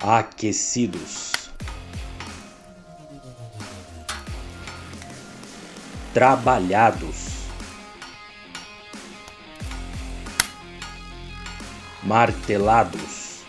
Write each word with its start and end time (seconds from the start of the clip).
aquecidos, 0.00 1.50
trabalhados, 6.12 7.36
martelados, 12.02 13.42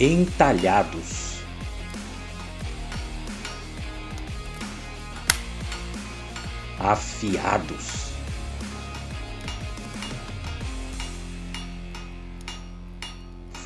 entalhados. 0.00 1.30
Afiados. 6.78 8.09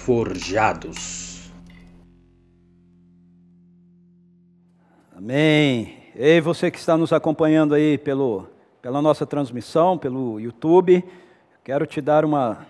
Forjados. 0.05 1.51
Amém. 5.17 5.97
Ei, 6.15 6.43
você 6.43 6.71
que 6.71 6.77
está 6.79 6.95
nos 6.95 7.11
acompanhando 7.11 7.75
aí 7.75 7.97
pelo, 7.97 8.47
pela 8.83 9.01
nossa 9.01 9.25
transmissão, 9.25 9.97
pelo 9.97 10.39
YouTube, 10.39 11.03
quero 11.65 11.87
te 11.87 12.03
dar 12.03 12.23
uma 12.23 12.67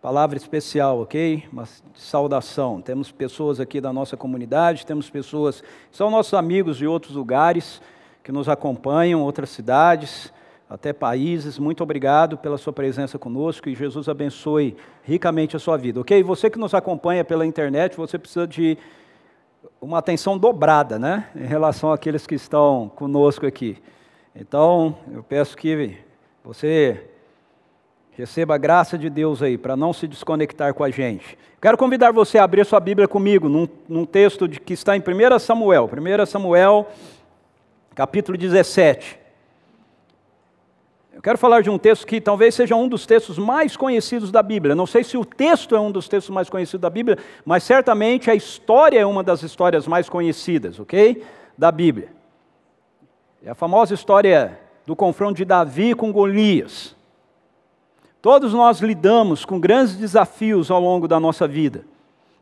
palavra 0.00 0.36
especial, 0.36 1.00
ok? 1.00 1.42
Uma 1.52 1.64
saudação. 1.92 2.80
Temos 2.80 3.10
pessoas 3.10 3.58
aqui 3.58 3.80
da 3.80 3.92
nossa 3.92 4.16
comunidade, 4.16 4.86
temos 4.86 5.10
pessoas 5.10 5.62
que 5.62 5.96
são 5.96 6.08
nossos 6.08 6.34
amigos 6.34 6.76
de 6.76 6.86
outros 6.86 7.16
lugares 7.16 7.82
que 8.22 8.30
nos 8.30 8.48
acompanham, 8.48 9.22
outras 9.22 9.50
cidades 9.50 10.32
até 10.68 10.92
países. 10.92 11.58
Muito 11.58 11.82
obrigado 11.82 12.36
pela 12.36 12.58
sua 12.58 12.72
presença 12.72 13.18
conosco 13.18 13.68
e 13.68 13.74
Jesus 13.74 14.08
abençoe 14.08 14.76
ricamente 15.02 15.56
a 15.56 15.58
sua 15.58 15.76
vida, 15.76 16.00
ok? 16.00 16.22
Você 16.22 16.50
que 16.50 16.58
nos 16.58 16.74
acompanha 16.74 17.24
pela 17.24 17.46
internet, 17.46 17.96
você 17.96 18.18
precisa 18.18 18.46
de 18.46 18.76
uma 19.80 19.98
atenção 19.98 20.36
dobrada, 20.36 20.98
né? 20.98 21.28
Em 21.34 21.46
relação 21.46 21.92
àqueles 21.92 22.26
que 22.26 22.34
estão 22.34 22.90
conosco 22.94 23.46
aqui. 23.46 23.78
Então, 24.34 24.96
eu 25.12 25.22
peço 25.22 25.56
que 25.56 25.96
você 26.44 27.08
receba 28.12 28.54
a 28.54 28.58
graça 28.58 28.96
de 28.96 29.10
Deus 29.10 29.42
aí, 29.42 29.58
para 29.58 29.76
não 29.76 29.92
se 29.92 30.08
desconectar 30.08 30.72
com 30.72 30.82
a 30.82 30.90
gente. 30.90 31.38
Quero 31.60 31.76
convidar 31.76 32.12
você 32.12 32.38
a 32.38 32.44
abrir 32.44 32.64
sua 32.64 32.80
Bíblia 32.80 33.06
comigo, 33.06 33.48
num, 33.48 33.68
num 33.88 34.06
texto 34.06 34.48
de, 34.48 34.58
que 34.58 34.72
está 34.72 34.96
em 34.96 35.00
1 35.00 35.38
Samuel. 35.38 35.88
1 35.92 36.26
Samuel, 36.26 36.88
capítulo 37.94 38.38
17. 38.38 39.25
Eu 41.16 41.22
quero 41.22 41.38
falar 41.38 41.62
de 41.62 41.70
um 41.70 41.78
texto 41.78 42.06
que 42.06 42.20
talvez 42.20 42.54
seja 42.54 42.76
um 42.76 42.86
dos 42.86 43.06
textos 43.06 43.38
mais 43.38 43.74
conhecidos 43.74 44.30
da 44.30 44.42
Bíblia. 44.42 44.74
Não 44.74 44.86
sei 44.86 45.02
se 45.02 45.16
o 45.16 45.24
texto 45.24 45.74
é 45.74 45.80
um 45.80 45.90
dos 45.90 46.08
textos 46.08 46.28
mais 46.28 46.50
conhecidos 46.50 46.82
da 46.82 46.90
Bíblia, 46.90 47.16
mas 47.42 47.62
certamente 47.62 48.30
a 48.30 48.34
história 48.34 48.98
é 48.98 49.06
uma 49.06 49.22
das 49.22 49.42
histórias 49.42 49.86
mais 49.88 50.10
conhecidas, 50.10 50.78
ok? 50.78 51.24
Da 51.56 51.72
Bíblia. 51.72 52.10
É 53.42 53.48
a 53.48 53.54
famosa 53.54 53.94
história 53.94 54.60
do 54.84 54.94
confronto 54.94 55.38
de 55.38 55.46
Davi 55.46 55.94
com 55.94 56.12
Golias. 56.12 56.94
Todos 58.20 58.52
nós 58.52 58.80
lidamos 58.80 59.46
com 59.46 59.58
grandes 59.58 59.96
desafios 59.96 60.70
ao 60.70 60.82
longo 60.82 61.08
da 61.08 61.18
nossa 61.18 61.48
vida. 61.48 61.86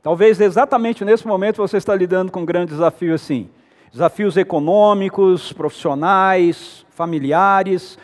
Talvez 0.02 0.40
exatamente 0.40 1.04
nesse 1.04 1.28
momento 1.28 1.58
você 1.58 1.76
está 1.76 1.94
lidando 1.94 2.32
com 2.32 2.40
um 2.40 2.44
grande 2.44 2.72
desafio 2.72 3.14
assim. 3.14 3.48
Desafios 3.92 4.36
econômicos, 4.36 5.52
profissionais, 5.52 6.84
familiares, 6.90 7.96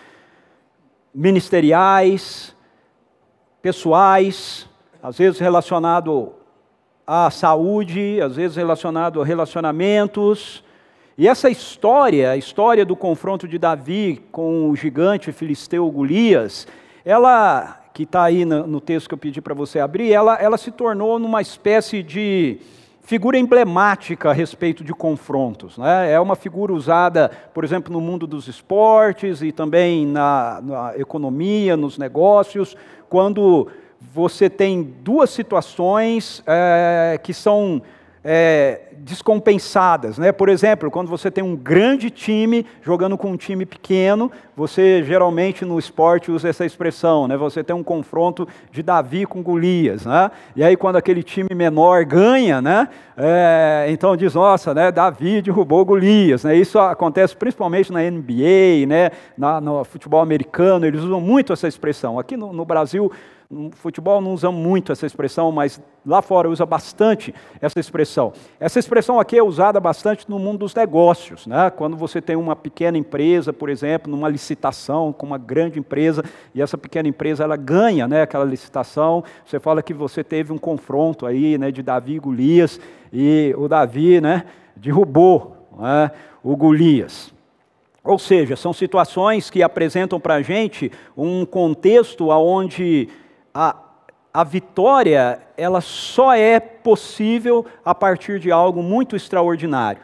ministeriais, 1.15 2.55
pessoais, 3.61 4.69
às 5.03 5.19
vezes 5.19 5.39
relacionado 5.39 6.33
à 7.07 7.31
saúde, 7.31 8.21
às 8.21 8.37
vezes 8.37 8.57
relacionado 8.57 9.21
a 9.21 9.25
relacionamentos. 9.25 10.63
E 11.19 11.29
essa 11.29 11.51
história, 11.51 12.31
a 12.31 12.37
história 12.37 12.85
do 12.85 12.97
confronto 12.97 13.47
de 13.47 13.59
Davi 13.59 14.23
com 14.31 14.71
o 14.71 14.77
gigante 14.77 15.33
filisteu 15.33 15.91
Golias, 15.91 16.67
ela, 17.05 17.81
que 17.93 18.05
está 18.05 18.25
aí 18.25 18.45
no, 18.45 18.81
texto 18.81 19.09
que 19.09 19.15
eu 19.15 19.19
pedi 19.19 19.41
para 19.41 19.55
você 19.55 19.81
abrir, 19.81 20.13
ela, 20.13 20.37
ela 20.37 20.57
se 20.57 20.71
tornou 20.71 21.19
numa 21.19 21.43
espécie 21.43 22.03
de 22.03 22.59
figura 23.11 23.37
emblemática 23.37 24.31
a 24.31 24.33
respeito 24.33 24.85
de 24.85 24.95
confrontos. 24.95 25.77
Né? 25.77 26.13
É 26.13 26.21
uma 26.21 26.37
figura 26.37 26.73
usada, 26.73 27.29
por 27.53 27.65
exemplo, 27.65 27.93
no 27.93 28.01
mundo 28.01 28.25
dos 28.25 28.47
esportes 28.47 29.43
e 29.43 29.51
também 29.51 30.07
na, 30.07 30.61
na 30.63 30.97
economia, 30.97 31.77
nos 31.77 31.99
negócios, 31.99 32.77
quando 33.09 33.67
você 34.15 34.49
tem 34.49 34.85
duas 35.03 35.31
situações 35.31 36.41
é, 36.47 37.19
que 37.21 37.35
são 37.35 37.83
é, 38.23 38.83
descompensadas. 38.99 40.19
Né? 40.19 40.31
Por 40.31 40.49
exemplo, 40.49 40.91
quando 40.91 41.09
você 41.09 41.31
tem 41.31 41.43
um 41.43 41.57
grande 41.57 42.11
time 42.11 42.67
jogando 42.83 43.17
com 43.17 43.31
um 43.31 43.37
time 43.37 43.65
pequeno, 43.65 44.31
você 44.55 45.03
geralmente 45.03 45.65
no 45.65 45.79
esporte 45.79 46.31
usa 46.31 46.49
essa 46.49 46.65
expressão, 46.65 47.27
né? 47.27 47.37
você 47.37 47.65
tem 47.65 47.75
um 47.75 47.83
confronto 47.83 48.47
de 48.71 48.83
Davi 48.83 49.25
com 49.25 49.43
Golias. 49.43 50.05
Né? 50.05 50.31
E 50.55 50.63
aí 50.63 50.77
quando 50.77 50.97
aquele 50.97 51.23
time 51.23 51.49
menor 51.55 52.05
ganha, 52.05 52.61
né? 52.61 52.89
É, 53.17 53.87
então 53.91 54.17
diz, 54.17 54.35
nossa, 54.35 54.73
né? 54.73 54.91
Davi 54.91 55.43
derrubou 55.43 55.85
Golias. 55.85 56.45
Né? 56.45 56.57
Isso 56.57 56.79
acontece 56.79 57.37
principalmente 57.37 57.93
na 57.93 58.01
NBA, 58.01 58.87
né? 58.87 59.11
Na, 59.37 59.61
no 59.61 59.85
futebol 59.85 60.21
americano, 60.21 60.87
eles 60.87 61.03
usam 61.03 61.21
muito 61.21 61.53
essa 61.53 61.69
expressão. 61.69 62.19
Aqui 62.19 62.37
no, 62.37 62.53
no 62.53 62.65
Brasil 62.65 63.13
no 63.51 63.69
futebol 63.73 64.21
não 64.21 64.33
usa 64.33 64.53
muito 64.53 64.93
essa 64.93 65.05
expressão, 65.05 65.51
mas 65.51 65.83
lá 66.07 66.23
fora 66.23 66.49
usa 66.49 66.65
bastante 66.65 67.35
essa 67.61 67.81
expressão. 67.81 68.33
Essa 68.61 68.79
expressão 68.79 69.19
aqui 69.19 69.37
é 69.37 69.43
usada 69.43 69.81
bastante 69.81 70.31
no 70.31 70.39
mundo 70.39 70.59
dos 70.59 70.73
negócios. 70.73 71.49
Né? 71.49 71.69
Quando 71.71 71.97
você 71.97 72.23
tem 72.23 72.37
uma 72.37 72.55
pequena 72.55 72.97
empresa, 72.97 73.53
por 73.53 73.69
exemplo, 73.69 74.09
numa 74.09 74.29
licitação 74.29 75.13
com 75.13 75.27
uma 75.27 75.37
grande 75.37 75.81
empresa, 75.81 76.25
e 76.55 76.63
essa 76.63 76.79
pequena 76.79 77.09
empresa 77.09 77.43
ela 77.43 77.57
ganha 77.57 78.07
né, 78.07 78.23
aquela 78.23 78.45
licitação, 78.45 79.25
você 79.45 79.59
fala 79.59 79.83
que 79.83 79.93
você 79.93 80.23
teve 80.23 80.53
um 80.53 80.59
confronto 80.59 81.27
aí 81.27 81.59
né, 81.59 81.73
de 81.73 81.83
Davi 81.83 82.15
e 82.15 82.21
Golias, 82.21 82.81
e 83.13 83.53
o 83.59 83.67
Davi 83.67 84.21
né, 84.21 84.45
derrubou 84.77 85.67
né, 85.77 86.13
o 86.41 86.55
Golias. 86.55 87.35
Ou 88.05 88.19
seja, 88.19 88.55
são 88.55 88.73
situações 88.73 89.51
que 89.51 89.61
apresentam 89.61 90.21
para 90.21 90.37
a 90.37 90.43
gente 90.43 90.91
um 91.17 91.45
contexto 91.45 92.29
onde 92.29 93.09
a, 93.55 93.77
a 94.33 94.45
vitória 94.45 95.41
ela 95.57 95.81
só 95.81 96.33
é 96.33 96.61
possível 96.61 97.67
a 97.85 97.95
partir 97.95 98.39
de 98.39 98.51
algo 98.51 98.83
muito 98.83 99.17
extraordinário. 99.17 100.03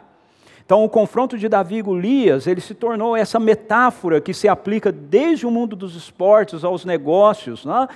Então, 0.65 0.83
o 0.83 0.89
confronto 0.89 1.37
de 1.37 1.47
Davi 1.47 1.77
e 1.77 1.81
Golias, 1.81 2.45
ele 2.45 2.59
se 2.59 2.75
tornou 2.75 3.15
essa 3.15 3.39
metáfora 3.39 4.19
que 4.19 4.33
se 4.33 4.49
aplica 4.49 4.91
desde 4.91 5.47
o 5.47 5.51
mundo 5.51 5.77
dos 5.77 5.95
esportes 5.95 6.65
aos 6.65 6.83
negócios, 6.83 7.63
né? 7.63 7.87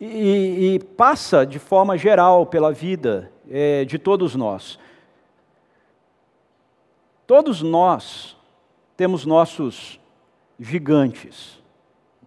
e, 0.00 0.74
e, 0.74 0.78
passa 0.96 1.44
de 1.44 1.58
forma 1.58 1.96
geral 1.96 2.46
pela 2.46 2.72
vida 2.72 3.30
é, 3.50 3.84
de 3.84 3.98
todos 3.98 4.34
nós. 4.34 4.78
Todos 7.26 7.62
nós 7.62 8.36
temos 8.96 9.26
nossos 9.26 10.00
gigantes. 10.58 11.57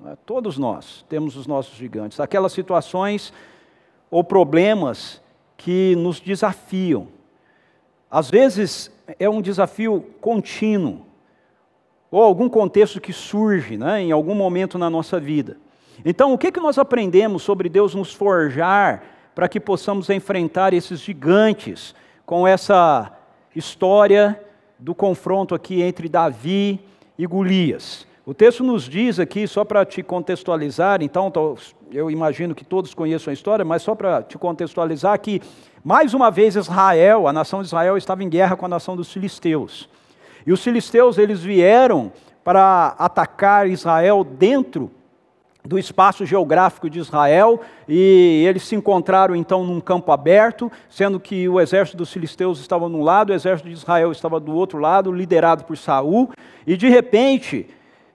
É? 0.08 0.16
Todos 0.26 0.58
nós 0.58 1.06
temos 1.08 1.36
os 1.36 1.46
nossos 1.46 1.76
gigantes, 1.76 2.20
aquelas 2.20 2.54
situações 2.54 3.32
ou 4.10 4.24
problemas 4.24 5.22
que 5.56 5.96
nos 5.96 6.20
desafiam. 6.20 7.08
Às 8.10 8.30
vezes 8.30 8.92
é 9.20 9.30
um 9.30 9.42
desafio 9.42 10.06
contínuo, 10.20 11.06
ou 12.10 12.22
algum 12.22 12.50
contexto 12.50 13.00
que 13.00 13.14
surge 13.14 13.78
né, 13.78 14.02
em 14.02 14.12
algum 14.12 14.36
momento 14.36 14.78
na 14.78 14.90
nossa 14.90 15.20
vida. 15.20 15.58
Então, 16.04 16.34
o 16.34 16.38
que, 16.38 16.52
que 16.52 16.60
nós 16.60 16.78
aprendemos 16.78 17.44
sobre 17.44 17.70
Deus 17.70 17.96
nos 17.96 18.14
forjar 18.14 19.04
para 19.34 19.48
que 19.48 19.60
possamos 19.60 20.10
enfrentar 20.10 20.74
esses 20.74 21.00
gigantes 21.00 21.96
com 22.26 22.46
essa 22.46 23.12
história 23.56 24.42
do 24.78 24.94
confronto 24.96 25.56
aqui 25.56 25.82
entre 25.82 26.10
Davi 26.10 26.82
e 27.18 27.26
Golias? 27.26 28.06
O 28.24 28.36
texto 28.36 28.64
nos 28.64 28.84
diz 28.84 29.20
aqui, 29.20 29.48
só 29.48 29.66
para 29.66 29.84
te 29.84 30.04
contextualizar, 30.04 31.02
então 31.02 31.34
eu 31.92 32.12
imagino 32.12 32.54
que 32.54 32.64
todos 32.64 32.94
conheçam 32.94 33.32
a 33.32 33.34
história, 33.34 33.66
mas 33.66 33.82
só 33.82 33.96
para 33.96 34.22
te 34.22 34.38
contextualizar 34.38 35.20
que, 35.20 35.42
mais 35.84 36.14
uma 36.14 36.30
vez, 36.30 36.56
Israel, 36.56 37.28
a 37.28 37.34
nação 37.34 37.62
de 37.62 37.66
Israel 37.66 37.98
estava 37.98 38.24
em 38.24 38.30
guerra 38.30 38.56
com 38.56 38.68
a 38.68 38.70
nação 38.70 38.96
dos 38.96 39.12
filisteus. 39.12 39.90
E 40.46 40.54
os 40.54 40.64
filisteus, 40.64 41.18
eles 41.18 41.42
vieram 41.42 42.12
para 42.44 42.96
atacar 43.00 43.68
Israel 43.68 44.24
dentro 44.24 44.92
do 45.66 45.80
espaço 45.80 46.24
geográfico 46.24 46.92
de 46.92 47.00
Israel, 47.00 47.60
e 47.90 48.46
eles 48.48 48.62
se 48.62 48.76
encontraram 48.76 49.36
então 49.36 49.64
num 49.64 49.82
campo 49.82 50.12
aberto, 50.12 50.72
sendo 50.92 51.20
que 51.20 51.50
o 51.50 51.60
exército 51.60 51.98
dos 51.98 52.14
filisteus 52.14 52.60
estava 52.60 52.88
num 52.88 53.02
lado, 53.02 53.32
o 53.32 53.34
exército 53.34 53.68
de 53.68 53.74
Israel 53.74 54.12
estava 54.12 54.40
do 54.40 54.54
outro 54.54 54.78
lado, 54.78 55.12
liderado 55.12 55.64
por 55.64 55.76
Saul, 55.76 56.30
e 56.68 56.78
de 56.78 56.88
repente 56.88 57.68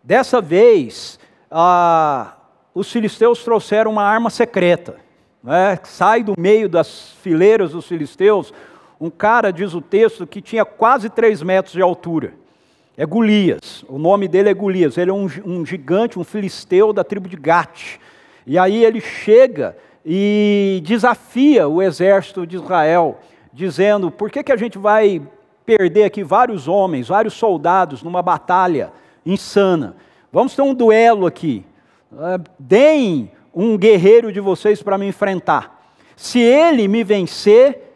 Dessa 0.06 0.41
vez, 0.41 1.19
ah, 1.50 2.37
os 2.73 2.93
filisteus 2.93 3.43
trouxeram 3.43 3.91
uma 3.91 4.05
arma 4.05 4.31
secreta. 4.31 4.99
né, 5.43 5.81
sai 5.82 6.23
do 6.23 6.35
meio 6.38 6.69
das 6.69 7.11
fileiras 7.20 7.73
dos 7.73 7.88
filisteus, 7.88 8.55
um 9.00 9.11
cara, 9.11 9.53
diz 9.53 9.75
o 9.75 9.81
texto, 9.81 10.25
que 10.25 10.41
tinha 10.41 10.64
quase 10.64 11.11
três 11.11 11.43
metros 11.43 11.73
de 11.73 11.82
altura. 11.82 12.35
É 12.97 13.05
Golias, 13.05 13.85
o 13.88 13.99
nome 13.99 14.29
dele 14.29 14.49
é 14.49 14.55
Golias, 14.55 14.97
ele 14.97 15.11
é 15.11 15.12
um, 15.12 15.29
um 15.44 15.67
gigante, 15.67 16.20
um 16.20 16.25
filisteu 16.25 16.93
da 16.93 17.02
tribo 17.02 17.29
de 17.29 17.37
Gate. 17.37 17.97
E 18.47 18.56
aí 18.56 18.85
ele 18.85 19.00
chega 19.00 19.76
e 20.05 20.81
desafia 20.85 21.67
o 21.67 21.82
exército 21.82 22.47
de 22.47 22.55
Israel, 22.55 23.19
dizendo: 23.52 24.12
por 24.12 24.31
que, 24.31 24.44
que 24.44 24.52
a 24.52 24.56
gente 24.56 24.79
vai 24.79 25.20
perder 25.64 26.05
aqui 26.05 26.23
vários 26.23 26.69
homens, 26.69 27.09
vários 27.09 27.35
soldados 27.35 28.05
numa 28.05 28.23
batalha 28.23 28.93
insana? 29.26 29.96
Vamos 30.32 30.56
ter 30.56 30.62
um 30.62 30.73
duelo 30.73 31.26
aqui. 31.26 31.67
Uh, 32.11 32.43
deem 32.58 33.31
um 33.52 33.76
guerreiro 33.76 34.32
de 34.32 34.40
vocês 34.40 34.82
para 34.82 34.96
me 34.96 35.06
enfrentar. 35.06 35.94
Se 36.17 36.38
ele 36.38 36.88
me 36.88 37.05
vencer, 37.05 37.93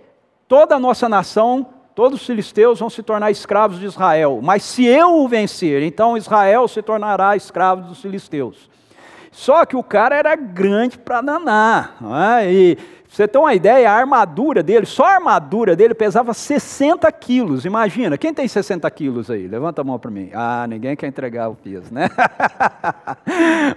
toda 0.47 0.75
a 0.75 0.81
nossa 0.81 1.09
nação 1.09 1.67
todos 2.01 2.21
os 2.21 2.27
filisteus 2.27 2.81
vão 2.81 2.89
se 2.89 3.03
tornar 3.03 3.31
escravos 3.31 3.79
de 3.79 3.85
Israel. 3.85 4.41
Mas 4.43 4.63
se 4.63 4.87
eu 4.87 5.17
o 5.17 5.29
vencer, 5.29 5.83
então 5.83 6.17
Israel 6.17 6.67
se 6.67 6.81
tornará 6.81 7.37
escravo 7.37 7.83
dos 7.83 8.01
filisteus. 8.01 8.71
Só 9.31 9.67
que 9.67 9.77
o 9.77 9.83
cara 9.83 10.17
era 10.17 10.35
grande 10.35 10.99
para 10.99 11.21
danar. 11.21 11.99
É? 12.41 12.51
E 12.51 12.79
você 13.11 13.27
tem 13.27 13.41
uma 13.41 13.53
ideia, 13.53 13.91
a 13.91 13.95
armadura 13.95 14.63
dele, 14.63 14.87
só 14.87 15.05
a 15.05 15.15
armadura 15.15 15.75
dele 15.75 15.95
pesava 15.95 16.33
60 16.33 17.11
quilos. 17.11 17.65
Imagina, 17.65 18.17
quem 18.17 18.33
tem 18.33 18.47
60 18.47 18.89
quilos 18.93 19.29
aí? 19.29 19.49
Levanta 19.49 19.81
a 19.81 19.85
mão 19.85 19.99
para 19.99 20.13
mim. 20.13 20.31
Ah, 20.33 20.65
ninguém 20.69 20.95
quer 20.95 21.09
entregar 21.09 21.49
o 21.49 21.57
peso, 21.57 21.93
né? 21.93 22.09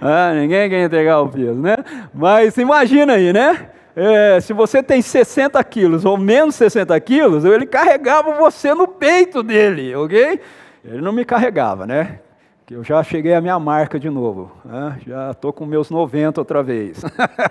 ah, 0.00 0.32
ninguém 0.34 0.70
quer 0.70 0.84
entregar 0.84 1.20
o 1.20 1.28
peso, 1.28 1.60
né? 1.60 1.76
Mas 2.14 2.56
imagina 2.56 3.14
aí, 3.14 3.32
né? 3.32 3.70
é, 3.96 4.40
se 4.40 4.52
você 4.52 4.82
tem 4.82 5.00
60 5.00 5.62
quilos 5.64 6.04
ou 6.04 6.16
menos 6.16 6.54
60 6.56 6.98
quilos, 7.00 7.44
ele 7.44 7.66
carregava 7.66 8.32
você 8.32 8.74
no 8.74 8.88
peito 8.88 9.42
dele, 9.42 9.94
ok? 9.94 10.40
Ele 10.84 11.00
não 11.00 11.12
me 11.12 11.24
carregava, 11.24 11.86
né? 11.86 12.18
Que 12.66 12.74
eu 12.74 12.82
já 12.82 13.02
cheguei 13.02 13.34
à 13.34 13.40
minha 13.40 13.58
marca 13.58 14.00
de 14.00 14.08
novo, 14.08 14.50
né? 14.64 14.98
já 15.06 15.32
estou 15.32 15.52
com 15.52 15.66
meus 15.66 15.90
90 15.90 16.40
outra 16.40 16.62
vez, 16.62 17.02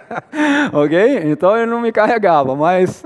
ok? 0.74 1.22
Então 1.26 1.56
ele 1.56 1.68
não 1.68 1.80
me 1.80 1.92
carregava, 1.92 2.56
mas, 2.56 3.06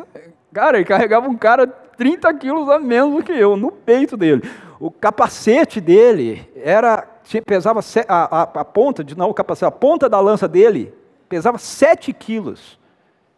cara, 0.54 0.78
ele 0.78 0.86
carregava 0.86 1.28
um 1.28 1.36
cara 1.36 1.68
30 1.68 2.34
quilos 2.36 2.70
a 2.70 2.80
menos 2.80 3.14
do 3.14 3.24
que 3.24 3.34
eu, 3.34 3.58
no 3.58 3.72
peito 3.72 4.16
dele. 4.16 4.42
O 4.80 4.90
capacete 4.90 5.82
dele 5.82 6.50
era, 6.56 7.06
pesava, 7.46 7.82
a, 8.08 8.42
a, 8.42 8.42
a 8.44 8.66
ponta, 8.66 9.06
não 9.18 9.30
o 9.30 9.34
capacete, 9.34 9.68
a 9.68 9.72
ponta 9.72 10.08
da 10.08 10.22
lança 10.22 10.48
dele 10.48 10.94
pesava 11.28 11.58
7 11.58 12.14
quilos. 12.14 12.80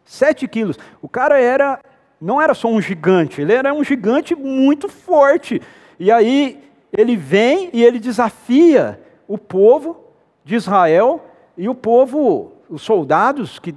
Sete 0.10 0.48
quilos. 0.48 0.76
O 1.04 1.08
cara 1.08 1.40
era, 1.40 1.80
não 2.20 2.42
era 2.42 2.56
só 2.56 2.68
um 2.68 2.82
gigante, 2.82 3.42
ele 3.42 3.54
era 3.54 3.72
um 3.72 3.84
gigante 3.84 4.34
muito 4.34 4.90
forte. 4.90 5.62
E 6.00 6.12
aí 6.12 6.69
ele 6.92 7.16
vem 7.16 7.70
e 7.74 7.84
ele 7.84 8.00
desafia 8.00 9.00
o 9.28 9.38
povo 9.38 9.98
de 10.44 10.56
Israel 10.56 11.24
e 11.58 11.70
o 11.70 11.76
povo, 11.76 12.54
os 12.70 12.82
soldados 12.82 13.60
que 13.60 13.76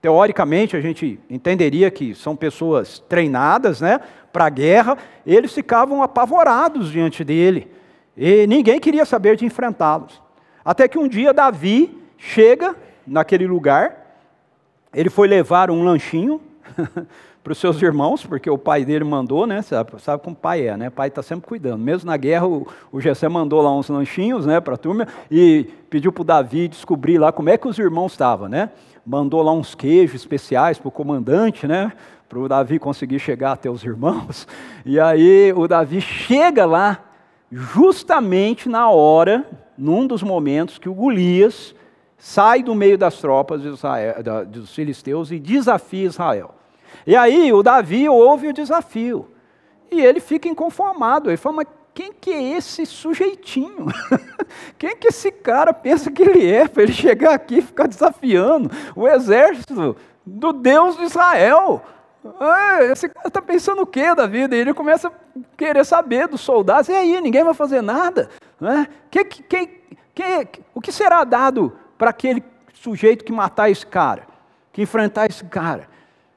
teoricamente 0.00 0.76
a 0.76 0.80
gente 0.80 1.18
entenderia 1.30 1.90
que 1.90 2.14
são 2.14 2.34
pessoas 2.34 2.98
treinadas, 3.08 3.80
né, 3.80 4.00
para 4.32 4.46
a 4.46 4.50
guerra, 4.50 4.98
eles 5.24 5.52
ficavam 5.52 6.02
apavorados 6.02 6.90
diante 6.90 7.22
dele. 7.22 7.70
E 8.16 8.46
ninguém 8.46 8.80
queria 8.80 9.04
saber 9.04 9.36
de 9.36 9.44
enfrentá-los. 9.44 10.20
Até 10.64 10.88
que 10.88 10.98
um 10.98 11.06
dia 11.06 11.32
Davi 11.32 11.96
chega 12.16 12.74
naquele 13.06 13.46
lugar 13.46 14.02
ele 14.94 15.08
foi 15.08 15.26
levar 15.26 15.70
um 15.70 15.82
lanchinho 15.82 16.40
para 17.42 17.52
os 17.52 17.58
seus 17.58 17.82
irmãos, 17.82 18.24
porque 18.24 18.48
o 18.48 18.56
pai 18.56 18.84
dele 18.84 19.04
mandou, 19.04 19.46
né? 19.46 19.62
Sabe, 19.62 20.00
sabe 20.00 20.22
como 20.22 20.36
pai 20.36 20.68
é, 20.68 20.76
né? 20.76 20.88
O 20.88 20.92
pai 20.92 21.08
está 21.08 21.22
sempre 21.22 21.48
cuidando. 21.48 21.82
Mesmo 21.82 22.08
na 22.08 22.16
guerra, 22.16 22.46
o, 22.46 22.68
o 22.92 23.00
Gessé 23.00 23.28
mandou 23.28 23.60
lá 23.60 23.76
uns 23.76 23.88
lanchinhos, 23.88 24.46
né, 24.46 24.60
para 24.60 24.74
a 24.74 24.76
turma 24.76 25.08
e 25.30 25.64
pediu 25.90 26.12
para 26.12 26.22
o 26.22 26.24
Davi 26.24 26.68
descobrir 26.68 27.18
lá 27.18 27.32
como 27.32 27.50
é 27.50 27.56
que 27.56 27.66
os 27.66 27.78
irmãos 27.78 28.12
estavam, 28.12 28.48
né? 28.48 28.70
Mandou 29.04 29.42
lá 29.42 29.52
uns 29.52 29.74
queijos 29.74 30.14
especiais 30.14 30.78
para 30.78 30.88
o 30.88 30.92
comandante, 30.92 31.66
né? 31.66 31.92
Para 32.28 32.38
o 32.38 32.48
Davi 32.48 32.78
conseguir 32.78 33.18
chegar 33.18 33.52
até 33.52 33.68
os 33.68 33.82
irmãos. 33.82 34.46
E 34.86 35.00
aí 35.00 35.52
o 35.56 35.66
Davi 35.66 36.00
chega 36.00 36.64
lá, 36.64 37.00
justamente 37.50 38.68
na 38.68 38.88
hora, 38.88 39.44
num 39.76 40.06
dos 40.06 40.22
momentos 40.22 40.78
que 40.78 40.88
o 40.88 40.94
Golias 40.94 41.74
sai 42.16 42.62
do 42.62 42.72
meio 42.72 42.96
das 42.96 43.16
tropas 43.18 43.62
de 43.62 43.68
Israel, 43.68 44.14
dos 44.46 44.72
filisteus 44.72 45.32
e 45.32 45.40
desafia 45.40 46.06
Israel. 46.06 46.54
E 47.06 47.16
aí 47.16 47.52
o 47.52 47.62
Davi 47.62 48.08
ouve 48.08 48.48
o 48.48 48.52
desafio. 48.52 49.28
E 49.90 50.00
ele 50.00 50.20
fica 50.20 50.48
inconformado. 50.48 51.30
Ele 51.30 51.36
fala, 51.36 51.56
mas 51.56 51.66
quem 51.94 52.12
que 52.12 52.30
é 52.30 52.56
esse 52.56 52.86
sujeitinho? 52.86 53.86
quem 54.78 54.96
que 54.96 55.08
esse 55.08 55.30
cara 55.30 55.74
pensa 55.74 56.10
que 56.10 56.22
ele 56.22 56.50
é 56.50 56.66
para 56.66 56.84
ele 56.84 56.92
chegar 56.92 57.34
aqui 57.34 57.58
e 57.58 57.62
ficar 57.62 57.86
desafiando 57.86 58.70
o 58.96 59.06
exército 59.06 59.96
do 60.24 60.52
Deus 60.52 60.96
de 60.96 61.04
Israel? 61.04 61.82
Ah, 62.40 62.78
esse 62.84 63.08
cara 63.08 63.28
está 63.28 63.42
pensando 63.42 63.82
o 63.82 63.86
que 63.86 64.14
da 64.14 64.26
vida? 64.26 64.56
E 64.56 64.60
ele 64.60 64.72
começa 64.72 65.08
a 65.08 65.12
querer 65.56 65.84
saber 65.84 66.28
dos 66.28 66.40
soldados. 66.40 66.88
E 66.88 66.92
aí, 66.92 67.20
ninguém 67.20 67.42
vai 67.42 67.54
fazer 67.54 67.82
nada? 67.82 68.30
Né? 68.60 68.86
Que, 69.10 69.24
que, 69.24 69.66
que, 70.14 70.48
o 70.72 70.80
que 70.80 70.92
será 70.92 71.24
dado 71.24 71.76
para 71.98 72.10
aquele 72.10 72.42
sujeito 72.74 73.24
que 73.24 73.32
matar 73.32 73.70
esse 73.70 73.86
cara, 73.86 74.26
que 74.72 74.82
enfrentar 74.82 75.26
esse 75.26 75.44
cara. 75.44 75.88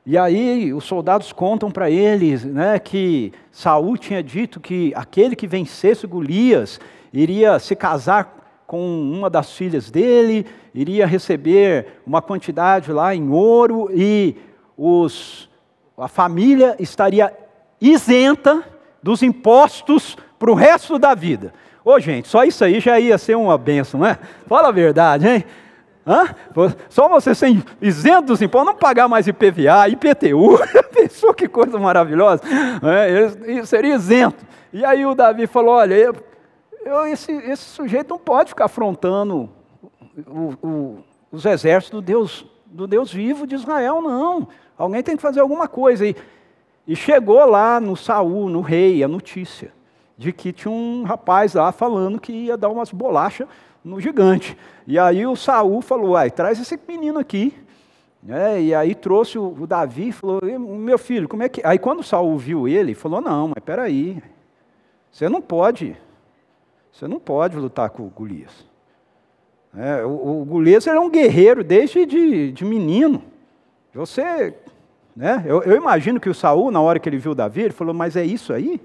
E 0.06 0.18
aí 0.18 0.72
os 0.72 0.84
soldados 0.84 1.34
contam 1.34 1.72
para 1.72 1.90
eles 1.90 2.46
né, 2.46 2.78
que 2.78 3.34
Saul 3.52 3.98
tinha 3.98 4.22
dito 4.22 4.60
que 4.60 4.94
aquele 4.96 5.36
que 5.36 5.48
vencesse 5.48 6.06
Golias 6.06 6.80
iria 7.12 7.57
se 7.57 7.75
casar 7.75 8.63
com 8.68 8.80
uma 8.80 9.30
das 9.31 9.52
filhas 9.52 9.90
dele, 9.90 10.46
iria 10.75 11.07
receber 11.07 12.02
uma 12.06 12.22
quantidade 12.22 12.92
lá 12.92 13.16
em 13.16 13.30
ouro 13.30 13.90
e 13.92 14.36
os, 14.78 15.50
a 15.98 16.08
família 16.08 16.75
estaria 16.80 17.34
isenta 17.81 18.63
dos 19.01 19.24
impostos 19.24 20.16
para 20.38 20.51
o 20.51 20.56
resto 20.56 21.00
da 21.00 21.16
vida. 21.16 21.51
Ô, 21.84 22.00
gente, 22.00 22.28
só 22.28 22.44
isso 22.44 22.63
aí 22.63 22.80
já 22.80 23.00
ia 23.00 23.18
ser 23.18 23.36
uma 23.36 23.58
benção, 23.58 24.00
não 24.00 24.08
é? 24.08 24.19
Fala 24.48 24.69
a 24.69 24.72
verdade, 24.72 25.28
hein? 25.28 25.46
Hã? 26.07 26.36
Só 26.88 27.10
você 27.10 27.34
ser 27.34 27.63
isento 27.82 28.27
dos 28.27 28.41
impostos, 28.41 28.74
não 28.74 28.79
pagar 28.79 29.08
mais 29.08 29.27
IPVA, 29.27 29.89
IPTU. 29.89 30.60
Pensou 30.94 31.34
que 31.34 31.48
coisa 31.48 31.79
maravilhosa? 31.79 32.44
É, 32.84 33.65
seria 33.65 33.96
isento. 33.96 34.46
E 34.72 34.86
aí 34.86 35.06
o 35.06 35.15
Davi 35.15 35.48
falou: 35.48 35.75
olha, 35.75 35.96
eu, 35.96 37.08
esse, 37.08 37.32
esse, 37.32 37.63
sujeito 37.63 38.10
não 38.10 38.20
pode 38.20 38.50
ficar 38.50 38.65
afrontando 38.65 39.50
o, 40.27 40.53
o, 40.62 41.03
os 41.32 41.46
exércitos 41.46 42.00
do 42.00 42.06
Deus, 42.06 42.46
do 42.68 42.86
Deus 42.86 43.12
vivo 43.12 43.48
de 43.48 43.56
Israel, 43.56 44.01
não. 44.01 44.48
Alguém 44.77 45.01
tem 45.01 45.15
que 45.15 45.22
fazer 45.22 45.39
alguma 45.39 45.68
coisa. 45.68 46.06
E, 46.06 46.15
e 46.88 46.96
chegou 46.96 47.44
lá 47.46 47.79
no 47.79 47.96
Saul, 47.96 48.48
no 48.48 48.62
rei, 48.62 49.03
a 49.03 49.08
notícia 49.08 49.74
de 50.18 50.32
que 50.32 50.53
tinha 50.53 50.72
um 50.72 51.03
rapaz 51.03 51.53
lá 51.53 51.72
falando 51.72 52.20
que 52.20 52.32
ia 52.32 52.56
dar 52.56 52.70
umas 52.70 52.91
bolachas 52.91 53.48
no 53.86 54.01
gigante. 54.01 54.58
E 54.88 54.98
aí 54.98 55.25
o 55.27 55.36
Saul 55.36 55.80
falou: 55.82 56.18
Ai, 56.18 56.32
traz 56.32 56.60
esse 56.60 56.77
menino 56.88 57.20
aqui. 57.20 57.54
É, 58.27 58.60
e 58.60 58.74
aí 58.74 58.96
trouxe 58.96 59.38
o, 59.38 59.68
Davi 59.68 60.10
e 60.10 60.12
falou: 60.12 60.42
Meu 60.44 60.98
filho, 60.98 61.30
como 61.30 61.44
é 61.44 61.50
que. 61.50 61.62
Aí 61.63 61.77
quando 61.77 62.01
Saul 62.01 62.36
viu 62.38 62.68
ele, 62.68 62.96
falou: 62.96 63.22
Não, 63.22 63.50
mas 63.50 63.63
peraí, 63.63 64.22
você 65.12 65.30
não 65.30 65.42
pode, 65.42 65.96
você 66.92 67.08
não 67.08 67.20
pode 67.20 67.56
lutar 67.56 67.92
com 67.92 68.04
o 68.04 68.10
Golias. 68.10 68.65
É, 69.77 70.04
o, 70.04 70.42
o 70.42 70.46
Golias 70.46 70.88
era 70.88 71.00
um 71.00 71.10
guerreiro 71.10 71.63
desde 71.63 72.06
de, 72.06 72.51
de 72.51 72.65
menino. 72.65 73.22
Você, 73.94 74.56
né? 75.15 75.44
Eu, 75.46 75.62
eu 75.62 75.77
imagino 75.77 76.20
que 76.20 76.30
o 76.30 76.34
Saul, 76.34 76.72
na 76.72 76.82
hora 76.82 77.00
que 77.00 77.08
ele 77.08 77.18
viu 77.18 77.34
o 77.34 77.36
Davi, 77.36 77.62
ele 77.62 77.74
falou: 77.74 77.94
Mas 77.94 78.15
é 78.15 78.25
isso 78.25 78.51
aí? 78.51 78.82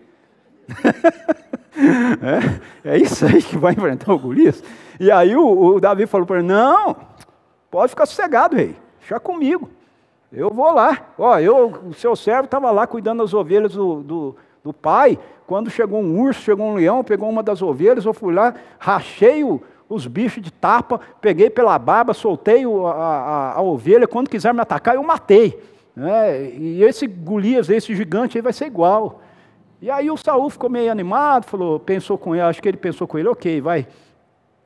é, 2.84 2.92
é, 2.92 2.98
isso 2.98 3.24
aí 3.24 3.42
que 3.42 3.56
vai 3.56 3.72
enfrentar 3.72 4.12
o 4.12 4.18
Golias? 4.18 4.62
E 5.00 5.10
aí 5.10 5.34
o, 5.34 5.76
o 5.76 5.80
Davi 5.80 6.06
falou 6.06 6.26
para 6.26 6.40
ele: 6.40 6.46
Não, 6.46 6.94
pode 7.70 7.88
ficar 7.88 8.04
sossegado, 8.04 8.54
rei, 8.54 8.76
deixa 8.98 9.18
comigo. 9.18 9.70
Eu 10.30 10.50
vou 10.50 10.70
lá. 10.72 11.06
Ó, 11.18 11.38
eu, 11.38 11.72
o 11.88 11.94
seu 11.94 12.14
servo 12.14 12.44
estava 12.44 12.70
lá 12.70 12.86
cuidando 12.86 13.22
das 13.22 13.32
ovelhas 13.32 13.72
do, 13.72 14.02
do, 14.02 14.36
do, 14.62 14.72
pai. 14.74 15.18
Quando 15.46 15.70
chegou 15.70 16.00
um 16.00 16.20
urso, 16.20 16.42
chegou 16.42 16.66
um 16.66 16.74
leão, 16.74 17.02
pegou 17.02 17.28
uma 17.28 17.42
das 17.42 17.62
ovelhas, 17.62 18.04
eu 18.04 18.12
fui 18.12 18.32
lá, 18.32 18.54
rachei 18.78 19.42
o, 19.42 19.60
os 19.88 20.06
bichos 20.06 20.42
de 20.42 20.52
tapa, 20.52 21.00
peguei 21.20 21.50
pela 21.50 21.76
barba, 21.78 22.14
soltei 22.14 22.64
a, 22.64 22.68
a, 22.68 23.52
a, 23.54 23.62
ovelha. 23.62 24.06
Quando 24.06 24.28
quiser 24.28 24.52
me 24.52 24.60
atacar, 24.60 24.94
eu 24.94 25.02
matei. 25.02 25.60
É, 25.96 26.52
e 26.56 26.84
esse 26.84 27.06
Golias, 27.06 27.70
esse 27.70 27.96
gigante 27.96 28.36
aí 28.38 28.42
vai 28.42 28.52
ser 28.52 28.66
igual. 28.66 29.22
E 29.82 29.90
aí 29.90 30.10
o 30.10 30.16
Saul 30.16 30.50
ficou 30.50 30.68
meio 30.68 30.92
animado, 30.92 31.46
falou, 31.46 31.80
pensou 31.80 32.18
com 32.18 32.34
ele, 32.34 32.42
acho 32.42 32.60
que 32.60 32.68
ele 32.68 32.76
pensou 32.76 33.08
com 33.08 33.18
ele, 33.18 33.28
ok, 33.28 33.62
vai, 33.62 33.88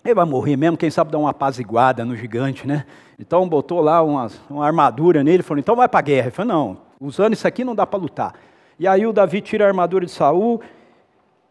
Ele 0.04 0.14
vai 0.14 0.26
morrer 0.26 0.54
mesmo, 0.56 0.76
quem 0.76 0.90
sabe 0.90 1.10
dar 1.10 1.18
uma 1.18 1.30
apaziguada 1.30 2.04
no 2.04 2.14
gigante, 2.14 2.66
né? 2.66 2.84
Então 3.18 3.48
botou 3.48 3.80
lá 3.80 4.02
uma, 4.02 4.30
uma 4.50 4.66
armadura 4.66 5.24
nele, 5.24 5.42
falou, 5.42 5.58
então 5.58 5.74
vai 5.74 5.88
para 5.88 6.00
a 6.00 6.02
guerra. 6.02 6.26
Ele 6.26 6.30
falou, 6.30 6.52
não, 6.52 6.76
usando 7.00 7.32
isso 7.32 7.48
aqui 7.48 7.64
não 7.64 7.74
dá 7.74 7.86
para 7.86 7.98
lutar. 7.98 8.34
E 8.78 8.86
aí 8.86 9.06
o 9.06 9.14
Davi 9.14 9.40
tira 9.40 9.64
a 9.64 9.68
armadura 9.68 10.04
de 10.04 10.12
Saul, 10.12 10.60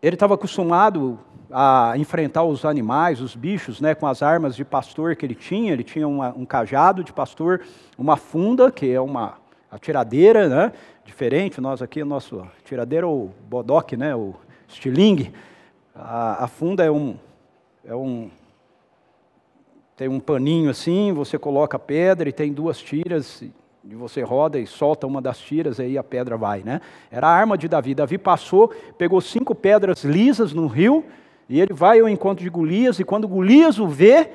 ele 0.03 0.15
estava 0.15 0.35
acostumado 0.35 1.17
a 1.49 1.93
enfrentar 1.97 2.43
os 2.43 2.63
animais, 2.63 3.21
os 3.21 3.35
bichos, 3.35 3.81
né, 3.81 3.95
com 3.95 4.05
as 4.05 4.21
armas 4.21 4.55
de 4.55 4.63
pastor 4.63 5.15
que 5.15 5.25
ele 5.25 5.33
tinha. 5.33 5.73
Ele 5.73 5.83
tinha 5.83 6.07
uma, 6.07 6.29
um 6.37 6.45
cajado 6.45 7.03
de 7.03 7.11
pastor, 7.11 7.61
uma 7.97 8.17
funda, 8.17 8.71
que 8.71 8.91
é 8.91 9.01
uma 9.01 9.35
atiradeira, 9.71 10.47
né, 10.47 10.73
diferente. 11.03 11.59
Nós 11.59 11.81
aqui, 11.81 12.03
nosso 12.03 12.45
tiradeira 12.65 13.07
é 13.07 13.09
o 13.09 13.29
bodoque, 13.49 13.97
né, 13.97 14.15
o 14.15 14.35
estilingue. 14.67 15.33
A, 15.95 16.43
a 16.43 16.47
funda 16.47 16.83
é 16.83 16.91
um, 16.91 17.15
é 17.85 17.95
um, 17.95 18.29
tem 19.95 20.07
um 20.07 20.19
paninho 20.19 20.69
assim, 20.69 21.13
você 21.13 21.37
coloca 21.37 21.77
a 21.77 21.79
pedra 21.79 22.27
e 22.27 22.33
tem 22.33 22.51
duas 22.51 22.79
tiras 22.79 23.43
e 23.85 23.95
você 23.95 24.21
roda 24.21 24.57
e 24.57 24.65
solta 24.65 25.05
uma 25.05 25.21
das 25.21 25.37
tiras, 25.39 25.79
aí 25.79 25.97
a 25.97 26.03
pedra 26.03 26.37
vai, 26.37 26.63
né? 26.63 26.79
Era 27.11 27.27
a 27.27 27.31
arma 27.31 27.57
de 27.57 27.67
Davi. 27.67 27.93
Davi 27.93 28.17
passou, 28.17 28.69
pegou 28.97 29.19
cinco 29.19 29.53
pedras 29.53 30.05
lisas 30.05 30.53
no 30.53 30.67
rio, 30.67 31.03
e 31.49 31.59
ele 31.59 31.73
vai 31.73 31.99
ao 31.99 32.07
encontro 32.07 32.43
de 32.43 32.49
Golias, 32.49 32.99
e 32.99 33.03
quando 33.03 33.27
Golias 33.27 33.79
o 33.79 33.87
vê, 33.87 34.29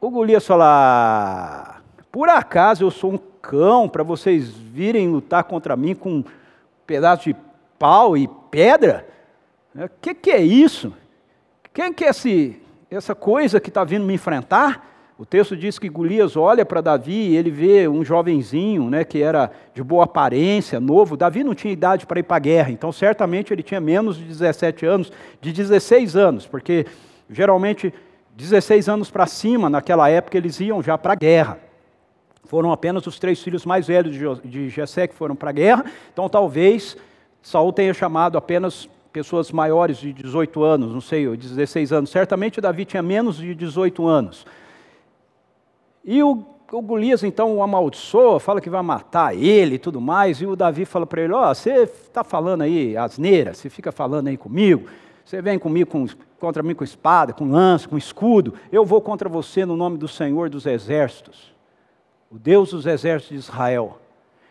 o 0.00 0.08
Golias 0.10 0.46
fala: 0.46 1.82
Por 2.12 2.28
acaso 2.28 2.84
eu 2.84 2.90
sou 2.90 3.14
um 3.14 3.18
cão 3.18 3.88
para 3.88 4.04
vocês 4.04 4.48
virem 4.48 5.08
lutar 5.08 5.42
contra 5.44 5.74
mim 5.74 5.94
com 5.94 6.18
um 6.18 6.24
pedaço 6.86 7.24
de 7.24 7.36
pau 7.78 8.16
e 8.16 8.28
pedra? 8.48 9.08
O 9.74 9.90
que, 10.00 10.14
que 10.14 10.30
é 10.30 10.40
isso? 10.40 10.92
Quem 11.74 11.92
que 11.92 12.04
é 12.04 12.10
esse, 12.10 12.61
essa 12.94 13.14
coisa 13.14 13.60
que 13.60 13.70
está 13.70 13.84
vindo 13.84 14.04
me 14.04 14.14
enfrentar? 14.14 14.90
O 15.18 15.24
texto 15.24 15.56
diz 15.56 15.78
que 15.78 15.88
Golias 15.88 16.36
olha 16.36 16.64
para 16.64 16.80
Davi 16.80 17.12
e 17.30 17.36
ele 17.36 17.50
vê 17.50 17.86
um 17.86 18.04
jovenzinho, 18.04 18.90
né, 18.90 19.04
que 19.04 19.22
era 19.22 19.50
de 19.72 19.82
boa 19.82 20.04
aparência, 20.04 20.80
novo. 20.80 21.16
Davi 21.16 21.44
não 21.44 21.54
tinha 21.54 21.72
idade 21.72 22.06
para 22.06 22.18
ir 22.18 22.24
para 22.24 22.36
a 22.36 22.40
guerra, 22.40 22.70
então 22.70 22.90
certamente 22.90 23.52
ele 23.52 23.62
tinha 23.62 23.80
menos 23.80 24.16
de 24.16 24.24
17 24.24 24.84
anos, 24.84 25.12
de 25.40 25.52
16 25.52 26.16
anos, 26.16 26.46
porque 26.46 26.86
geralmente 27.30 27.94
16 28.34 28.88
anos 28.88 29.10
para 29.10 29.26
cima, 29.26 29.70
naquela 29.70 30.08
época, 30.08 30.36
eles 30.36 30.58
iam 30.60 30.82
já 30.82 30.98
para 30.98 31.12
a 31.12 31.16
guerra. 31.16 31.58
Foram 32.44 32.72
apenas 32.72 33.06
os 33.06 33.18
três 33.18 33.40
filhos 33.42 33.64
mais 33.64 33.86
velhos 33.86 34.16
de 34.42 34.68
Jessé 34.68 35.06
que 35.06 35.14
foram 35.14 35.36
para 35.36 35.50
a 35.50 35.52
guerra, 35.52 35.84
então 36.12 36.28
talvez 36.28 36.96
Saul 37.40 37.72
tenha 37.72 37.94
chamado 37.94 38.36
apenas 38.36 38.88
pessoas 39.12 39.52
maiores 39.52 39.98
de 39.98 40.12
18 40.12 40.62
anos, 40.62 40.92
não 40.92 41.00
sei, 41.00 41.36
16 41.36 41.92
anos. 41.92 42.10
Certamente 42.10 42.60
Davi 42.60 42.84
tinha 42.84 43.02
menos 43.02 43.36
de 43.36 43.54
18 43.54 44.06
anos. 44.06 44.46
E 46.04 46.22
o, 46.22 46.44
o 46.72 46.82
Golias 46.82 47.22
então 47.22 47.56
o 47.56 47.62
amaldiçoa, 47.62 48.40
fala 48.40 48.60
que 48.60 48.70
vai 48.70 48.82
matar 48.82 49.36
ele 49.36 49.74
e 49.74 49.78
tudo 49.78 50.00
mais, 50.00 50.40
e 50.40 50.46
o 50.46 50.56
Davi 50.56 50.84
fala 50.84 51.06
para 51.06 51.22
ele, 51.22 51.32
ó, 51.32 51.50
oh, 51.50 51.54
você 51.54 51.82
está 51.82 52.24
falando 52.24 52.62
aí 52.62 52.96
asneira, 52.96 53.54
você 53.54 53.68
fica 53.68 53.92
falando 53.92 54.28
aí 54.28 54.36
comigo, 54.36 54.88
você 55.24 55.40
vem 55.42 55.58
comigo 55.58 55.90
com, 55.90 56.06
contra 56.40 56.62
mim 56.62 56.74
com 56.74 56.82
espada, 56.82 57.32
com 57.32 57.50
lança, 57.50 57.88
com 57.88 57.98
escudo, 57.98 58.54
eu 58.72 58.84
vou 58.84 59.00
contra 59.00 59.28
você 59.28 59.64
no 59.64 59.76
nome 59.76 59.98
do 59.98 60.08
Senhor 60.08 60.48
dos 60.48 60.66
Exércitos, 60.66 61.52
o 62.30 62.38
Deus 62.38 62.70
dos 62.70 62.86
Exércitos 62.86 63.28
de 63.28 63.44
Israel. 63.44 63.98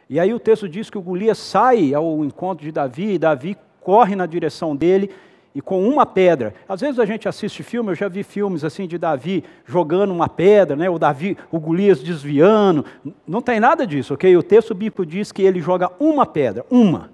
E 0.08 0.20
aí 0.20 0.34
o 0.34 0.40
texto 0.40 0.70
diz 0.70 0.90
que 0.90 0.98
o 0.98 1.02
Golias 1.02 1.38
sai 1.38 1.94
ao 1.94 2.24
encontro 2.24 2.64
de 2.64 2.72
Davi, 2.72 3.14
e 3.14 3.18
Davi 3.18 3.58
corre 3.82 4.16
na 4.16 4.26
direção 4.26 4.76
dele, 4.76 5.12
e 5.54 5.62
com 5.62 5.88
uma 5.88 6.06
pedra. 6.06 6.54
Às 6.68 6.82
vezes 6.82 7.00
a 7.00 7.06
gente 7.06 7.28
assiste 7.28 7.62
filme, 7.62 7.92
eu 7.92 7.96
já 7.96 8.08
vi 8.08 8.24
filmes 8.24 8.64
assim 8.64 8.88
de 8.88 8.98
Davi 8.98 9.44
jogando 9.66 10.12
uma 10.12 10.30
pedra, 10.30 10.76
né? 10.76 10.90
o 10.90 10.98
Davi, 10.98 11.38
o 11.52 11.60
Golias 11.60 12.02
desviando. 12.02 12.86
Não 13.28 13.42
tem 13.42 13.60
nada 13.60 13.86
disso, 13.86 14.14
ok? 14.14 14.36
O 14.38 14.44
texto 14.44 14.74
bíblico 14.74 15.06
diz 15.06 15.32
que 15.32 15.42
ele 15.42 15.60
joga 15.60 15.92
uma 16.00 16.26
pedra, 16.26 16.66
uma. 16.70 17.12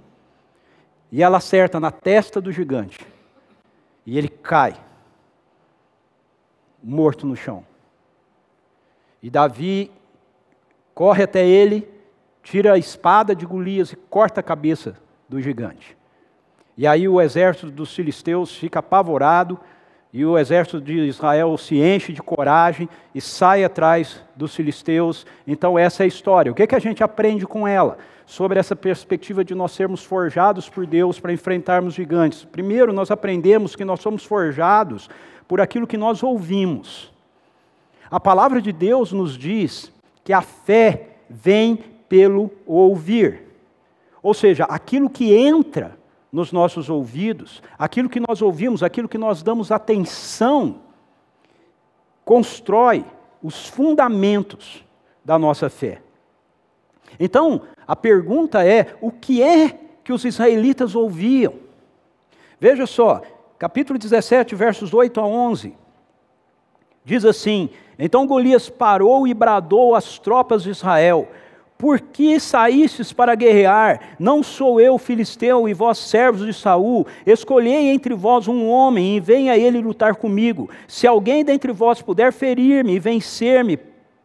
E 1.12 1.24
ela 1.24 1.38
acerta 1.38 1.80
na 1.80 1.90
testa 1.90 2.40
do 2.40 2.52
gigante. 2.52 3.00
E 4.06 4.18
ele 4.18 4.30
cai, 4.30 4.76
morto 6.84 7.26
no 7.26 7.36
chão. 7.36 7.66
E 9.22 9.30
Davi 9.30 9.92
corre 10.94 11.24
até 11.24 11.46
ele, 11.46 11.90
tira 12.44 12.74
a 12.74 12.78
espada 12.78 13.36
de 13.36 13.46
Golias 13.46 13.92
e 13.92 13.96
corta 13.96 14.42
a 14.42 14.44
cabeça 14.44 14.96
do 15.28 15.42
gigante. 15.42 15.98
E 16.78 16.86
aí 16.86 17.08
o 17.08 17.20
exército 17.20 17.72
dos 17.72 17.94
filisteus 17.94 18.56
fica 18.56 18.80
apavorado, 18.80 19.60
e 20.14 20.24
o 20.26 20.38
exército 20.38 20.80
de 20.80 20.94
Israel 21.00 21.58
se 21.58 21.78
enche 21.80 22.14
de 22.14 22.22
coragem 22.22 22.88
e 23.14 23.20
sai 23.20 23.64
atrás 23.64 24.24
dos 24.36 24.56
filisteus. 24.56 25.26
Então, 25.46 25.78
essa 25.78 26.04
é 26.04 26.06
a 26.06 26.08
história. 26.08 26.52
O 26.52 26.56
que, 26.56 26.64
é 26.64 26.68
que 26.68 26.76
a 26.76 26.80
gente 26.80 27.04
aprende 27.04 27.46
com 27.46 27.68
ela? 27.68 27.98
Sobre 28.26 28.60
essa 28.60 28.76
perspectiva 28.76 29.44
de 29.44 29.54
nós 29.54 29.72
sermos 29.74 30.04
forjados 30.04 30.70
por 30.70 30.86
Deus 30.86 31.20
para 31.20 31.34
enfrentarmos 31.34 31.94
gigantes. 31.94 32.46
Primeiro, 32.46 32.94
nós 32.94 33.12
aprendemos 33.12 33.76
que 33.76 33.84
nós 33.84 34.00
somos 34.00 34.24
forjados 34.24 35.10
por 35.48 35.60
aquilo 35.60 35.88
que 35.88 35.98
nós 35.98 36.24
ouvimos. 36.24 37.12
A 38.10 38.20
palavra 38.20 38.62
de 38.62 38.72
Deus 38.72 39.12
nos 39.12 39.38
diz 39.38 39.92
que 40.24 40.32
a 40.32 40.42
fé 40.42 41.10
vem 41.30 41.80
pelo 42.08 42.50
ouvir. 42.66 43.44
Ou 44.24 44.34
seja, 44.34 44.64
aquilo 44.66 45.10
que 45.10 45.34
entra 45.34 45.97
nos 46.32 46.52
nossos 46.52 46.90
ouvidos, 46.90 47.62
aquilo 47.78 48.10
que 48.10 48.20
nós 48.20 48.42
ouvimos, 48.42 48.84
aquilo 48.84 49.08
que 49.08 49.18
nós 49.18 49.42
damos 49.42 49.72
atenção, 49.72 50.82
constrói 52.26 53.06
os 53.42 53.68
fundamentos 53.68 54.84
da 55.24 55.40
nossa 55.40 55.70
fé. 55.70 56.02
Então, 57.20 57.62
a 57.88 57.96
pergunta 57.96 58.66
é: 58.66 58.96
o 59.00 59.12
que 59.12 59.42
é 59.42 59.70
que 60.04 60.12
os 60.12 60.26
israelitas 60.26 60.96
ouviam? 60.96 61.54
Veja 62.60 62.86
só, 62.86 63.22
capítulo 63.58 63.98
17, 63.98 64.56
versos 64.56 64.94
8 64.94 65.20
a 65.20 65.26
11. 65.26 65.76
Diz 67.06 67.24
assim: 67.24 67.70
Então 67.98 68.28
Golias 68.28 68.70
parou 68.70 69.28
e 69.28 69.34
bradou 69.34 69.96
às 69.96 70.20
tropas 70.20 70.64
de 70.64 70.72
Israel: 70.72 71.30
por 71.78 72.00
que 72.00 72.40
saístes 72.40 73.14
para 73.14 73.36
guerrear? 73.36 74.16
Não 74.18 74.42
sou 74.42 74.82
eu 74.82 74.98
filisteu 74.98 75.70
e 75.70 75.74
vós 75.74 76.00
servos 76.00 76.46
de 76.46 76.54
Saul. 76.54 77.06
Escolhei 77.26 77.90
entre 77.90 78.16
vós 78.16 78.48
um 78.48 78.68
homem 78.68 79.16
e 79.16 79.20
venha 79.20 79.56
ele 79.56 79.80
lutar 79.80 80.16
comigo. 80.16 80.70
Se 80.88 81.06
alguém 81.06 81.46
dentre 81.46 81.72
vós 81.72 82.02
puder 82.02 82.34
ferir-me 82.34 82.96
e 82.96 83.00
vencer-me, 83.00 83.78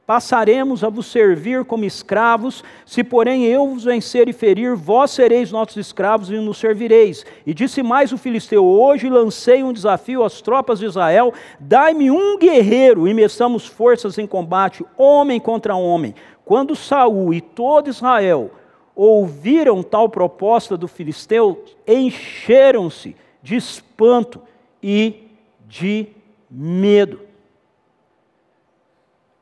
passaremos 0.06 0.82
a 0.82 0.88
vos 0.88 1.06
servir 1.06 1.64
como 1.64 1.84
escravos. 1.84 2.64
Se, 2.84 3.04
porém, 3.04 3.44
eu 3.44 3.68
vos 3.68 3.84
vencer 3.84 4.28
e 4.28 4.32
ferir, 4.32 4.74
vós 4.74 5.10
sereis 5.10 5.50
nossos 5.52 5.76
escravos 5.76 6.30
e 6.30 6.34
nos 6.34 6.58
servireis. 6.58 7.24
E 7.46 7.54
disse 7.54 7.82
mais 7.82 8.12
o 8.12 8.18
filisteu: 8.18 8.64
Hoje 8.64 9.08
lancei 9.08 9.62
um 9.62 9.72
desafio 9.72 10.24
às 10.24 10.40
tropas 10.40 10.78
de 10.78 10.86
Israel: 10.86 11.32
dai-me 11.60 12.10
um 12.10 12.38
guerreiro 12.38 13.06
e 13.06 13.14
meçamos 13.14 13.66
forças 13.66 14.18
em 14.18 14.26
combate, 14.26 14.84
homem 14.96 15.38
contra 15.38 15.76
homem. 15.76 16.14
Quando 16.44 16.74
Saul 16.76 17.32
e 17.32 17.40
todo 17.40 17.88
Israel 17.88 18.50
ouviram 18.94 19.82
tal 19.82 20.08
proposta 20.08 20.76
do 20.76 20.86
filisteu, 20.86 21.64
encheram-se 21.86 23.16
de 23.42 23.56
espanto 23.56 24.40
e 24.82 25.28
de 25.66 26.08
medo. 26.50 27.20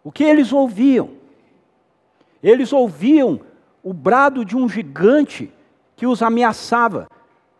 O 0.02 0.12
que 0.12 0.24
eles 0.24 0.52
ouviam? 0.52 1.10
Eles 2.42 2.72
ouviam 2.72 3.40
o 3.82 3.92
brado 3.92 4.44
de 4.44 4.56
um 4.56 4.68
gigante 4.68 5.52
que 5.96 6.06
os 6.06 6.22
ameaçava, 6.22 7.06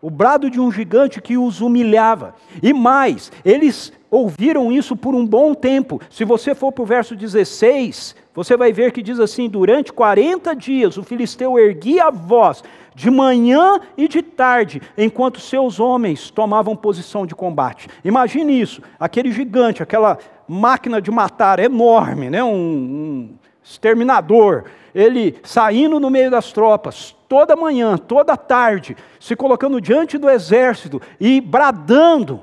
o 0.03 0.09
brado 0.09 0.51
de 0.51 0.61
um 0.61 0.71
gigante 0.73 1.21
que 1.21 1.37
os 1.37 1.61
humilhava. 1.61 2.35
E 2.63 2.73
mais, 2.73 3.31
eles 3.45 3.93
ouviram 4.11 4.73
isso 4.73 4.97
por 4.97 5.15
um 5.15 5.27
bom 5.27 5.55
tempo. 5.55 6.01
Se 6.11 6.25
você 6.25 6.55
for 6.55 6.73
para 6.73 6.83
o 6.83 6.87
verso 6.87 7.15
16, 7.15 8.17
você 8.35 8.57
vai 8.57 8.73
ver 8.73 8.93
que 8.93 9.03
diz 9.03 9.21
assim: 9.21 9.49
durante 9.49 9.93
40 9.93 10.55
dias 10.57 10.97
o 10.97 11.03
filisteu 11.03 11.59
erguia 11.59 12.07
a 12.07 12.11
voz, 12.11 12.65
de 12.95 13.11
manhã 13.11 13.81
e 13.97 14.09
de 14.09 14.21
tarde, 14.21 14.83
enquanto 14.99 15.41
seus 15.41 15.79
homens 15.79 16.31
tomavam 16.31 16.75
posição 16.75 17.25
de 17.25 17.35
combate. 17.35 17.89
Imagine 18.05 18.61
isso: 18.61 18.83
aquele 18.99 19.31
gigante, 19.31 19.83
aquela 19.83 20.19
máquina 20.49 21.01
de 21.01 21.11
matar 21.11 21.59
enorme, 21.59 22.29
né? 22.29 22.43
um, 22.43 22.49
um 22.51 23.31
exterminador, 23.63 24.65
ele 24.95 25.37
saindo 25.43 26.01
no 26.01 26.11
meio 26.11 26.31
das 26.31 26.53
tropas, 26.53 27.15
toda 27.31 27.55
manhã, 27.55 27.97
toda 27.97 28.37
tarde, 28.37 28.97
se 29.21 29.37
colocando 29.37 29.81
diante 29.81 30.19
do 30.19 30.29
exército 30.29 31.01
e 31.21 31.41
bradando, 31.41 32.43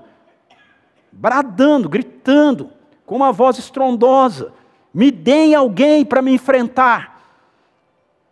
bradando, 1.12 1.89
gritando, 1.89 2.70
com 3.06 3.17
uma 3.17 3.34
voz 3.34 3.60
estrondosa: 3.60 4.53
Me 4.94 5.12
deem 5.12 5.53
alguém 5.53 6.06
para 6.06 6.22
me 6.22 6.34
enfrentar. 6.34 7.17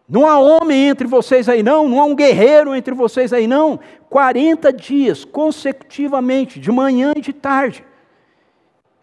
Não 0.08 0.26
há 0.26 0.40
homem 0.40 0.88
entre 0.88 1.06
vocês 1.06 1.50
aí 1.50 1.62
não, 1.62 1.90
não 1.90 2.00
há 2.00 2.06
um 2.06 2.16
guerreiro 2.16 2.74
entre 2.74 2.94
vocês 2.94 3.34
aí 3.34 3.48
não. 3.48 3.78
40 4.10 4.72
dias 4.72 5.26
consecutivamente, 5.26 6.58
de 6.58 6.72
manhã 6.72 7.12
e 7.18 7.22
de 7.22 7.34
tarde. 7.34 7.84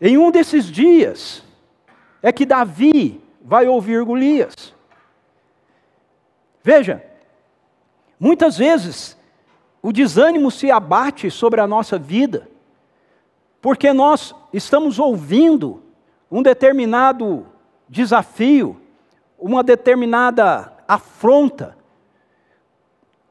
Em 0.00 0.16
um 0.16 0.30
desses 0.30 0.64
dias 0.64 1.44
é 2.22 2.32
que 2.32 2.46
Davi 2.46 3.20
vai 3.44 3.68
ouvir 3.68 4.02
Golias. 4.04 4.72
Veja, 6.62 7.11
muitas 8.22 8.56
vezes 8.56 9.18
o 9.82 9.92
desânimo 9.92 10.48
se 10.48 10.70
abate 10.70 11.28
sobre 11.28 11.60
a 11.60 11.66
nossa 11.66 11.98
vida, 11.98 12.48
porque 13.60 13.92
nós 13.92 14.32
estamos 14.52 15.00
ouvindo 15.00 15.82
um 16.30 16.40
determinado 16.40 17.44
desafio, 17.88 18.80
uma 19.36 19.64
determinada 19.64 20.72
afronta, 20.86 21.76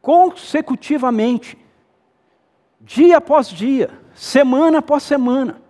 consecutivamente, 0.01 1.57
dia 2.81 3.15
após 3.15 3.48
dia, 3.48 3.89
semana 4.13 4.79
após 4.79 5.03
semana. 5.03 5.62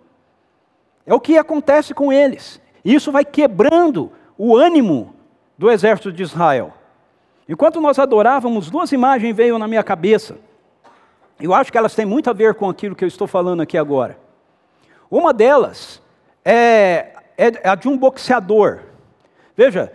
É 1.06 1.14
o 1.14 1.20
que 1.20 1.38
acontece 1.38 1.94
com 1.94 2.12
eles. 2.12 2.60
Isso 2.84 3.12
vai 3.12 3.24
quebrando 3.24 4.10
o 4.36 4.56
ânimo 4.56 5.14
do 5.56 5.70
exército 5.70 6.10
de 6.10 6.24
Israel. 6.24 6.81
Enquanto 7.48 7.80
nós 7.80 7.98
adorávamos, 7.98 8.70
duas 8.70 8.92
imagens 8.92 9.34
veio 9.34 9.58
na 9.58 9.66
minha 9.66 9.82
cabeça. 9.82 10.38
Eu 11.40 11.52
acho 11.52 11.72
que 11.72 11.78
elas 11.78 11.94
têm 11.94 12.06
muito 12.06 12.30
a 12.30 12.32
ver 12.32 12.54
com 12.54 12.68
aquilo 12.68 12.94
que 12.94 13.04
eu 13.04 13.08
estou 13.08 13.26
falando 13.26 13.60
aqui 13.62 13.76
agora. 13.76 14.18
Uma 15.10 15.32
delas 15.32 16.00
é, 16.44 17.14
é 17.36 17.68
a 17.68 17.74
de 17.74 17.88
um 17.88 17.98
boxeador. 17.98 18.80
Veja, 19.56 19.92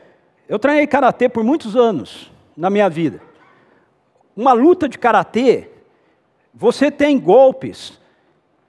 eu 0.48 0.60
treinei 0.60 0.86
karatê 0.86 1.30
por 1.30 1.44
muitos 1.44 1.76
anos 1.76 2.32
na 2.56 2.70
minha 2.70 2.90
vida. 2.90 3.22
Uma 4.36 4.54
luta 4.54 4.88
de 4.88 4.98
karatê, 4.98 5.70
você 6.54 6.92
tem 6.92 7.20
golpes 7.20 8.00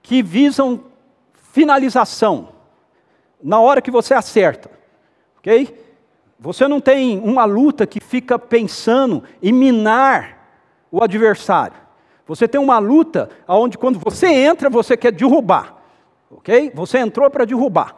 que 0.01 0.23
visam 0.23 0.85
finalização 1.51 2.49
na 3.41 3.59
hora 3.59 3.81
que 3.81 3.91
você 3.91 4.13
acerta, 4.13 4.69
ok? 5.37 5.88
Você 6.39 6.67
não 6.67 6.79
tem 6.79 7.19
uma 7.19 7.43
luta 7.43 7.85
que 7.85 7.99
fica 7.99 8.39
pensando 8.39 9.23
em 9.43 9.51
minar 9.51 10.37
o 10.89 11.03
adversário. 11.03 11.75
Você 12.25 12.47
tem 12.47 12.61
uma 12.61 12.79
luta 12.79 13.29
onde 13.47 13.77
quando 13.77 13.99
você 13.99 14.27
entra, 14.27 14.69
você 14.69 14.95
quer 14.95 15.11
derrubar. 15.11 15.75
Ok? 16.31 16.71
Você 16.73 16.99
entrou 16.99 17.29
para 17.29 17.43
derrubar. 17.43 17.95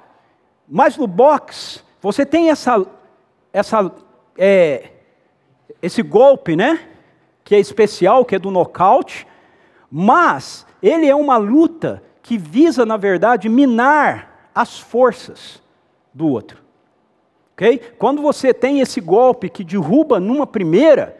Mas 0.67 0.97
no 0.97 1.05
box, 1.05 1.83
você 1.99 2.25
tem 2.25 2.49
essa, 2.49 2.83
essa, 3.53 3.91
é, 4.37 4.89
esse 5.81 6.01
golpe, 6.01 6.55
né? 6.55 6.79
Que 7.43 7.55
é 7.55 7.59
especial, 7.59 8.25
que 8.25 8.35
é 8.35 8.39
do 8.39 8.49
nocaute. 8.49 9.27
Mas 9.91 10.65
ele 10.81 11.07
é 11.07 11.15
uma 11.15 11.37
luta 11.37 12.01
que 12.23 12.37
visa, 12.37 12.85
na 12.85 12.97
verdade, 12.97 13.49
minar 13.49 14.49
as 14.55 14.79
forças 14.79 15.61
do 16.13 16.27
outro. 16.27 16.61
Ok? 17.61 17.79
Quando 17.99 18.23
você 18.23 18.51
tem 18.55 18.79
esse 18.79 18.99
golpe 18.99 19.47
que 19.47 19.63
derruba 19.63 20.19
numa 20.19 20.47
primeira, 20.47 21.15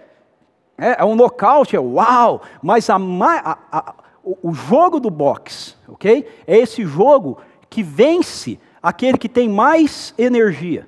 é, 0.76 1.00
é 1.00 1.06
um 1.06 1.14
nocaute, 1.14 1.76
é 1.76 1.80
uau, 1.80 2.42
mas 2.64 2.90
a, 2.90 2.96
a, 2.96 3.58
a, 3.72 3.96
o 4.24 4.52
jogo 4.52 5.00
do 5.00 5.12
boxe, 5.12 5.76
ok? 5.88 6.28
É 6.48 6.58
esse 6.58 6.84
jogo 6.84 7.38
que 7.70 7.84
vence 7.84 8.60
aquele 8.82 9.20
que 9.20 9.30
tem 9.30 9.48
mais 9.48 10.16
energia. 10.18 10.88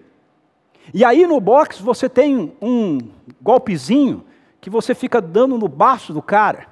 E 0.91 1.05
aí 1.05 1.27
no 1.27 1.39
boxe 1.39 1.83
você 1.83 2.10
tem 2.10 2.51
um 2.60 2.98
golpezinho 3.39 4.25
que 4.60 4.72
você 4.72 4.95
fica 4.95 5.22
dando 5.22 5.55
no 5.55 5.67
baço 5.67 6.12
do 6.12 6.22
cara, 6.24 6.65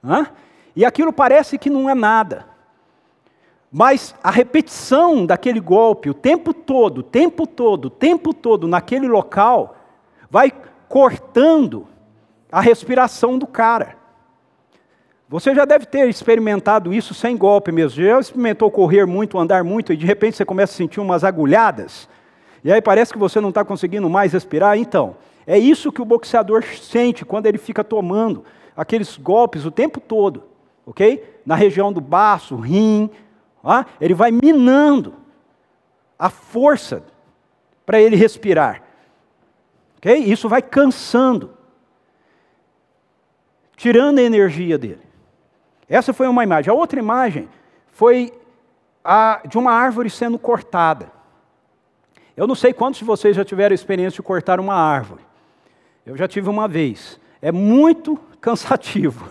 né? 0.00 0.28
e 0.76 0.84
aquilo 0.84 1.12
parece 1.12 1.58
que 1.58 1.68
não 1.68 1.90
é 1.90 1.96
nada. 1.96 2.46
Mas 3.72 4.14
a 4.22 4.30
repetição 4.30 5.24
daquele 5.24 5.60
golpe, 5.60 6.10
o 6.10 6.14
tempo 6.14 6.52
todo, 6.52 6.98
o 6.98 7.02
tempo 7.02 7.46
todo, 7.46 7.84
o 7.86 7.90
tempo 7.90 8.34
todo 8.34 8.66
naquele 8.66 9.06
local, 9.06 9.76
vai 10.28 10.52
cortando 10.88 11.86
a 12.50 12.60
respiração 12.60 13.38
do 13.38 13.46
cara. 13.46 13.96
Você 15.28 15.54
já 15.54 15.64
deve 15.64 15.86
ter 15.86 16.08
experimentado 16.08 16.92
isso 16.92 17.14
sem 17.14 17.36
golpe 17.36 17.70
mesmo. 17.70 18.02
Já 18.02 18.18
experimentou 18.18 18.68
correr 18.68 19.06
muito, 19.06 19.38
andar 19.38 19.62
muito, 19.62 19.92
e 19.92 19.96
de 19.96 20.04
repente 20.04 20.36
você 20.36 20.44
começa 20.44 20.72
a 20.72 20.76
sentir 20.76 20.98
umas 20.98 21.22
agulhadas, 21.22 22.08
e 22.64 22.72
aí 22.72 22.82
parece 22.82 23.12
que 23.12 23.18
você 23.18 23.40
não 23.40 23.50
está 23.50 23.64
conseguindo 23.64 24.10
mais 24.10 24.32
respirar? 24.32 24.76
Então, 24.76 25.16
é 25.46 25.56
isso 25.56 25.92
que 25.92 26.02
o 26.02 26.04
boxeador 26.04 26.64
sente 26.64 27.24
quando 27.24 27.46
ele 27.46 27.58
fica 27.58 27.84
tomando 27.84 28.44
aqueles 28.76 29.16
golpes 29.16 29.64
o 29.64 29.70
tempo 29.70 30.00
todo, 30.00 30.42
ok? 30.84 31.22
Na 31.46 31.54
região 31.54 31.92
do 31.92 32.00
baço, 32.00 32.56
rim, 32.56 33.08
ah, 33.64 33.84
ele 34.00 34.14
vai 34.14 34.30
minando 34.30 35.14
a 36.18 36.28
força 36.28 37.02
para 37.84 38.00
ele 38.00 38.16
respirar. 38.16 38.82
Ok? 39.98 40.14
Isso 40.16 40.48
vai 40.48 40.62
cansando, 40.62 41.50
tirando 43.76 44.18
a 44.18 44.22
energia 44.22 44.78
dele. 44.78 45.02
Essa 45.88 46.12
foi 46.12 46.26
uma 46.28 46.44
imagem. 46.44 46.70
A 46.70 46.74
outra 46.74 46.98
imagem 46.98 47.48
foi 47.88 48.32
a 49.04 49.40
de 49.46 49.58
uma 49.58 49.72
árvore 49.72 50.08
sendo 50.08 50.38
cortada. 50.38 51.10
Eu 52.36 52.46
não 52.46 52.54
sei 52.54 52.72
quantos 52.72 53.00
de 53.00 53.04
vocês 53.04 53.36
já 53.36 53.44
tiveram 53.44 53.72
a 53.72 53.74
experiência 53.74 54.16
de 54.16 54.22
cortar 54.22 54.60
uma 54.60 54.74
árvore. 54.74 55.22
Eu 56.06 56.16
já 56.16 56.26
tive 56.28 56.48
uma 56.48 56.68
vez. 56.68 57.20
É 57.42 57.50
muito 57.52 58.18
cansativo. 58.40 59.28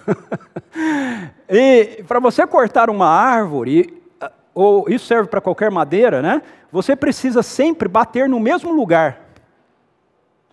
e 1.49 2.03
para 2.07 2.19
você 2.19 2.45
cortar 2.45 2.89
uma 2.89 3.07
árvore, 3.07 3.98
ou 4.59 4.89
isso 4.89 5.05
serve 5.05 5.29
para 5.29 5.39
qualquer 5.39 5.71
madeira, 5.71 6.21
né? 6.21 6.41
Você 6.69 6.93
precisa 6.93 7.41
sempre 7.41 7.87
bater 7.87 8.27
no 8.27 8.41
mesmo 8.41 8.73
lugar. 8.73 9.21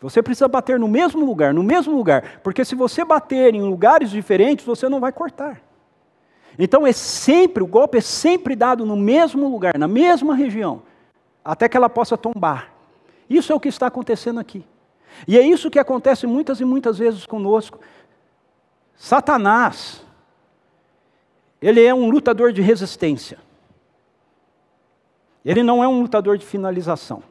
Você 0.00 0.22
precisa 0.22 0.46
bater 0.46 0.78
no 0.78 0.86
mesmo 0.86 1.24
lugar, 1.24 1.52
no 1.52 1.64
mesmo 1.64 1.96
lugar, 1.96 2.38
porque 2.40 2.64
se 2.64 2.76
você 2.76 3.04
bater 3.04 3.52
em 3.52 3.62
lugares 3.62 4.10
diferentes, 4.10 4.64
você 4.64 4.88
não 4.88 5.00
vai 5.00 5.10
cortar. 5.10 5.60
Então 6.56 6.86
é 6.86 6.92
sempre, 6.92 7.64
o 7.64 7.66
golpe 7.66 7.98
é 7.98 8.00
sempre 8.00 8.54
dado 8.54 8.86
no 8.86 8.96
mesmo 8.96 9.48
lugar, 9.48 9.76
na 9.76 9.88
mesma 9.88 10.36
região, 10.36 10.82
até 11.44 11.68
que 11.68 11.76
ela 11.76 11.88
possa 11.88 12.16
tombar. 12.16 12.72
Isso 13.28 13.52
é 13.52 13.56
o 13.56 13.60
que 13.60 13.68
está 13.68 13.88
acontecendo 13.88 14.38
aqui. 14.38 14.64
E 15.26 15.36
é 15.36 15.42
isso 15.42 15.68
que 15.68 15.80
acontece 15.80 16.28
muitas 16.28 16.60
e 16.60 16.64
muitas 16.64 16.96
vezes 16.98 17.26
conosco. 17.26 17.80
Satanás, 18.94 20.04
ele 21.60 21.84
é 21.84 21.92
um 21.92 22.08
lutador 22.08 22.52
de 22.52 22.62
resistência. 22.62 23.44
Ele 25.46 25.62
não 25.62 25.82
é 25.82 25.86
um 25.86 26.00
lutador 26.00 26.36
de 26.36 26.44
finalização. 26.44 27.22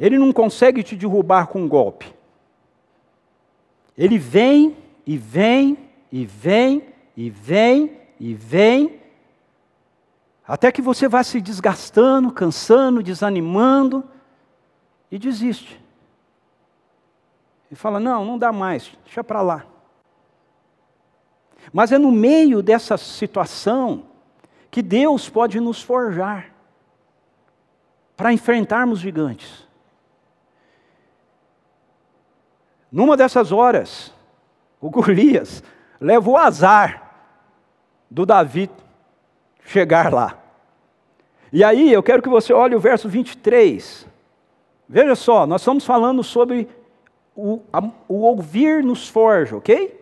Ele 0.00 0.18
não 0.18 0.32
consegue 0.32 0.82
te 0.82 0.96
derrubar 0.96 1.46
com 1.46 1.60
um 1.60 1.68
golpe. 1.68 2.10
Ele 3.98 4.16
vem 4.16 4.74
e 5.06 5.18
vem 5.18 5.76
e 6.10 6.24
vem 6.24 6.88
e 7.14 7.28
vem 7.28 8.00
e 8.18 8.32
vem, 8.32 8.98
até 10.48 10.72
que 10.72 10.80
você 10.80 11.06
vai 11.06 11.22
se 11.22 11.38
desgastando, 11.38 12.32
cansando, 12.32 13.02
desanimando 13.02 14.02
e 15.10 15.18
desiste. 15.18 15.78
E 17.70 17.74
fala: 17.74 18.00
não, 18.00 18.24
não 18.24 18.38
dá 18.38 18.50
mais, 18.50 18.90
deixa 19.04 19.22
para 19.22 19.42
lá. 19.42 19.66
Mas 21.70 21.92
é 21.92 21.98
no 21.98 22.10
meio 22.10 22.62
dessa 22.62 22.96
situação 22.96 24.04
que 24.72 24.80
Deus 24.80 25.28
pode 25.28 25.60
nos 25.60 25.82
forjar 25.82 26.50
para 28.16 28.32
enfrentarmos 28.32 29.00
gigantes. 29.00 29.68
Numa 32.90 33.14
dessas 33.14 33.52
horas, 33.52 34.14
o 34.80 34.88
Golias 34.88 35.62
leva 36.00 36.30
o 36.30 36.38
azar 36.38 37.36
do 38.10 38.24
Davi 38.24 38.70
chegar 39.66 40.10
lá. 40.10 40.38
E 41.52 41.62
aí 41.62 41.92
eu 41.92 42.02
quero 42.02 42.22
que 42.22 42.30
você 42.30 42.54
olhe 42.54 42.74
o 42.74 42.80
verso 42.80 43.10
23. 43.10 44.06
Veja 44.88 45.14
só, 45.14 45.46
nós 45.46 45.60
estamos 45.60 45.84
falando 45.84 46.24
sobre 46.24 46.66
o, 47.36 47.60
a, 47.70 47.82
o 48.08 48.22
ouvir 48.22 48.82
nos 48.82 49.06
forja, 49.06 49.54
ok? 49.54 50.00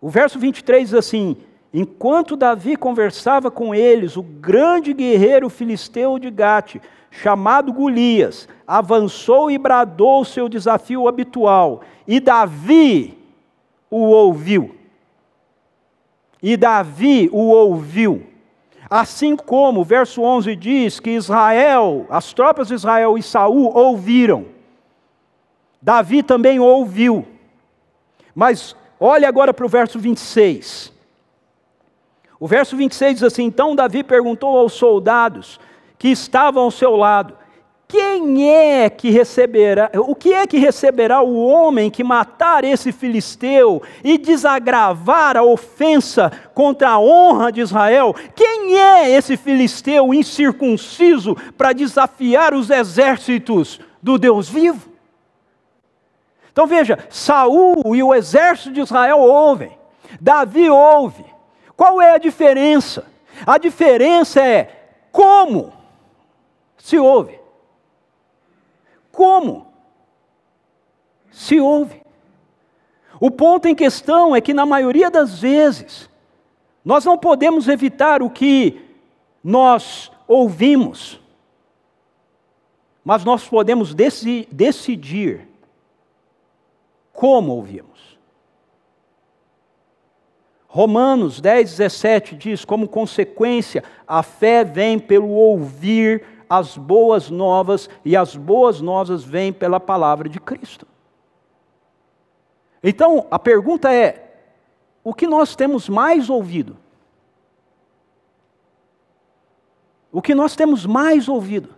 O 0.00 0.08
verso 0.08 0.38
23 0.38 0.88
diz 0.88 0.94
assim: 0.94 1.36
Enquanto 1.78 2.38
Davi 2.38 2.74
conversava 2.74 3.50
com 3.50 3.74
eles, 3.74 4.16
o 4.16 4.22
grande 4.22 4.94
guerreiro 4.94 5.50
filisteu 5.50 6.18
de 6.18 6.30
Gate, 6.30 6.76
chamado 7.10 7.70
Golias, 7.70 8.48
avançou 8.66 9.50
e 9.50 9.58
bradou 9.58 10.22
o 10.22 10.24
seu 10.24 10.48
desafio 10.48 11.06
habitual. 11.06 11.82
E 12.08 12.18
Davi 12.18 13.18
o 13.90 13.98
ouviu. 14.04 14.74
E 16.42 16.56
Davi 16.56 17.28
o 17.30 17.48
ouviu. 17.50 18.26
Assim 18.88 19.36
como 19.36 19.82
o 19.82 19.84
verso 19.84 20.22
11 20.22 20.56
diz 20.56 20.98
que 20.98 21.10
Israel, 21.10 22.06
as 22.08 22.32
tropas 22.32 22.68
de 22.68 22.74
Israel 22.74 23.18
e 23.18 23.22
Saul 23.22 23.70
ouviram. 23.76 24.46
Davi 25.82 26.22
também 26.22 26.58
ouviu. 26.58 27.26
Mas 28.34 28.74
olhe 28.98 29.26
agora 29.26 29.52
para 29.52 29.66
o 29.66 29.68
verso 29.68 29.98
26. 29.98 30.95
O 32.38 32.46
verso 32.46 32.76
26 32.76 33.14
diz 33.14 33.22
assim: 33.22 33.44
Então 33.44 33.74
Davi 33.74 34.02
perguntou 34.02 34.56
aos 34.56 34.72
soldados 34.72 35.58
que 35.98 36.08
estavam 36.08 36.64
ao 36.64 36.70
seu 36.70 36.96
lado: 36.96 37.34
quem 37.88 38.50
é 38.52 38.90
que 38.90 39.10
receberá, 39.10 39.90
o 39.94 40.14
que 40.14 40.34
é 40.34 40.44
que 40.44 40.58
receberá 40.58 41.22
o 41.22 41.46
homem 41.46 41.88
que 41.88 42.02
matar 42.02 42.64
esse 42.64 42.90
filisteu 42.90 43.80
e 44.02 44.18
desagravar 44.18 45.36
a 45.36 45.44
ofensa 45.44 46.32
contra 46.52 46.90
a 46.90 46.98
honra 46.98 47.52
de 47.52 47.60
Israel? 47.60 48.12
Quem 48.34 48.76
é 48.76 49.08
esse 49.10 49.36
filisteu 49.36 50.12
incircunciso 50.12 51.36
para 51.56 51.72
desafiar 51.72 52.54
os 52.54 52.70
exércitos 52.70 53.80
do 54.02 54.18
Deus 54.18 54.48
vivo? 54.48 54.90
Então 56.50 56.66
veja, 56.66 56.98
Saul 57.08 57.94
e 57.94 58.02
o 58.02 58.12
exército 58.12 58.72
de 58.72 58.80
Israel 58.80 59.18
ouvem, 59.18 59.78
Davi 60.20 60.68
ouve. 60.68 61.35
Qual 61.76 62.00
é 62.00 62.12
a 62.12 62.18
diferença? 62.18 63.06
A 63.46 63.58
diferença 63.58 64.40
é 64.40 64.88
como 65.12 65.72
se 66.78 66.98
ouve. 66.98 67.38
Como 69.12 69.66
se 71.30 71.60
ouve. 71.60 72.00
O 73.20 73.30
ponto 73.30 73.66
em 73.66 73.74
questão 73.74 74.34
é 74.34 74.40
que, 74.40 74.54
na 74.54 74.64
maioria 74.66 75.10
das 75.10 75.40
vezes, 75.40 76.08
nós 76.84 77.04
não 77.04 77.18
podemos 77.18 77.68
evitar 77.68 78.22
o 78.22 78.30
que 78.30 78.82
nós 79.42 80.10
ouvimos, 80.26 81.20
mas 83.04 83.24
nós 83.24 83.46
podemos 83.46 83.94
decidir 83.94 85.48
como 87.12 87.52
ouvimos. 87.52 88.15
Romanos 90.68 91.40
10, 91.40 91.70
17 91.70 92.36
diz: 92.36 92.64
como 92.64 92.88
consequência, 92.88 93.82
a 94.06 94.22
fé 94.22 94.64
vem 94.64 94.98
pelo 94.98 95.30
ouvir 95.30 96.24
as 96.48 96.76
boas 96.76 97.30
novas, 97.30 97.88
e 98.04 98.16
as 98.16 98.36
boas 98.36 98.80
novas 98.80 99.24
vêm 99.24 99.52
pela 99.52 99.80
palavra 99.80 100.28
de 100.28 100.38
Cristo. 100.38 100.86
Então, 102.82 103.26
a 103.30 103.38
pergunta 103.38 103.92
é: 103.92 104.26
o 105.02 105.14
que 105.14 105.26
nós 105.26 105.56
temos 105.56 105.88
mais 105.88 106.28
ouvido? 106.30 106.76
O 110.12 110.22
que 110.22 110.34
nós 110.34 110.56
temos 110.56 110.86
mais 110.86 111.28
ouvido? 111.28 111.74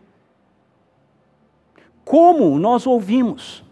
Como 2.05 2.59
nós 2.59 2.87
ouvimos? 2.87 3.65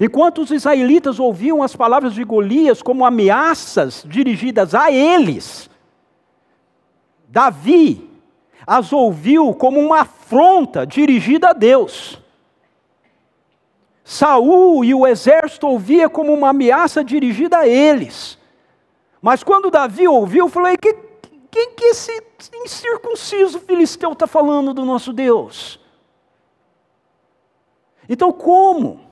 Enquanto 0.00 0.42
os 0.42 0.50
israelitas 0.50 1.20
ouviam 1.20 1.62
as 1.62 1.76
palavras 1.76 2.14
de 2.14 2.24
Golias 2.24 2.82
como 2.82 3.04
ameaças 3.04 4.04
dirigidas 4.06 4.74
a 4.74 4.90
eles, 4.90 5.70
Davi 7.28 8.10
as 8.66 8.92
ouviu 8.92 9.54
como 9.54 9.78
uma 9.78 10.00
afronta 10.00 10.84
dirigida 10.84 11.50
a 11.50 11.52
Deus. 11.52 12.20
Saul 14.02 14.84
e 14.84 14.92
o 14.92 15.06
exército 15.06 15.68
ouvia 15.68 16.08
como 16.08 16.32
uma 16.32 16.48
ameaça 16.48 17.04
dirigida 17.04 17.58
a 17.58 17.68
eles. 17.68 18.36
Mas 19.22 19.44
quando 19.44 19.70
Davi 19.70 20.08
ouviu, 20.08 20.48
falou: 20.48 20.76
que, 20.78 20.94
quem 21.50 21.74
que 21.74 21.84
esse 21.86 22.22
incircunciso 22.54 23.60
filisteu 23.60 24.12
está 24.12 24.26
falando 24.26 24.74
do 24.74 24.84
nosso 24.84 25.12
Deus? 25.12 25.80
Então, 28.08 28.32
como? 28.32 29.05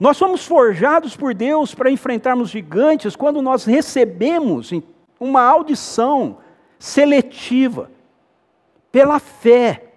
Nós 0.00 0.16
somos 0.16 0.46
forjados 0.46 1.14
por 1.14 1.34
Deus 1.34 1.74
para 1.74 1.90
enfrentarmos 1.90 2.48
gigantes 2.48 3.14
quando 3.14 3.42
nós 3.42 3.66
recebemos 3.66 4.72
uma 5.20 5.42
audição 5.42 6.38
seletiva, 6.78 7.90
pela 8.90 9.18
fé. 9.18 9.92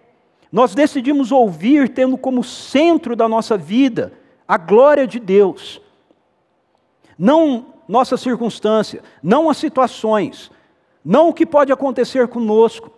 Nós 0.52 0.76
decidimos 0.76 1.32
ouvir 1.32 1.88
tendo 1.88 2.18
como 2.18 2.44
centro 2.44 3.16
da 3.16 3.30
nossa 3.30 3.58
vida 3.58 4.12
a 4.46 4.58
glória 4.58 5.08
de 5.08 5.22
Deus. 5.22 5.82
Não 7.18 7.68
nossa 7.88 8.18
circunstância, 8.18 9.02
não 9.22 9.50
as 9.50 9.56
situações, 9.56 10.52
não 11.04 11.30
o 11.30 11.34
que 11.34 11.46
pode 11.46 11.72
acontecer 11.72 12.28
conosco, 12.28 12.92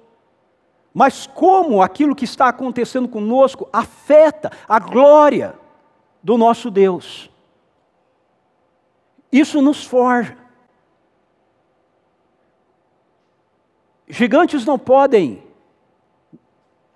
mas 0.91 1.27
como 1.27 1.83
aquilo 1.83 2.15
que 2.15 2.25
está 2.25 2.47
acontecendo 2.49 3.07
conosco 3.07 3.69
afeta 3.71 4.51
a 4.67 4.79
glória 4.79 5.53
do 6.25 6.39
nosso 6.39 6.71
Deus. 6.71 7.29
Isso 9.31 9.61
nos 9.61 9.85
forja. 9.85 10.35
Gigantes 14.07 14.65
não 14.65 14.79
podem, 14.79 15.43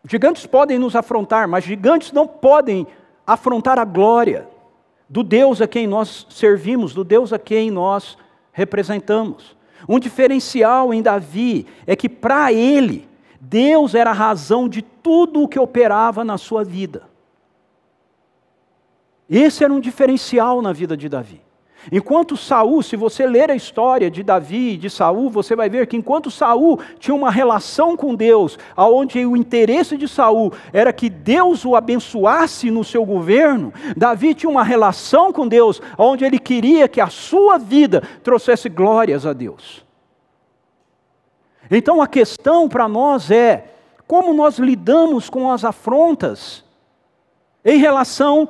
gigantes 0.03 0.47
podem 0.47 0.79
nos 0.79 0.95
afrontar, 0.95 1.47
mas 1.47 1.63
gigantes 1.63 2.11
não 2.11 2.27
podem 2.27 2.87
afrontar 3.25 3.77
a 3.77 3.85
glória 3.85 4.49
do 5.07 5.21
Deus 5.21 5.61
a 5.61 5.67
quem 5.67 5.85
nós 5.85 6.25
servimos, 6.31 6.91
do 6.95 7.03
Deus 7.03 7.31
a 7.31 7.37
quem 7.37 7.69
nós 7.69 8.17
representamos. 8.51 9.55
Um 9.87 9.99
diferencial 9.99 10.91
em 10.91 11.03
Davi 11.03 11.67
é 11.85 11.95
que 11.95 12.09
para 12.09 12.51
ele, 12.51 13.07
Deus 13.39 13.93
era 13.93 14.09
a 14.09 14.13
razão 14.13 14.67
de 14.67 14.81
tudo 14.81 15.43
o 15.43 15.47
que 15.47 15.59
operava 15.59 16.23
na 16.23 16.37
sua 16.39 16.63
vida. 16.63 17.08
Esse 19.29 19.63
era 19.63 19.71
um 19.71 19.79
diferencial 19.79 20.61
na 20.61 20.73
vida 20.73 20.97
de 20.97 21.07
Davi. 21.07 21.41
Enquanto 21.91 22.35
Saul, 22.35 22.83
se 22.83 22.95
você 22.95 23.25
ler 23.25 23.49
a 23.49 23.55
história 23.55 24.11
de 24.11 24.21
Davi 24.21 24.73
e 24.73 24.77
de 24.77 24.89
Saul, 24.89 25.29
você 25.29 25.55
vai 25.55 25.69
ver 25.69 25.87
que 25.87 25.95
enquanto 25.95 26.29
Saul 26.29 26.79
tinha 26.99 27.15
uma 27.15 27.31
relação 27.31 27.95
com 27.95 28.13
Deus, 28.13 28.59
aonde 28.75 29.25
o 29.25 29.37
interesse 29.37 29.95
de 29.95 30.07
Saul 30.07 30.51
era 30.73 30.91
que 30.91 31.09
Deus 31.09 31.63
o 31.63 31.75
abençoasse 31.75 32.69
no 32.69 32.83
seu 32.83 33.05
governo, 33.05 33.73
Davi 33.95 34.33
tinha 34.33 34.49
uma 34.49 34.63
relação 34.63 35.31
com 35.31 35.47
Deus, 35.47 35.81
onde 35.97 36.25
ele 36.25 36.37
queria 36.37 36.87
que 36.87 36.99
a 36.99 37.07
sua 37.07 37.57
vida 37.57 38.03
trouxesse 38.23 38.67
glórias 38.67 39.25
a 39.25 39.31
Deus. 39.31 39.85
Então 41.71 42.01
a 42.01 42.07
questão 42.07 42.67
para 42.67 42.89
nós 42.89 43.31
é 43.31 43.73
como 44.05 44.33
nós 44.33 44.59
lidamos 44.59 45.29
com 45.29 45.49
as 45.49 45.63
afrontas 45.63 46.63
em 47.63 47.77
relação 47.77 48.49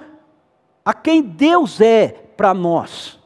a 0.90 0.94
quem 0.96 1.22
Deus 1.22 1.80
é 1.80 2.08
para 2.36 2.52
nós. 2.52 3.20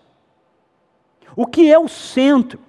O 1.33 1.47
que 1.47 1.71
é 1.71 1.79
o 1.79 1.87
centro? 1.87 2.59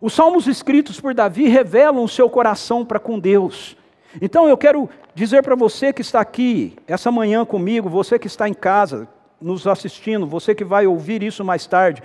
Os 0.00 0.14
salmos 0.14 0.46
escritos 0.46 0.98
por 0.98 1.12
Davi 1.12 1.46
revelam 1.46 2.02
o 2.02 2.08
seu 2.08 2.30
coração 2.30 2.86
para 2.86 2.98
com 2.98 3.18
Deus. 3.18 3.76
Então 4.18 4.48
eu 4.48 4.56
quero 4.56 4.88
dizer 5.14 5.42
para 5.42 5.54
você 5.54 5.92
que 5.92 6.00
está 6.00 6.22
aqui 6.22 6.74
essa 6.86 7.12
manhã 7.12 7.44
comigo, 7.44 7.86
você 7.86 8.18
que 8.18 8.26
está 8.26 8.48
em 8.48 8.54
casa 8.54 9.06
nos 9.38 9.66
assistindo, 9.66 10.26
você 10.26 10.54
que 10.54 10.64
vai 10.64 10.86
ouvir 10.86 11.22
isso 11.22 11.44
mais 11.44 11.66
tarde, 11.66 12.02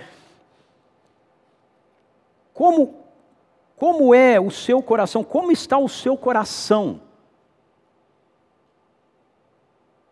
como 2.52 3.00
como 3.76 4.14
é 4.14 4.38
o 4.38 4.50
seu 4.50 4.82
coração? 4.82 5.24
Como 5.24 5.50
está 5.50 5.78
o 5.78 5.88
seu 5.88 6.18
coração 6.18 7.00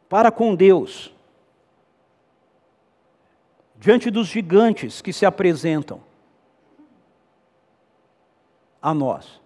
para 0.09 0.31
com 0.31 0.55
Deus? 0.55 1.20
Diante 3.81 4.11
dos 4.11 4.29
gigantes 4.29 5.01
que 5.01 5.13
se 5.13 5.25
apresentam 5.25 6.01
a 8.81 8.93
nós. 8.93 9.41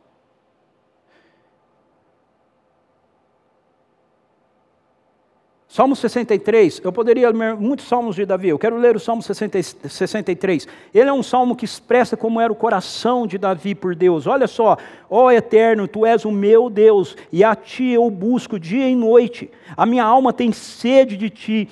Salmo 5.68 5.96
63, 5.96 6.82
eu 6.84 6.92
poderia 6.92 7.30
ler 7.30 7.56
muitos 7.56 7.88
salmos 7.88 8.14
de 8.14 8.24
Davi, 8.24 8.48
eu 8.48 8.58
quero 8.58 8.76
ler 8.76 8.94
o 8.94 9.00
Salmo 9.00 9.20
63. 9.20 10.68
Ele 10.94 11.10
é 11.10 11.12
um 11.12 11.22
salmo 11.22 11.56
que 11.56 11.64
expressa 11.64 12.16
como 12.16 12.40
era 12.40 12.52
o 12.52 12.56
coração 12.56 13.26
de 13.26 13.38
Davi 13.38 13.74
por 13.74 13.96
Deus. 13.96 14.28
Olha 14.28 14.46
só, 14.46 14.76
ó 15.10 15.32
Eterno, 15.32 15.88
tu 15.88 16.06
és 16.06 16.24
o 16.24 16.30
meu 16.30 16.70
Deus, 16.70 17.16
e 17.32 17.42
a 17.42 17.56
ti 17.56 17.88
eu 17.88 18.08
busco 18.08 18.56
dia 18.56 18.88
e 18.88 18.94
noite. 18.94 19.50
A 19.76 19.84
minha 19.84 20.04
alma 20.04 20.32
tem 20.32 20.52
sede 20.52 21.16
de 21.16 21.28
ti 21.28 21.68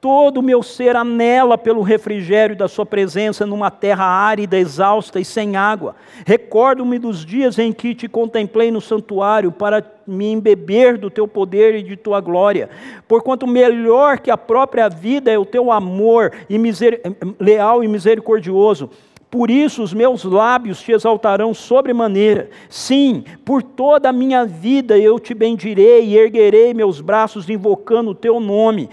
Todo 0.00 0.38
o 0.38 0.42
meu 0.42 0.62
ser 0.62 0.96
anela 0.96 1.58
pelo 1.58 1.82
refrigério 1.82 2.56
da 2.56 2.66
Sua 2.68 2.86
presença 2.86 3.44
numa 3.44 3.70
terra 3.70 4.04
árida, 4.04 4.56
exausta 4.56 5.20
e 5.20 5.24
sem 5.26 5.56
água. 5.56 5.94
Recordo-me 6.24 6.98
dos 6.98 7.22
dias 7.22 7.58
em 7.58 7.70
que 7.70 7.94
te 7.94 8.08
contemplei 8.08 8.70
no 8.70 8.80
santuário 8.80 9.52
para 9.52 9.84
me 10.06 10.32
embeber 10.32 10.96
do 10.96 11.10
teu 11.10 11.28
poder 11.28 11.74
e 11.74 11.82
de 11.82 11.96
tua 11.96 12.18
glória. 12.18 12.70
Porquanto 13.06 13.46
melhor 13.46 14.20
que 14.20 14.30
a 14.30 14.38
própria 14.38 14.88
vida 14.88 15.30
é 15.30 15.38
o 15.38 15.44
teu 15.44 15.70
amor 15.70 16.32
e 16.48 16.56
miser... 16.56 17.02
leal 17.38 17.84
e 17.84 17.88
misericordioso. 17.88 18.88
Por 19.30 19.48
isso 19.48 19.80
os 19.80 19.94
meus 19.94 20.24
lábios 20.24 20.82
te 20.82 20.90
exaltarão 20.90 21.54
sobremaneira. 21.54 22.50
Sim, 22.68 23.22
por 23.44 23.62
toda 23.62 24.08
a 24.08 24.12
minha 24.12 24.44
vida 24.44 24.98
eu 24.98 25.20
te 25.20 25.34
bendirei 25.34 26.04
e 26.06 26.18
erguerei 26.18 26.74
meus 26.74 27.00
braços 27.00 27.48
invocando 27.48 28.10
o 28.10 28.14
teu 28.14 28.40
nome. 28.40 28.90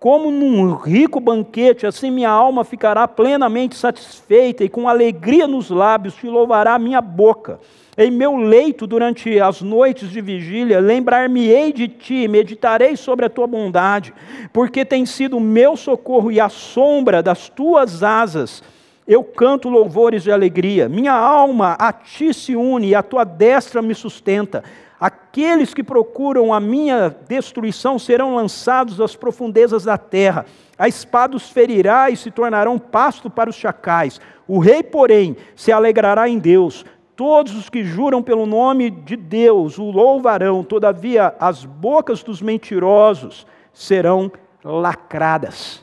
Como 0.00 0.30
num 0.30 0.72
rico 0.76 1.20
banquete, 1.20 1.86
assim 1.86 2.10
minha 2.10 2.30
alma 2.30 2.64
ficará 2.64 3.06
plenamente 3.06 3.76
satisfeita 3.76 4.64
e 4.64 4.68
com 4.68 4.88
alegria 4.88 5.46
nos 5.46 5.68
lábios 5.68 6.14
te 6.14 6.26
louvará 6.26 6.74
a 6.74 6.78
minha 6.78 7.02
boca. 7.02 7.60
Em 7.98 8.10
meu 8.10 8.34
leito, 8.36 8.86
durante 8.86 9.38
as 9.38 9.60
noites 9.60 10.08
de 10.08 10.22
vigília, 10.22 10.80
lembrar-me-ei 10.80 11.70
de 11.70 11.86
ti, 11.86 12.26
meditarei 12.26 12.96
sobre 12.96 13.26
a 13.26 13.28
tua 13.28 13.46
bondade, 13.46 14.14
porque 14.54 14.86
tem 14.86 15.04
sido 15.04 15.36
o 15.36 15.40
meu 15.40 15.76
socorro 15.76 16.32
e 16.32 16.40
a 16.40 16.48
sombra 16.48 17.22
das 17.22 17.50
tuas 17.50 18.02
asas. 18.02 18.62
Eu 19.06 19.22
canto 19.22 19.68
louvores 19.68 20.22
de 20.22 20.32
alegria. 20.32 20.88
Minha 20.88 21.12
alma 21.12 21.76
a 21.78 21.92
ti 21.92 22.32
se 22.32 22.56
une 22.56 22.88
e 22.88 22.94
a 22.94 23.02
tua 23.02 23.24
destra 23.24 23.82
me 23.82 23.94
sustenta. 23.94 24.64
Aqueles 25.00 25.72
que 25.72 25.82
procuram 25.82 26.52
a 26.52 26.60
minha 26.60 27.16
destruição 27.26 27.98
serão 27.98 28.34
lançados 28.34 29.00
às 29.00 29.16
profundezas 29.16 29.84
da 29.84 29.96
terra. 29.96 30.44
A 30.78 30.88
espada 30.88 31.34
os 31.34 31.48
ferirá 31.48 32.10
e 32.10 32.16
se 32.16 32.30
tornarão 32.30 32.78
pasto 32.78 33.30
para 33.30 33.48
os 33.48 33.56
chacais. 33.56 34.20
O 34.46 34.58
rei, 34.58 34.82
porém, 34.82 35.38
se 35.56 35.72
alegrará 35.72 36.28
em 36.28 36.38
Deus. 36.38 36.84
Todos 37.16 37.54
os 37.54 37.70
que 37.70 37.82
juram 37.82 38.22
pelo 38.22 38.44
nome 38.44 38.90
de 38.90 39.16
Deus 39.16 39.78
o 39.78 39.90
louvarão. 39.90 40.62
Todavia, 40.62 41.34
as 41.40 41.64
bocas 41.64 42.22
dos 42.22 42.42
mentirosos 42.42 43.46
serão 43.72 44.30
lacradas. 44.62 45.82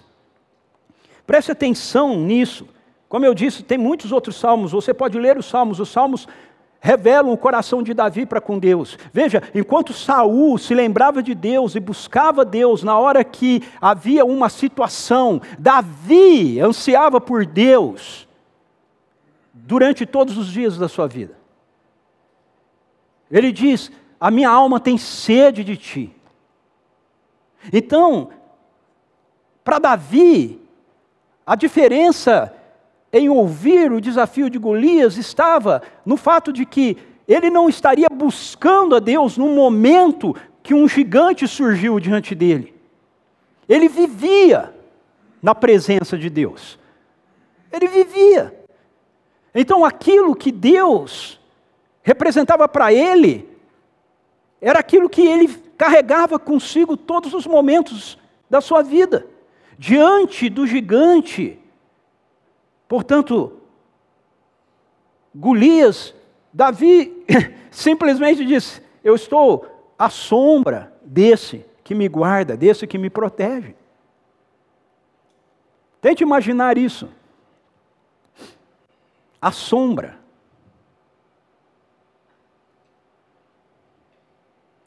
Preste 1.26 1.52
atenção 1.52 2.16
nisso. 2.20 2.68
Como 3.10 3.26
eu 3.26 3.34
disse, 3.34 3.64
tem 3.64 3.78
muitos 3.78 4.12
outros 4.12 4.36
salmos. 4.36 4.74
Você 4.74 4.94
pode 4.94 5.18
ler 5.18 5.38
os 5.38 5.46
salmos. 5.46 5.80
Os 5.80 5.90
salmos 5.90 6.28
revelam 6.80 7.32
o 7.32 7.38
coração 7.38 7.82
de 7.82 7.94
Davi 7.94 8.26
para 8.26 8.42
com 8.42 8.60
Deus. 8.60 8.98
Veja, 9.12 9.42
enquanto 9.54 9.94
Saul 9.94 10.58
se 10.58 10.74
lembrava 10.74 11.22
de 11.24 11.34
Deus 11.34 11.76
e 11.76 11.80
buscava 11.80 12.46
Deus 12.46 12.84
na 12.84 12.98
hora 12.98 13.24
que 13.24 13.64
havia 13.82 14.24
uma 14.24 14.50
situação, 14.50 15.42
Davi 15.58 16.60
ansiava 16.60 17.20
por 17.20 17.46
Deus 17.46 18.28
durante 19.54 20.06
todos 20.06 20.38
os 20.38 20.48
dias 20.48 20.78
da 20.78 20.88
sua 20.88 21.08
vida. 21.08 21.38
Ele 23.30 23.52
diz: 23.52 23.92
"A 24.20 24.32
minha 24.32 24.50
alma 24.50 24.80
tem 24.80 24.98
sede 24.98 25.64
de 25.64 25.76
ti". 25.76 26.16
Então, 27.74 28.30
para 29.64 29.80
Davi, 29.80 30.62
a 31.46 31.56
diferença 31.56 32.54
em 33.12 33.30
ouvir 33.30 33.92
o 33.92 34.02
desafio 34.02 34.50
de 34.50 34.58
Golias 34.58 35.18
estava 35.18 35.82
no 36.06 36.18
fato 36.18 36.52
de 36.52 36.66
que 36.66 36.98
ele 37.28 37.50
não 37.50 37.68
estaria 37.68 38.08
buscando 38.10 38.96
a 38.96 39.00
Deus 39.00 39.38
no 39.38 39.50
momento 39.50 40.36
que 40.64 40.74
um 40.74 40.88
gigante 40.88 41.48
surgiu 41.48 42.00
diante 42.00 42.34
dele. 42.34 42.74
Ele 43.68 43.88
vivia 43.88 44.74
na 45.42 45.54
presença 45.54 46.18
de 46.18 46.30
Deus. 46.30 46.80
Ele 47.72 47.88
vivia. 47.88 48.54
Então 49.54 49.84
aquilo 49.84 50.36
que 50.36 50.52
Deus 50.52 51.40
representava 52.02 52.68
para 52.68 52.94
ele 52.94 53.48
era 54.62 54.80
aquilo 54.80 55.10
que 55.10 55.22
ele 55.22 55.48
carregava 55.78 56.40
consigo 56.40 56.98
todos 56.98 57.34
os 57.34 57.46
momentos 57.46 58.18
da 58.50 58.62
sua 58.62 58.82
vida. 58.82 59.28
Diante 59.78 60.50
do 60.50 60.66
gigante, 60.66 61.60
Portanto, 62.88 63.60
Golias, 65.36 66.16
Davi 66.54 67.26
simplesmente 67.70 68.46
disse: 68.46 68.82
Eu 69.04 69.16
estou 69.16 69.68
à 69.98 70.10
sombra 70.10 70.94
desse 71.04 71.66
que 71.84 71.94
me 71.94 72.08
guarda, 72.08 72.58
desse 72.58 72.88
que 72.88 72.98
me 72.98 73.10
protege. 73.10 73.76
Tente 76.02 76.24
imaginar 76.24 76.78
isso. 76.78 77.10
A 79.42 79.52
sombra. 79.52 80.18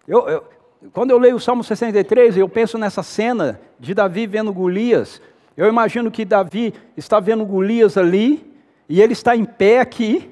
Eu, 0.07 0.29
eu, 0.29 0.45
quando 0.93 1.11
eu 1.11 1.19
leio 1.19 1.37
o 1.37 1.41
Salmo 1.41 1.63
63, 1.63 2.37
eu 2.37 2.49
penso 2.49 2.77
nessa 2.77 3.03
cena 3.03 3.61
de 3.79 3.95
Davi 3.95 4.27
vendo 4.27 4.53
Golias 4.53 5.23
eu 5.57 5.69
imagino 5.69 6.11
que 6.11 6.25
Davi 6.25 6.75
está 6.97 7.21
vendo 7.21 7.45
Golias 7.45 7.97
ali, 7.97 8.51
e 8.89 9.01
ele 9.01 9.13
está 9.13 9.37
em 9.37 9.45
pé 9.45 9.81
aqui, 9.81 10.31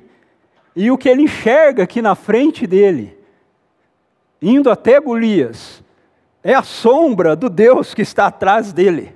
e 0.74 0.90
o 0.90 0.98
que 0.98 1.08
ele 1.08 1.22
enxerga 1.22 1.82
aqui 1.82 2.00
na 2.00 2.14
frente 2.14 2.66
dele, 2.66 3.18
indo 4.40 4.70
até 4.70 5.00
Golias, 5.00 5.82
é 6.42 6.54
a 6.54 6.62
sombra 6.62 7.34
do 7.34 7.50
Deus 7.50 7.94
que 7.94 8.02
está 8.02 8.26
atrás 8.26 8.72
dele. 8.72 9.14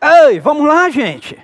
Ei, 0.00 0.40
vamos 0.40 0.66
lá, 0.66 0.88
gente. 0.88 1.38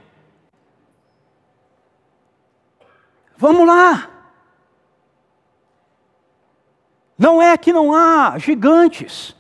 Vamos 3.37 3.67
lá. 3.67 4.11
Não 7.19 7.43
é 7.43 7.57
que 7.57 7.73
não 7.73 7.95
há 7.95 8.39
gigantes. 8.39 9.37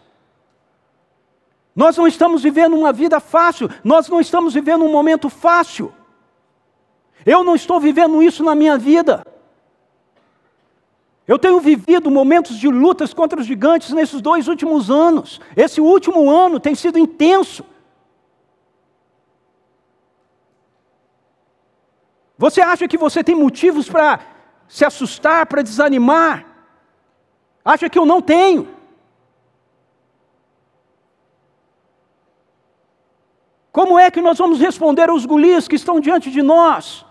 Nós 1.74 1.96
não 1.96 2.06
estamos 2.06 2.42
vivendo 2.42 2.76
uma 2.76 2.92
vida 2.92 3.18
fácil, 3.18 3.68
nós 3.82 4.08
não 4.08 4.20
estamos 4.20 4.54
vivendo 4.54 4.84
um 4.84 4.92
momento 4.92 5.28
fácil. 5.28 5.92
Eu 7.26 7.42
não 7.42 7.54
estou 7.54 7.80
vivendo 7.80 8.22
isso 8.22 8.44
na 8.44 8.54
minha 8.54 8.78
vida. 8.78 9.24
Eu 11.26 11.38
tenho 11.38 11.58
vivido 11.58 12.10
momentos 12.10 12.58
de 12.58 12.68
lutas 12.68 13.14
contra 13.14 13.40
os 13.40 13.46
gigantes 13.46 13.90
nesses 13.90 14.20
dois 14.20 14.46
últimos 14.46 14.90
anos. 14.90 15.40
Esse 15.56 15.80
último 15.80 16.30
ano 16.30 16.60
tem 16.60 16.74
sido 16.74 16.98
intenso. 16.98 17.64
Você 22.37 22.60
acha 22.60 22.87
que 22.87 22.98
você 22.98 23.24
tem 23.24 23.34
motivos 23.34 23.88
para 23.88 24.20
se 24.68 24.84
assustar, 24.84 25.46
para 25.46 25.62
desanimar? 25.62 26.44
Acha 27.64 27.88
que 27.88 27.98
eu 27.98 28.04
não 28.04 28.20
tenho? 28.20 28.73
Como 33.74 33.98
é 33.98 34.08
que 34.08 34.20
nós 34.20 34.38
vamos 34.38 34.60
responder 34.60 35.10
aos 35.10 35.26
Golias 35.26 35.66
que 35.66 35.74
estão 35.74 35.98
diante 35.98 36.30
de 36.30 36.40
nós? 36.42 37.04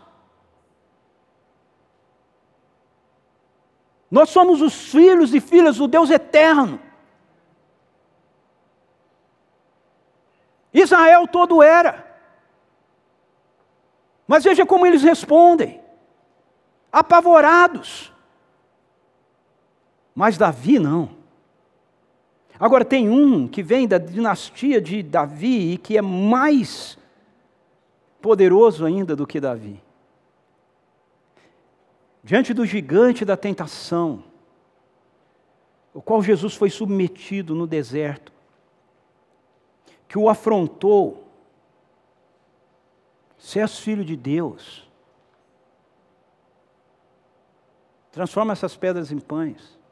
Nós 4.09 4.29
somos 4.29 4.61
os 4.61 4.73
filhos 4.73 5.33
e 5.33 5.41
filhas 5.41 5.75
do 5.75 5.89
Deus 5.89 6.09
eterno. 6.09 6.79
Israel 10.73 11.27
todo 11.27 11.61
era. 11.61 12.17
Mas 14.25 14.45
veja 14.45 14.65
como 14.65 14.87
eles 14.87 15.03
respondem: 15.03 15.83
apavorados. 16.89 18.09
Mas 20.15 20.37
Davi 20.37 20.79
não. 20.79 21.22
Agora, 22.63 22.85
tem 22.85 23.09
um 23.09 23.45
que 23.45 23.61
vem 23.61 23.85
da 23.85 23.97
dinastia 23.97 24.79
de 24.79 25.03
Davi 25.03 25.73
e 25.73 25.77
que 25.77 25.97
é 25.97 26.01
mais 26.01 26.97
poderoso 28.21 28.85
ainda 28.85 29.17
do 29.17 29.27
que 29.27 29.37
Davi. 29.37 29.83
Diante 32.23 32.53
do 32.53 32.65
gigante 32.65 33.25
da 33.25 33.35
tentação, 33.35 34.23
o 35.93 36.01
qual 36.01 36.23
Jesus 36.23 36.55
foi 36.55 36.69
submetido 36.69 37.53
no 37.53 37.67
deserto, 37.67 38.31
que 40.07 40.17
o 40.17 40.29
afrontou, 40.29 41.27
se 43.37 43.59
és 43.59 43.77
filho 43.77 44.05
de 44.05 44.15
Deus, 44.15 44.89
transforma 48.09 48.53
essas 48.53 48.77
pedras 48.77 49.11
em 49.11 49.19
pães. 49.19 49.82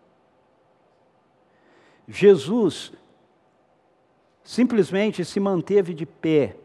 Jesus 2.11 2.91
simplesmente 4.43 5.23
se 5.23 5.39
manteve 5.39 5.93
de 5.93 6.05
pé, 6.05 6.57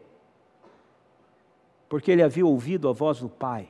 porque 1.87 2.11
ele 2.11 2.21
havia 2.21 2.45
ouvido 2.45 2.89
a 2.89 2.91
voz 2.91 3.21
do 3.21 3.29
Pai. 3.29 3.69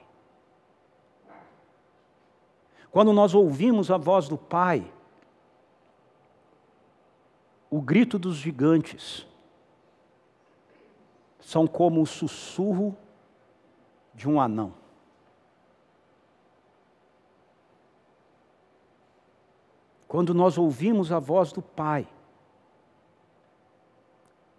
Quando 2.90 3.14
nós 3.14 3.36
ouvimos 3.36 3.92
a 3.92 3.98
voz 3.98 4.28
do 4.28 4.38
Pai, 4.38 4.92
o 7.70 7.80
grito 7.80 8.18
dos 8.18 8.38
gigantes 8.38 9.28
são 11.40 11.68
como 11.68 12.02
o 12.02 12.08
sussurro 12.08 12.98
de 14.16 14.28
um 14.28 14.42
anão. 14.42 14.74
Quando 20.08 20.34
nós 20.34 20.58
ouvimos 20.58 21.12
a 21.12 21.20
voz 21.20 21.52
do 21.52 21.62
Pai, 21.62 22.08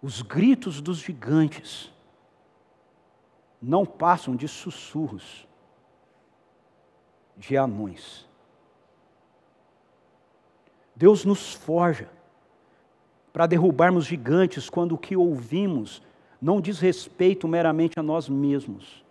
os 0.01 0.21
gritos 0.21 0.79
dos 0.81 0.99
gigantes 0.99 1.91
não 3.61 3.85
passam 3.85 4.35
de 4.35 4.47
sussurros 4.47 5.47
de 7.35 7.57
anões. 7.57 8.27
Deus 10.95 11.23
nos 11.25 11.53
forja 11.53 12.09
para 13.31 13.47
derrubarmos 13.47 14.05
gigantes 14.05 14.69
quando 14.69 14.93
o 14.93 14.97
que 14.97 15.15
ouvimos 15.15 16.01
não 16.41 16.61
diz 16.61 16.79
respeito 16.79 17.47
meramente 17.47 17.99
a 17.99 18.03
nós 18.03 18.29
mesmos, 18.29 19.03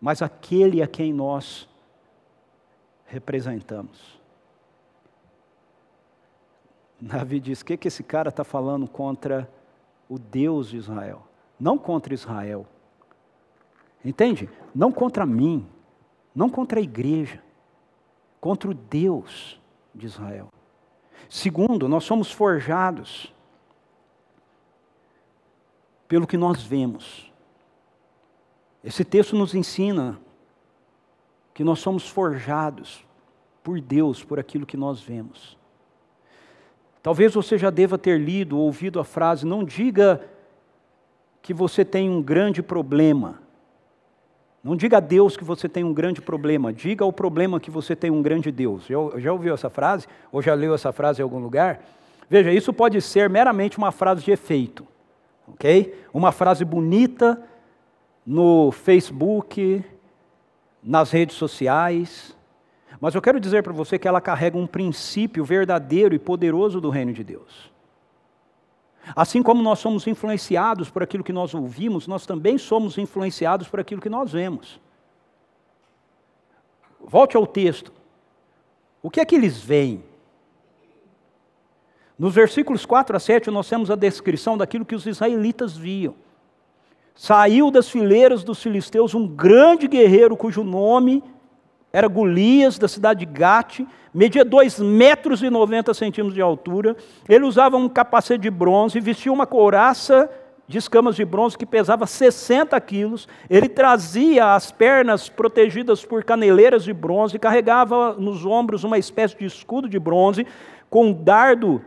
mas 0.00 0.22
aquele 0.22 0.82
a 0.82 0.86
quem 0.86 1.12
nós 1.12 1.68
representamos. 3.06 4.15
Davi 7.00 7.40
diz: 7.40 7.60
o 7.60 7.64
que, 7.64 7.76
que 7.76 7.88
esse 7.88 8.02
cara 8.02 8.28
está 8.28 8.44
falando 8.44 8.88
contra 8.88 9.50
o 10.08 10.18
Deus 10.18 10.68
de 10.68 10.76
Israel? 10.76 11.22
Não 11.58 11.78
contra 11.78 12.14
Israel. 12.14 12.66
Entende? 14.04 14.48
Não 14.74 14.92
contra 14.92 15.26
mim, 15.26 15.66
não 16.34 16.48
contra 16.48 16.78
a 16.78 16.82
igreja, 16.82 17.42
contra 18.40 18.70
o 18.70 18.74
Deus 18.74 19.60
de 19.94 20.06
Israel. 20.06 20.48
Segundo, 21.28 21.88
nós 21.88 22.04
somos 22.04 22.30
forjados 22.30 23.34
pelo 26.06 26.26
que 26.26 26.36
nós 26.36 26.62
vemos. 26.62 27.32
Esse 28.84 29.04
texto 29.04 29.34
nos 29.34 29.54
ensina 29.54 30.20
que 31.52 31.64
nós 31.64 31.80
somos 31.80 32.08
forjados 32.08 33.04
por 33.64 33.80
Deus, 33.80 34.22
por 34.22 34.38
aquilo 34.38 34.64
que 34.64 34.76
nós 34.76 35.00
vemos. 35.00 35.55
Talvez 37.06 37.32
você 37.32 37.56
já 37.56 37.70
deva 37.70 37.96
ter 37.96 38.18
lido 38.18 38.58
ou 38.58 38.64
ouvido 38.64 38.98
a 38.98 39.04
frase: 39.04 39.46
não 39.46 39.62
diga 39.62 40.20
que 41.40 41.54
você 41.54 41.84
tem 41.84 42.10
um 42.10 42.20
grande 42.20 42.64
problema. 42.64 43.40
Não 44.60 44.74
diga 44.74 44.96
a 44.96 45.00
Deus 45.00 45.36
que 45.36 45.44
você 45.44 45.68
tem 45.68 45.84
um 45.84 45.94
grande 45.94 46.20
problema, 46.20 46.72
diga 46.72 47.04
ao 47.04 47.12
problema 47.12 47.60
que 47.60 47.70
você 47.70 47.94
tem 47.94 48.10
um 48.10 48.20
grande 48.20 48.50
Deus. 48.50 48.86
Já, 48.86 48.96
já 49.18 49.32
ouviu 49.32 49.54
essa 49.54 49.70
frase? 49.70 50.08
Ou 50.32 50.42
já 50.42 50.52
leu 50.54 50.74
essa 50.74 50.90
frase 50.90 51.20
em 51.20 51.22
algum 51.22 51.38
lugar? 51.38 51.80
Veja, 52.28 52.50
isso 52.50 52.72
pode 52.72 53.00
ser 53.00 53.30
meramente 53.30 53.78
uma 53.78 53.92
frase 53.92 54.24
de 54.24 54.32
efeito, 54.32 54.84
ok? 55.46 55.94
Uma 56.12 56.32
frase 56.32 56.64
bonita 56.64 57.40
no 58.26 58.72
Facebook, 58.72 59.80
nas 60.82 61.12
redes 61.12 61.36
sociais, 61.36 62.35
mas 63.00 63.14
eu 63.14 63.22
quero 63.22 63.40
dizer 63.40 63.62
para 63.62 63.72
você 63.72 63.98
que 63.98 64.08
ela 64.08 64.20
carrega 64.20 64.56
um 64.56 64.66
princípio 64.66 65.44
verdadeiro 65.44 66.14
e 66.14 66.18
poderoso 66.18 66.80
do 66.80 66.90
reino 66.90 67.12
de 67.12 67.22
Deus. 67.22 67.70
Assim 69.14 69.42
como 69.42 69.62
nós 69.62 69.78
somos 69.78 70.06
influenciados 70.06 70.90
por 70.90 71.02
aquilo 71.02 71.22
que 71.22 71.32
nós 71.32 71.54
ouvimos, 71.54 72.06
nós 72.06 72.26
também 72.26 72.58
somos 72.58 72.98
influenciados 72.98 73.68
por 73.68 73.78
aquilo 73.78 74.00
que 74.00 74.08
nós 74.08 74.32
vemos. 74.32 74.80
Volte 77.00 77.36
ao 77.36 77.46
texto. 77.46 77.92
O 79.02 79.10
que 79.10 79.20
é 79.20 79.24
que 79.24 79.36
eles 79.36 79.60
veem? 79.60 80.02
Nos 82.18 82.34
versículos 82.34 82.86
4 82.86 83.16
a 83.16 83.20
7, 83.20 83.50
nós 83.50 83.68
temos 83.68 83.90
a 83.90 83.94
descrição 83.94 84.56
daquilo 84.56 84.86
que 84.86 84.94
os 84.94 85.06
israelitas 85.06 85.76
viam. 85.76 86.14
Saiu 87.14 87.70
das 87.70 87.88
fileiras 87.88 88.42
dos 88.42 88.62
filisteus 88.62 89.14
um 89.14 89.26
grande 89.26 89.86
guerreiro 89.86 90.36
cujo 90.36 90.64
nome 90.64 91.22
era 91.96 92.08
Golias, 92.08 92.76
da 92.76 92.86
cidade 92.88 93.20
de 93.20 93.32
Gate, 93.32 93.80
media 94.12 94.44
2 94.44 94.80
metros 94.80 95.42
e 95.42 95.48
90 95.48 95.94
centímetros 95.94 96.34
de 96.34 96.42
altura. 96.42 96.94
Ele 97.26 97.46
usava 97.46 97.78
um 97.78 97.88
capacete 97.88 98.42
de 98.42 98.50
bronze, 98.50 99.00
vestia 99.00 99.32
uma 99.32 99.46
couraça 99.46 100.28
de 100.68 100.76
escamas 100.76 101.16
de 101.16 101.24
bronze 101.24 101.56
que 101.56 101.64
pesava 101.64 102.06
60 102.06 102.78
quilos. 102.82 103.26
Ele 103.48 103.66
trazia 103.66 104.54
as 104.54 104.70
pernas 104.70 105.30
protegidas 105.30 106.04
por 106.04 106.22
caneleiras 106.22 106.84
de 106.84 106.92
bronze, 106.92 107.38
carregava 107.38 108.12
nos 108.12 108.44
ombros 108.44 108.84
uma 108.84 108.98
espécie 108.98 109.34
de 109.34 109.46
escudo 109.46 109.88
de 109.88 109.98
bronze, 109.98 110.46
com 110.90 111.06
um 111.06 111.12
dardo 111.14 111.80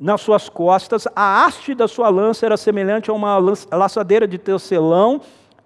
nas 0.00 0.22
suas 0.22 0.48
costas. 0.48 1.06
A 1.14 1.44
haste 1.44 1.74
da 1.74 1.86
sua 1.86 2.08
lança 2.08 2.46
era 2.46 2.56
semelhante 2.56 3.10
a 3.10 3.12
uma 3.12 3.36
laçadeira 3.70 4.26
de 4.26 4.38
tecelão 4.38 5.20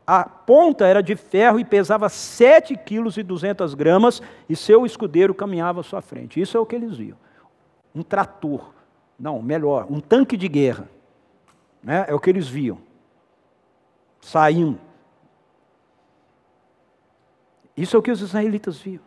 a 0.07 0.25
ponta 0.25 0.87
era 0.87 1.03
de 1.03 1.17
ferro 1.17 1.59
e 1.59 1.65
pesava 1.65 2.09
7 2.09 2.77
quilos 2.77 3.17
e 3.17 3.23
200 3.23 3.75
gramas, 3.75 4.23
e 4.49 4.55
seu 4.55 4.87
escudeiro 4.87 5.35
caminhava 5.35 5.81
à 5.81 5.83
sua 5.83 6.01
frente. 6.01 6.41
Isso 6.41 6.57
é 6.57 6.61
o 6.61 6.67
que 6.67 6.77
eles 6.77 6.97
viam. 6.97 7.19
Um 7.95 8.03
trator, 8.03 8.73
não, 9.19 9.43
melhor, 9.43 9.87
um 9.91 9.99
tanque 9.99 10.37
de 10.37 10.47
guerra. 10.47 10.89
Né? 11.83 12.05
É 12.09 12.15
o 12.15 12.21
que 12.21 12.31
eles 12.31 12.47
viam. 12.47 12.79
Saindo. 14.21 14.79
Isso 17.77 17.97
é 17.97 17.99
o 17.99 18.03
que 18.03 18.11
os 18.11 18.21
israelitas 18.21 18.79
viam. 18.79 19.03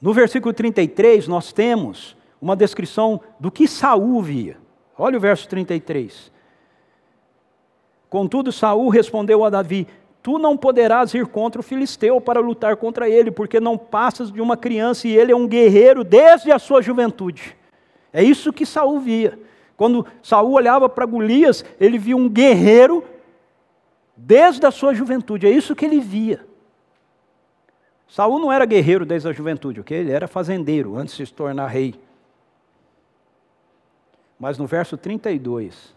No 0.00 0.12
versículo 0.12 0.52
33, 0.52 1.26
nós 1.26 1.52
temos 1.52 2.16
uma 2.40 2.54
descrição 2.54 3.20
do 3.40 3.50
que 3.50 3.66
Saul 3.66 4.22
via. 4.22 4.58
Olha 4.98 5.16
o 5.16 5.20
verso 5.20 5.48
33. 5.48 6.30
Contudo, 8.16 8.50
Saul 8.50 8.88
respondeu 8.88 9.44
a 9.44 9.50
Davi: 9.50 9.86
Tu 10.22 10.38
não 10.38 10.56
poderás 10.56 11.12
ir 11.12 11.26
contra 11.26 11.60
o 11.60 11.62
filisteu 11.62 12.18
para 12.18 12.40
lutar 12.40 12.74
contra 12.78 13.10
ele, 13.10 13.30
porque 13.30 13.60
não 13.60 13.76
passas 13.76 14.32
de 14.32 14.40
uma 14.40 14.56
criança 14.56 15.06
e 15.06 15.14
ele 15.14 15.32
é 15.32 15.36
um 15.36 15.46
guerreiro 15.46 16.02
desde 16.02 16.50
a 16.50 16.58
sua 16.58 16.80
juventude. 16.80 17.54
É 18.10 18.24
isso 18.24 18.54
que 18.54 18.64
Saul 18.64 19.00
via. 19.00 19.38
Quando 19.76 20.06
Saul 20.22 20.52
olhava 20.52 20.88
para 20.88 21.04
Golias, 21.04 21.62
ele 21.78 21.98
via 21.98 22.16
um 22.16 22.26
guerreiro 22.26 23.04
desde 24.16 24.64
a 24.64 24.70
sua 24.70 24.94
juventude. 24.94 25.46
É 25.46 25.50
isso 25.50 25.76
que 25.76 25.84
ele 25.84 26.00
via. 26.00 26.40
Saul 28.08 28.38
não 28.38 28.50
era 28.50 28.64
guerreiro 28.64 29.04
desde 29.04 29.28
a 29.28 29.32
juventude, 29.32 29.80
ok? 29.80 29.94
Ele 29.94 30.10
era 30.10 30.26
fazendeiro 30.26 30.96
antes 30.96 31.14
de 31.14 31.26
se 31.26 31.34
tornar 31.34 31.66
rei. 31.66 31.94
Mas 34.40 34.56
no 34.56 34.66
verso 34.66 34.96
32, 34.96 35.94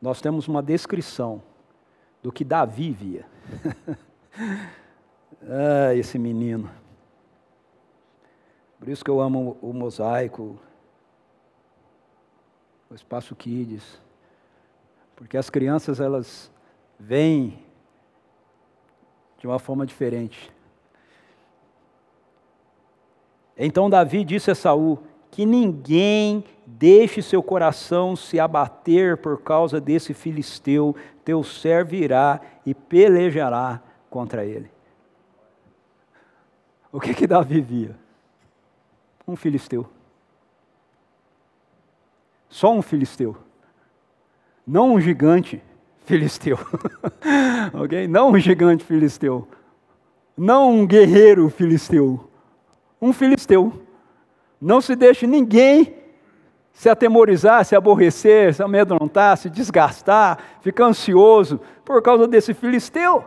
nós 0.00 0.20
temos 0.20 0.46
uma 0.48 0.62
descrição 0.62 1.42
do 2.22 2.30
que 2.32 2.44
Davi 2.44 2.90
via. 2.90 3.26
ah, 5.42 5.94
esse 5.94 6.18
menino. 6.18 6.70
Por 8.78 8.88
isso 8.88 9.04
que 9.04 9.10
eu 9.10 9.20
amo 9.20 9.56
o 9.62 9.72
mosaico, 9.72 10.58
o 12.90 12.94
espaço 12.94 13.34
Kids, 13.34 14.00
porque 15.14 15.36
as 15.36 15.48
crianças 15.48 16.00
elas 16.00 16.52
vêm 16.98 17.58
de 19.38 19.46
uma 19.46 19.58
forma 19.58 19.86
diferente. 19.86 20.52
Então 23.56 23.88
Davi 23.88 24.24
disse 24.24 24.50
a 24.50 24.54
Saul: 24.54 25.02
que 25.30 25.46
ninguém 25.46 26.44
deixe 26.66 27.22
seu 27.22 27.42
coração 27.42 28.16
se 28.16 28.40
abater 28.40 29.16
por 29.16 29.40
causa 29.40 29.80
desse 29.80 30.12
filisteu, 30.12 30.96
teu 31.24 31.44
servo 31.44 31.94
irá 31.94 32.40
e 32.66 32.74
pelejará 32.74 33.80
contra 34.10 34.44
ele. 34.44 34.68
O 36.90 37.00
que 37.00 37.14
que 37.14 37.26
Davi 37.26 37.60
via? 37.60 37.96
Um 39.26 39.36
filisteu. 39.36 39.86
Só 42.48 42.72
um 42.72 42.82
filisteu. 42.82 43.36
Não 44.66 44.94
um 44.94 45.00
gigante 45.00 45.62
filisteu. 46.04 46.58
ok? 47.74 48.08
Não 48.08 48.30
um 48.30 48.38
gigante 48.38 48.84
filisteu. 48.84 49.46
Não 50.36 50.70
um 50.72 50.86
guerreiro 50.86 51.48
filisteu. 51.48 52.28
Um 53.00 53.12
filisteu. 53.12 53.82
Não 54.60 54.80
se 54.80 54.96
deixe 54.96 55.26
ninguém 55.26 56.05
se 56.76 56.90
atemorizar, 56.90 57.64
se 57.64 57.74
aborrecer, 57.74 58.52
se 58.52 58.62
amedrontar, 58.62 59.38
se 59.38 59.48
desgastar, 59.48 60.38
ficar 60.60 60.84
ansioso 60.84 61.58
por 61.82 62.02
causa 62.02 62.28
desse 62.28 62.52
filisteu. 62.52 63.24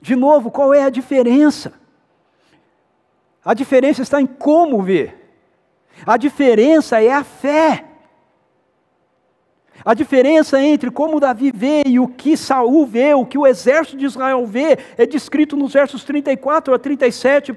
De 0.00 0.16
novo, 0.16 0.50
qual 0.50 0.72
é 0.72 0.82
a 0.82 0.88
diferença? 0.88 1.74
A 3.44 3.52
diferença 3.52 4.00
está 4.00 4.22
em 4.22 4.26
como 4.26 4.82
ver. 4.82 5.36
A 6.06 6.16
diferença 6.16 6.98
é 6.98 7.12
a 7.12 7.22
fé. 7.22 7.84
A 9.84 9.92
diferença 9.92 10.58
entre 10.58 10.90
como 10.90 11.20
Davi 11.20 11.52
vê 11.54 11.82
e 11.84 12.00
o 12.00 12.08
que 12.08 12.38
Saul 12.38 12.86
vê, 12.86 13.12
o 13.12 13.26
que 13.26 13.36
o 13.36 13.46
exército 13.46 13.98
de 13.98 14.06
Israel 14.06 14.46
vê, 14.46 14.78
é 14.96 15.04
descrito 15.04 15.58
nos 15.58 15.74
versos 15.74 16.02
34 16.04 16.72
a 16.72 16.78
37 16.78 17.54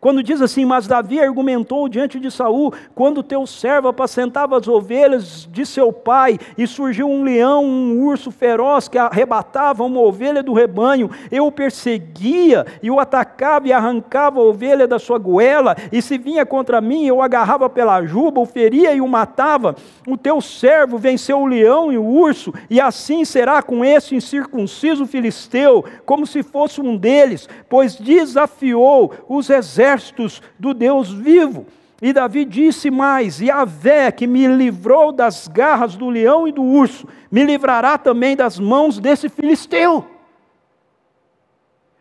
quando 0.00 0.22
diz 0.22 0.40
assim, 0.40 0.64
mas 0.64 0.86
Davi 0.86 1.20
argumentou 1.20 1.86
diante 1.86 2.18
de 2.18 2.30
Saul, 2.30 2.72
quando 2.94 3.22
teu 3.22 3.46
servo 3.46 3.88
apacentava 3.88 4.56
as 4.56 4.66
ovelhas 4.66 5.46
de 5.52 5.66
seu 5.66 5.92
pai, 5.92 6.38
e 6.56 6.66
surgiu 6.66 7.08
um 7.08 7.22
leão, 7.22 7.64
um 7.64 8.02
urso 8.02 8.30
feroz 8.30 8.88
que 8.88 8.96
arrebatava 8.96 9.84
uma 9.84 10.00
ovelha 10.00 10.42
do 10.42 10.54
rebanho, 10.54 11.10
eu 11.30 11.46
o 11.46 11.52
perseguia 11.52 12.64
e 12.82 12.90
o 12.90 12.98
atacava 12.98 13.68
e 13.68 13.72
arrancava 13.72 14.40
a 14.40 14.42
ovelha 14.42 14.88
da 14.88 14.98
sua 14.98 15.18
goela, 15.18 15.76
e 15.92 16.00
se 16.00 16.16
vinha 16.16 16.46
contra 16.46 16.80
mim, 16.80 17.06
eu 17.06 17.16
o 17.16 17.22
agarrava 17.22 17.68
pela 17.68 18.02
juba, 18.02 18.40
o 18.40 18.46
feria 18.46 18.94
e 18.94 19.00
o 19.02 19.08
matava. 19.08 19.76
O 20.06 20.16
teu 20.16 20.40
servo 20.40 20.96
venceu 20.96 21.40
o 21.40 21.46
leão 21.46 21.92
e 21.92 21.98
o 21.98 22.04
urso, 22.04 22.54
e 22.70 22.80
assim 22.80 23.24
será 23.26 23.62
com 23.62 23.84
esse 23.84 24.14
incircunciso 24.14 25.06
filisteu, 25.06 25.84
como 26.06 26.26
se 26.26 26.42
fosse 26.42 26.80
um 26.80 26.96
deles, 26.96 27.46
pois 27.68 27.96
desafiou 27.96 29.12
os 29.28 29.50
exércitos 29.50 29.89
exércitos 29.90 30.42
do 30.58 30.72
Deus 30.72 31.10
vivo. 31.10 31.66
E 32.02 32.12
Davi 32.12 32.44
disse 32.44 32.90
mais: 32.90 33.40
E 33.40 33.50
a 33.50 33.64
vé 33.64 34.10
que 34.10 34.26
me 34.26 34.46
livrou 34.46 35.12
das 35.12 35.48
garras 35.48 35.96
do 35.96 36.08
leão 36.08 36.48
e 36.48 36.52
do 36.52 36.62
urso, 36.62 37.06
me 37.30 37.44
livrará 37.44 37.98
também 37.98 38.36
das 38.36 38.58
mãos 38.58 38.98
desse 38.98 39.28
filisteu. 39.28 40.06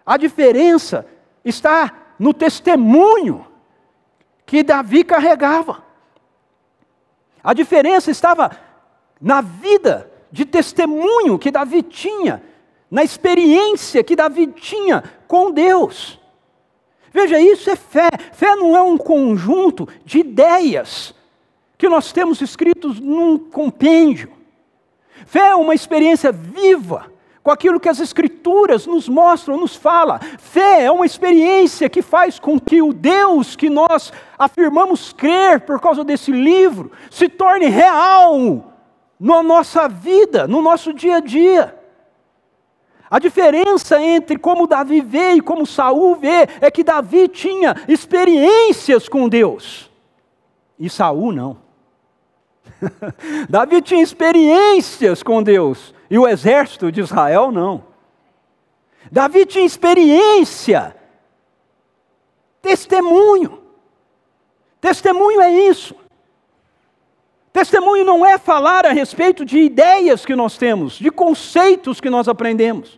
A 0.05 0.17
diferença 0.17 1.05
está 1.43 1.91
no 2.17 2.33
testemunho 2.33 3.45
que 4.45 4.63
Davi 4.63 5.03
carregava. 5.03 5.83
A 7.43 7.53
diferença 7.53 8.09
estava 8.09 8.51
na 9.21 9.41
vida 9.41 10.09
de 10.31 10.45
testemunho 10.45 11.37
que 11.37 11.51
Davi 11.51 11.83
tinha, 11.83 12.41
na 12.89 13.03
experiência 13.03 14.03
que 14.03 14.15
Davi 14.15 14.47
tinha 14.47 15.03
com 15.27 15.51
Deus. 15.51 16.19
Veja, 17.11 17.39
isso 17.39 17.69
é 17.69 17.75
fé. 17.75 18.09
Fé 18.33 18.55
não 18.55 18.75
é 18.75 18.81
um 18.81 18.97
conjunto 18.97 19.87
de 20.05 20.19
ideias 20.19 21.13
que 21.77 21.87
nós 21.87 22.11
temos 22.11 22.41
escritos 22.41 22.99
num 22.99 23.37
compêndio. 23.37 24.31
Fé 25.25 25.49
é 25.49 25.55
uma 25.55 25.73
experiência 25.75 26.31
viva 26.31 27.11
com 27.41 27.51
aquilo 27.51 27.79
que 27.79 27.89
as 27.89 27.99
Escrituras 27.99 28.85
nos 28.85 29.07
mostram, 29.07 29.57
nos 29.57 29.75
fala. 29.75 30.19
Fé 30.37 30.83
é 30.83 30.91
uma 30.91 31.05
experiência 31.05 31.89
que 31.89 32.01
faz 32.01 32.37
com 32.37 32.59
que 32.59 32.81
o 32.81 32.93
Deus 32.93 33.55
que 33.55 33.69
nós 33.69 34.11
afirmamos 34.37 35.13
crer 35.13 35.61
por 35.61 35.79
causa 35.79 36.03
desse 36.03 36.31
livro 36.31 36.91
se 37.09 37.29
torne 37.29 37.67
real 37.67 38.73
na 39.19 39.41
nossa 39.41 39.87
vida, 39.87 40.47
no 40.47 40.61
nosso 40.61 40.93
dia 40.93 41.17
a 41.17 41.19
dia. 41.19 41.78
A 43.09 43.17
diferença 43.17 44.01
entre 44.01 44.37
como 44.37 44.67
Davi 44.67 45.01
vê 45.01 45.33
e 45.33 45.41
como 45.41 45.65
Saul 45.65 46.15
vê 46.15 46.47
é 46.61 46.69
que 46.69 46.83
Davi 46.83 47.27
tinha 47.27 47.75
experiências 47.87 49.09
com 49.09 49.27
Deus 49.27 49.89
e 50.79 50.89
Saul 50.89 51.33
não. 51.33 51.57
Davi 53.49 53.81
tinha 53.81 54.01
experiências 54.01 55.21
com 55.21 55.43
Deus 55.43 55.93
e 56.09 56.17
o 56.17 56.27
exército 56.27 56.91
de 56.91 57.01
Israel 57.01 57.51
não. 57.51 57.83
Davi 59.11 59.45
tinha 59.45 59.65
experiência, 59.65 60.95
testemunho. 62.61 63.59
Testemunho 64.79 65.41
é 65.41 65.51
isso. 65.51 65.95
Testemunho 67.59 68.05
não 68.05 68.25
é 68.25 68.37
falar 68.37 68.85
a 68.85 68.93
respeito 68.93 69.43
de 69.43 69.59
ideias 69.59 70.25
que 70.25 70.33
nós 70.33 70.57
temos, 70.57 70.93
de 70.93 71.11
conceitos 71.11 71.99
que 71.99 72.09
nós 72.09 72.29
aprendemos. 72.29 72.97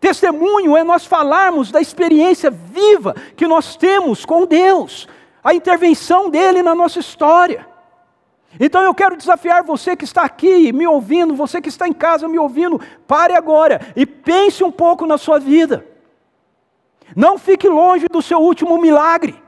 Testemunho 0.00 0.76
é 0.76 0.82
nós 0.82 1.06
falarmos 1.06 1.70
da 1.70 1.80
experiência 1.80 2.50
viva 2.50 3.14
que 3.36 3.46
nós 3.46 3.76
temos 3.76 4.24
com 4.24 4.44
Deus, 4.44 5.06
a 5.42 5.54
intervenção 5.54 6.28
dele 6.28 6.64
na 6.64 6.74
nossa 6.74 6.98
história. 6.98 7.64
Então 8.58 8.82
eu 8.82 8.92
quero 8.92 9.16
desafiar 9.16 9.62
você 9.62 9.94
que 9.94 10.04
está 10.04 10.22
aqui 10.22 10.72
me 10.72 10.84
ouvindo, 10.84 11.36
você 11.36 11.60
que 11.60 11.68
está 11.68 11.86
em 11.86 11.92
casa 11.92 12.26
me 12.26 12.40
ouvindo, 12.40 12.80
pare 13.06 13.36
agora 13.36 13.80
e 13.94 14.04
pense 14.04 14.64
um 14.64 14.72
pouco 14.72 15.06
na 15.06 15.16
sua 15.16 15.38
vida. 15.38 15.86
Não 17.14 17.38
fique 17.38 17.68
longe 17.68 18.08
do 18.08 18.20
seu 18.20 18.40
último 18.40 18.78
milagre. 18.78 19.45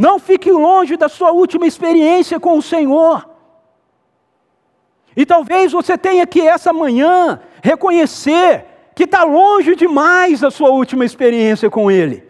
Não 0.00 0.18
fique 0.18 0.50
longe 0.50 0.96
da 0.96 1.10
sua 1.10 1.30
última 1.30 1.66
experiência 1.66 2.40
com 2.40 2.56
o 2.56 2.62
Senhor. 2.62 3.28
E 5.14 5.26
talvez 5.26 5.72
você 5.72 5.98
tenha 5.98 6.26
que 6.26 6.40
essa 6.40 6.72
manhã 6.72 7.38
reconhecer 7.62 8.64
que 8.94 9.04
está 9.04 9.24
longe 9.24 9.76
demais 9.76 10.42
a 10.42 10.50
sua 10.50 10.70
última 10.70 11.04
experiência 11.04 11.68
com 11.68 11.90
Ele. 11.90 12.26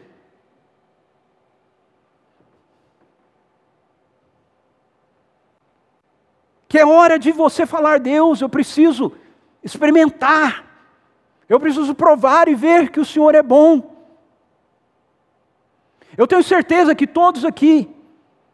Que 6.68 6.80
é 6.80 6.84
hora 6.84 7.20
de 7.20 7.30
você 7.30 7.64
falar, 7.66 8.00
Deus, 8.00 8.40
eu 8.40 8.48
preciso 8.48 9.12
experimentar, 9.62 10.64
eu 11.48 11.60
preciso 11.60 11.94
provar 11.94 12.48
e 12.48 12.56
ver 12.56 12.90
que 12.90 12.98
o 12.98 13.04
Senhor 13.04 13.32
é 13.36 13.44
bom. 13.44 13.89
Eu 16.20 16.26
tenho 16.26 16.42
certeza 16.42 16.94
que 16.94 17.06
todos 17.06 17.46
aqui, 17.46 17.88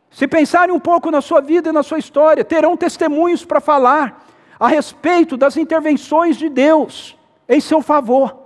se 0.09 0.29
pensarem 0.29 0.73
um 0.73 0.79
pouco 0.79 1.11
na 1.11 1.21
sua 1.21 1.41
vida 1.41 1.71
e 1.71 1.73
na 1.73 1.83
sua 1.83 1.99
história, 1.99 2.45
terão 2.45 2.77
testemunhos 2.77 3.45
para 3.45 3.61
falar 3.61 4.25
a 4.57 4.69
respeito 4.69 5.37
das 5.37 5.57
intervenções 5.57 6.37
de 6.37 6.49
Deus 6.49 7.19
em 7.49 7.59
seu 7.59 7.83
favor. 7.83 8.39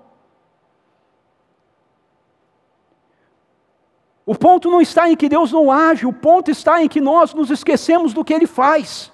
O 4.24 4.34
ponto 4.34 4.70
não 4.70 4.80
está 4.80 5.10
em 5.10 5.16
que 5.16 5.28
Deus 5.28 5.52
não 5.52 5.70
age, 5.70 6.06
o 6.06 6.14
ponto 6.14 6.50
está 6.50 6.82
em 6.82 6.88
que 6.88 6.98
nós 6.98 7.34
nos 7.34 7.50
esquecemos 7.50 8.14
do 8.14 8.24
que 8.24 8.32
Ele 8.32 8.46
faz. 8.46 9.12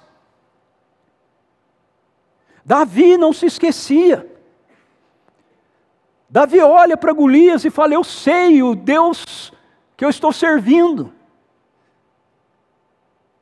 Davi 2.63 3.17
não 3.17 3.33
se 3.33 3.45
esquecia. 3.45 4.25
Davi 6.29 6.61
olha 6.61 6.95
para 6.95 7.11
Golias 7.11 7.65
e 7.65 7.69
fala: 7.69 7.93
Eu 7.93 8.05
sei, 8.05 8.63
o 8.63 8.73
Deus 8.73 9.51
que 9.97 10.05
eu 10.05 10.09
estou 10.09 10.31
servindo. 10.31 11.11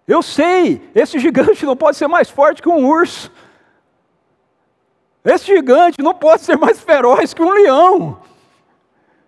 Eu 0.08 0.24
sei, 0.24 0.89
esse 0.95 1.20
gigante 1.20 1.66
não 1.66 1.76
pode 1.76 1.97
ser 1.97 2.08
mais 2.08 2.30
forte 2.30 2.62
que 2.62 2.70
um 2.70 2.88
urso. 2.88 3.30
Esse 5.24 5.45
gigante 5.47 6.01
não 6.01 6.14
pode 6.14 6.43
ser 6.43 6.56
mais 6.56 6.80
feroz 6.80 7.34
que 7.34 7.41
um 7.41 7.49
leão. 7.49 8.22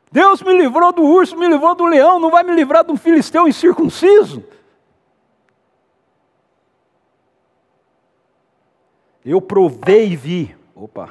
Deus 0.10 0.42
me 0.42 0.58
livrou 0.58 0.94
do 0.94 1.04
urso, 1.04 1.36
me 1.36 1.48
livrou 1.48 1.76
do 1.76 1.86
leão, 1.86 2.20
não 2.20 2.32
vai 2.32 2.44
me 2.44 2.54
livrar 2.54 2.86
de 2.86 2.92
um 2.92 2.98
filisteu 2.98 3.48
incircunciso? 3.48 4.44
Eu 9.26 9.42
provei 9.42 10.12
e 10.12 10.16
vi. 10.16 10.56
Opa, 10.74 11.10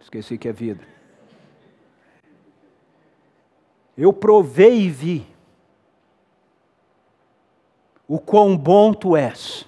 esqueci 0.00 0.38
que 0.38 0.48
é 0.48 0.52
vidro. 0.52 0.86
Eu 3.98 4.12
provei 4.12 4.80
e 4.80 4.88
vi 4.88 5.33
o 8.14 8.18
quão 8.20 8.56
bom 8.56 8.94
tu 8.94 9.16
és. 9.16 9.66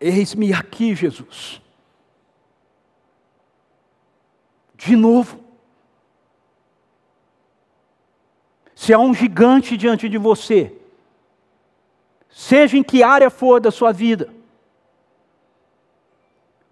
Eis-me 0.00 0.52
aqui, 0.52 0.92
Jesus. 0.92 1.62
De 4.74 4.96
novo. 4.96 5.38
Se 8.74 8.92
há 8.92 8.98
um 8.98 9.14
gigante 9.14 9.76
diante 9.76 10.08
de 10.08 10.18
você, 10.18 10.76
seja 12.28 12.76
em 12.76 12.82
que 12.82 13.04
área 13.04 13.30
for 13.30 13.60
da 13.60 13.70
sua 13.70 13.92
vida, 13.92 14.34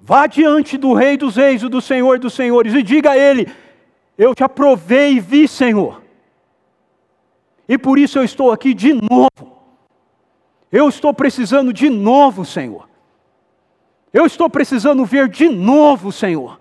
vá 0.01 0.27
diante 0.27 0.77
do 0.77 0.95
Rei 0.95 1.17
dos 1.17 1.37
Reis 1.37 1.63
do 1.63 1.81
Senhor 1.81 2.19
dos 2.19 2.35
Senhores 2.35 2.75
e 2.75 2.83
diga 2.83 3.13
a 3.13 3.17
Ele: 3.17 3.47
Eu 4.19 4.35
te 4.35 4.43
aprovei 4.43 5.13
e 5.13 5.21
vi, 5.21 5.47
Senhor. 5.47 6.04
E 7.69 7.79
por 7.79 7.99
isso 7.99 8.19
eu 8.19 8.25
estou 8.25 8.53
aqui 8.53 8.75
de 8.75 8.93
novo. 8.93 9.59
Eu 10.71 10.89
estou 10.89 11.15
precisando 11.15 11.73
de 11.73 11.89
novo, 11.89 12.45
Senhor. 12.45 12.89
Eu 14.13 14.27
estou 14.27 14.49
precisando 14.51 15.05
ver 15.05 15.29
de 15.29 15.49
novo, 15.49 16.13
Senhor. 16.13 16.61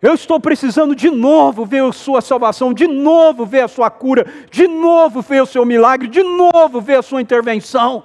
Eu 0.00 0.14
estou 0.14 0.38
precisando 0.38 0.94
de 0.94 1.10
novo 1.10 1.64
ver 1.64 1.82
a 1.82 1.92
sua 1.92 2.20
salvação, 2.20 2.72
de 2.72 2.86
novo 2.86 3.46
ver 3.46 3.62
a 3.62 3.68
sua 3.68 3.90
cura, 3.90 4.26
de 4.50 4.68
novo 4.68 5.22
ver 5.22 5.42
o 5.42 5.46
seu 5.46 5.64
milagre, 5.64 6.06
de 6.06 6.22
novo 6.22 6.80
ver 6.80 6.98
a 6.98 7.02
sua 7.02 7.22
intervenção, 7.22 8.04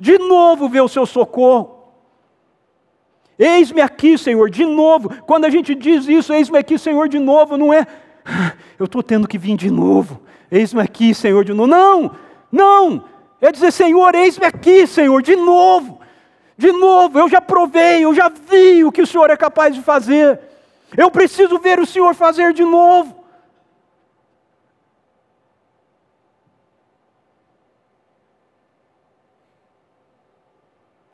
de 0.00 0.18
novo 0.18 0.68
ver 0.68 0.80
o 0.80 0.88
seu 0.88 1.06
socorro. 1.06 1.78
Eis-me 3.38 3.80
aqui, 3.80 4.18
Senhor, 4.18 4.50
de 4.50 4.66
novo. 4.66 5.22
Quando 5.22 5.44
a 5.44 5.50
gente 5.50 5.72
diz 5.74 6.08
isso, 6.08 6.32
eis-me 6.32 6.58
aqui, 6.58 6.76
Senhor, 6.76 7.08
de 7.08 7.20
novo, 7.20 7.56
não 7.56 7.72
é 7.72 7.86
eu 8.78 8.84
estou 8.84 9.02
tendo 9.02 9.26
que 9.26 9.36
vir 9.36 9.56
de 9.56 9.70
novo, 9.70 10.20
eis-me 10.50 10.80
aqui, 10.80 11.14
Senhor, 11.14 11.44
de 11.44 11.52
novo. 11.52 11.68
Não, 11.68 12.16
não, 12.50 13.04
é 13.40 13.50
dizer, 13.50 13.72
Senhor, 13.72 14.14
eis-me 14.14 14.46
aqui, 14.46 14.86
Senhor, 14.86 15.20
de 15.22 15.34
novo, 15.34 16.00
de 16.56 16.70
novo, 16.72 17.18
eu 17.18 17.28
já 17.28 17.40
provei, 17.40 18.04
eu 18.04 18.14
já 18.14 18.28
vi 18.28 18.84
o 18.84 18.92
que 18.92 19.02
o 19.02 19.06
Senhor 19.06 19.30
é 19.30 19.36
capaz 19.36 19.74
de 19.74 19.82
fazer, 19.82 20.40
eu 20.96 21.10
preciso 21.10 21.58
ver 21.58 21.78
o 21.78 21.86
Senhor 21.86 22.14
fazer 22.14 22.52
de 22.52 22.64
novo. 22.64 23.18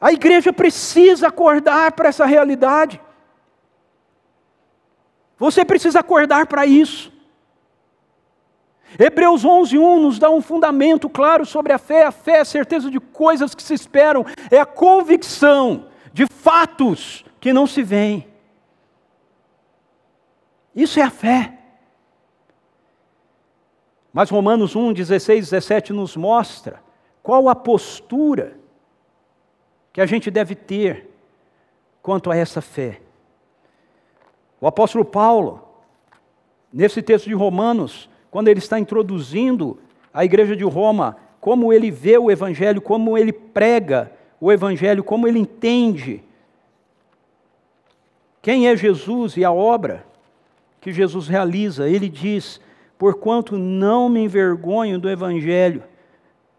A 0.05 0.13
igreja 0.13 0.53
precisa 0.53 1.29
acordar 1.29 1.93
para 1.93 2.11
essa 2.11 2.27
realidade. 2.27 3.01
Você 5.39 5.65
precisa 5.65 6.01
acordar 6.01 6.47
para 6.47 6.67
isso. 6.67 7.14
Hebreus 8.99 9.45
11:1 9.45 10.01
nos 10.01 10.19
dá 10.19 10.31
um 10.31 10.41
fundamento 10.41 11.09
claro 11.09 11.45
sobre 11.45 11.73
a 11.73 11.79
fé. 11.79 12.05
A 12.05 12.13
fé 12.13 12.37
é 12.37 12.41
a 12.41 12.45
certeza 12.45 12.91
de 12.91 13.01
coisas 13.01 13.55
que 13.55 13.63
se 13.63 13.75
esperam, 13.75 14.25
é 14.51 14.59
a 14.59 14.67
convicção 14.67 15.87
de 16.13 16.27
fatos 16.27 17.25
que 17.41 17.53
não 17.53 17.67
se 17.67 17.83
veem. 17.83 18.27
Isso 20.75 20.99
é 20.99 21.03
a 21.03 21.11
fé. 21.11 21.59
Mas 24.13 24.31
Romanos 24.31 24.77
1, 24.77 24.93
16, 24.93 25.51
17 25.51 25.93
nos 25.93 26.17
mostra 26.17 26.81
qual 27.23 27.49
a 27.49 27.55
postura 27.55 28.57
que 29.93 30.01
a 30.01 30.07
gente 30.07 30.31
deve 30.31 30.55
ter 30.55 31.11
quanto 32.01 32.31
a 32.31 32.37
essa 32.37 32.61
fé. 32.61 33.01
O 34.61 34.67
apóstolo 34.67 35.05
Paulo, 35.05 35.67
nesse 36.73 37.03
texto 37.03 37.27
de 37.27 37.35
Romanos, 37.35 38.09
quando 38.35 38.49
ele 38.49 38.59
está 38.59 38.81
introduzindo 38.81 39.79
a 40.13 40.25
igreja 40.25 40.57
de 40.57 40.65
Roma, 40.65 41.17
como 41.41 41.73
ele 41.73 41.89
vê 41.89 42.19
o 42.19 42.33
evangelho, 42.33 42.83
como 42.83 43.17
ele 43.17 43.33
prega 43.33 44.11
o 44.41 44.51
evangelho, 44.51 45.05
como 45.05 45.29
ele 45.29 45.39
entende 45.39 46.21
quem 48.43 48.67
é 48.67 48.77
Jesus 48.77 49.37
e 49.37 49.45
a 49.45 49.53
obra 49.53 50.05
que 50.81 50.93
Jesus 50.93 51.29
realiza, 51.29 51.89
ele 51.89 52.09
diz: 52.09 52.61
Porquanto 52.99 53.57
não 53.57 54.09
me 54.09 54.25
envergonho 54.25 54.99
do 54.99 55.09
evangelho, 55.09 55.85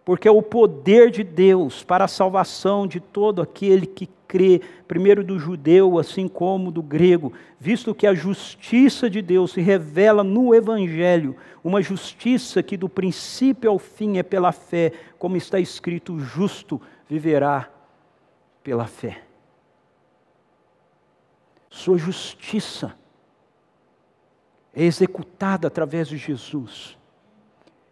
porque 0.05 0.27
é 0.27 0.31
o 0.31 0.41
poder 0.41 1.09
de 1.09 1.23
Deus 1.23 1.83
para 1.83 2.05
a 2.05 2.07
salvação 2.07 2.85
de 2.85 2.99
todo 2.99 3.41
aquele 3.41 3.87
que 3.87 4.07
crê, 4.27 4.61
primeiro 4.87 5.23
do 5.23 5.39
judeu, 5.39 5.97
assim 5.97 6.27
como 6.27 6.71
do 6.71 6.83
grego, 6.83 7.33
visto 7.59 7.95
que 7.95 8.05
a 8.05 8.13
justiça 8.13 9.09
de 9.09 9.19
Deus 9.19 9.53
se 9.53 9.61
revela 9.61 10.23
no 10.23 10.53
Evangelho, 10.53 11.35
uma 11.63 11.81
justiça 11.81 12.61
que 12.61 12.77
do 12.77 12.87
princípio 12.87 13.71
ao 13.71 13.79
fim 13.79 14.17
é 14.17 14.23
pela 14.23 14.51
fé, 14.51 14.93
como 15.17 15.37
está 15.37 15.59
escrito: 15.59 16.13
o 16.13 16.19
justo 16.19 16.79
viverá 17.09 17.67
pela 18.63 18.85
fé. 18.85 19.23
Sua 21.67 21.97
justiça 21.97 22.95
é 24.71 24.83
executada 24.83 25.67
através 25.67 26.07
de 26.07 26.17
Jesus. 26.17 26.95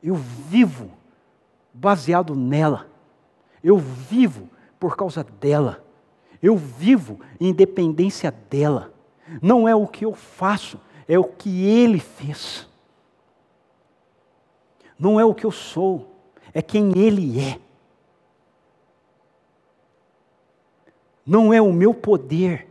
Eu 0.02 0.16
vivo 0.16 0.92
baseado 1.74 2.36
nela. 2.36 2.88
Eu 3.64 3.78
vivo 3.78 4.50
por 4.80 4.96
causa 4.96 5.24
dela. 5.24 5.84
Eu 6.42 6.58
vivo 6.58 7.20
em 7.40 7.54
dependência 7.54 8.32
dela. 8.32 8.94
Não 9.42 9.68
é 9.68 9.76
o 9.76 9.88
que 9.88 10.06
eu 10.06 10.14
faço, 10.14 10.80
é 11.08 11.18
o 11.18 11.24
que 11.24 11.66
ele 11.66 12.00
fez. 12.00 12.68
Não 15.00 15.20
é 15.20 15.26
o 15.26 15.34
que 15.34 15.46
eu 15.46 15.52
sou, 15.52 16.16
é 16.54 16.62
quem 16.62 16.98
ele 16.98 17.40
é. 17.40 17.60
Não 21.26 21.54
é 21.54 21.62
o 21.62 21.72
meu 21.72 21.94
poder, 21.94 22.70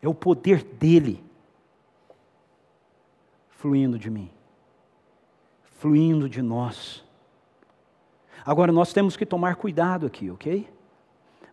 é 0.00 0.08
o 0.08 0.14
poder 0.14 0.64
dele 0.64 1.22
fluindo 3.50 3.98
de 3.98 4.08
mim, 4.08 4.30
fluindo 5.78 6.28
de 6.28 6.40
nós. 6.40 7.05
Agora, 8.46 8.70
nós 8.70 8.92
temos 8.92 9.16
que 9.16 9.26
tomar 9.26 9.56
cuidado 9.56 10.06
aqui, 10.06 10.30
ok? 10.30 10.68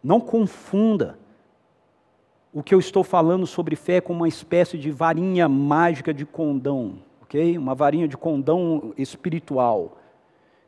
Não 0.03 0.19
confunda 0.19 1.17
o 2.53 2.61
que 2.61 2.75
eu 2.75 2.77
estou 2.77 3.03
falando 3.03 3.47
sobre 3.47 3.75
fé 3.75 3.99
com 3.99 4.13
uma 4.13 4.27
espécie 4.27 4.77
de 4.77 4.91
varinha 4.91 5.49
mágica 5.49 6.13
de 6.13 6.23
condão, 6.23 6.99
ok? 7.23 7.57
Uma 7.57 7.73
varinha 7.73 8.07
de 8.07 8.15
condão 8.15 8.93
espiritual. 8.95 9.97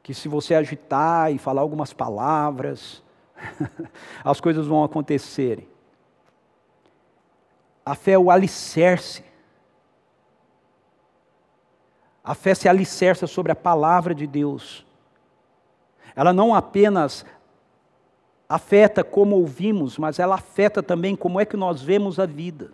Que 0.01 0.15
se 0.15 0.27
você 0.27 0.55
agitar 0.55 1.31
e 1.31 1.37
falar 1.37 1.61
algumas 1.61 1.93
palavras, 1.93 3.03
as 4.25 4.41
coisas 4.41 4.65
vão 4.65 4.83
acontecerem. 4.83 5.67
A 7.85 7.93
fé 7.93 8.13
é 8.13 8.17
o 8.17 8.31
alicerce. 8.31 9.23
A 12.23 12.33
fé 12.33 12.55
se 12.55 12.67
alicerça 12.67 13.27
sobre 13.27 13.51
a 13.51 13.55
palavra 13.55 14.15
de 14.15 14.25
Deus. 14.25 14.83
Ela 16.15 16.31
não 16.31 16.55
apenas 16.55 17.25
afeta 18.47 19.03
como 19.03 19.35
ouvimos, 19.35 19.97
mas 19.97 20.19
ela 20.19 20.35
afeta 20.35 20.81
também 20.81 21.15
como 21.15 21.39
é 21.39 21.45
que 21.45 21.57
nós 21.57 21.81
vemos 21.81 22.19
a 22.19 22.25
vida. 22.25 22.71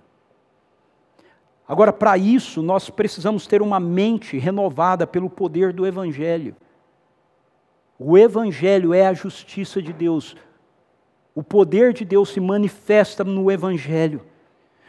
Agora, 1.67 1.93
para 1.93 2.17
isso, 2.17 2.61
nós 2.61 2.89
precisamos 2.89 3.47
ter 3.47 3.61
uma 3.61 3.79
mente 3.79 4.37
renovada 4.37 5.07
pelo 5.07 5.29
poder 5.29 5.71
do 5.71 5.87
Evangelho. 5.87 6.55
O 7.97 8.17
Evangelho 8.17 8.93
é 8.93 9.07
a 9.07 9.13
justiça 9.13 9.81
de 9.81 9.93
Deus. 9.93 10.35
O 11.33 11.41
poder 11.41 11.93
de 11.93 12.03
Deus 12.03 12.29
se 12.29 12.41
manifesta 12.41 13.23
no 13.23 13.49
Evangelho. 13.49 14.21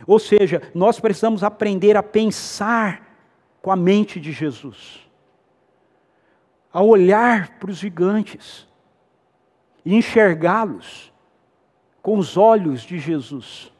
Ou 0.07 0.18
seja, 0.18 0.61
nós 0.74 0.98
precisamos 0.98 1.44
aprender 1.44 1.96
a 1.96 2.03
pensar 2.03 3.16
com 3.62 3.70
a 3.70 3.76
mente 3.76 4.18
de 4.18 4.32
Jesus 4.32 5.11
a 6.72 6.82
olhar 6.82 7.58
para 7.58 7.70
os 7.70 7.76
gigantes 7.76 8.66
e 9.84 9.94
enxergá-los 9.94 11.12
com 12.00 12.18
os 12.18 12.36
olhos 12.36 12.82
de 12.82 12.98
Jesus. 12.98 13.72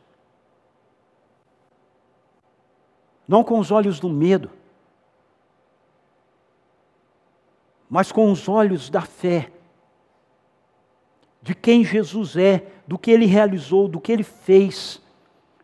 Não 3.26 3.43
com 3.43 3.59
os 3.59 3.70
olhos 3.70 3.99
do 3.99 4.09
medo, 4.09 4.51
mas 7.88 8.12
com 8.12 8.30
os 8.30 8.49
olhos 8.49 8.90
da 8.90 9.03
fé, 9.03 9.51
de 11.40 11.55
quem 11.55 11.84
Jesus 11.84 12.36
é, 12.36 12.66
do 12.86 12.99
que 12.99 13.11
ele 13.11 13.26
realizou, 13.26 13.88
do 13.88 14.01
que 14.01 14.12
ele 14.12 14.22
fez. 14.22 15.01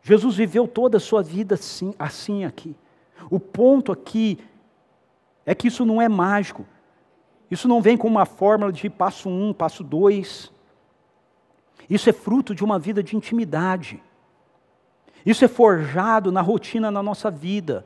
Jesus 0.02 0.36
viveu 0.36 0.66
toda 0.66 0.96
a 0.96 1.00
sua 1.00 1.22
vida 1.22 1.54
assim, 1.54 1.94
assim 1.98 2.44
aqui. 2.44 2.74
O 3.30 3.38
ponto 3.38 3.92
aqui 3.92 4.38
é 5.46 5.54
que 5.54 5.68
isso 5.68 5.84
não 5.84 6.02
é 6.02 6.08
mágico. 6.08 6.66
Isso 7.50 7.66
não 7.66 7.80
vem 7.80 7.96
com 7.96 8.06
uma 8.08 8.26
fórmula 8.26 8.72
de 8.72 8.90
passo 8.90 9.28
um, 9.28 9.52
passo 9.52 9.82
dois. 9.82 10.52
Isso 11.88 12.10
é 12.10 12.12
fruto 12.12 12.54
de 12.54 12.62
uma 12.62 12.78
vida 12.78 13.02
de 13.02 13.16
intimidade. 13.16 14.02
Isso 15.24 15.44
é 15.44 15.48
forjado 15.48 16.30
na 16.30 16.40
rotina 16.40 16.90
na 16.90 17.02
nossa 17.02 17.30
vida, 17.30 17.84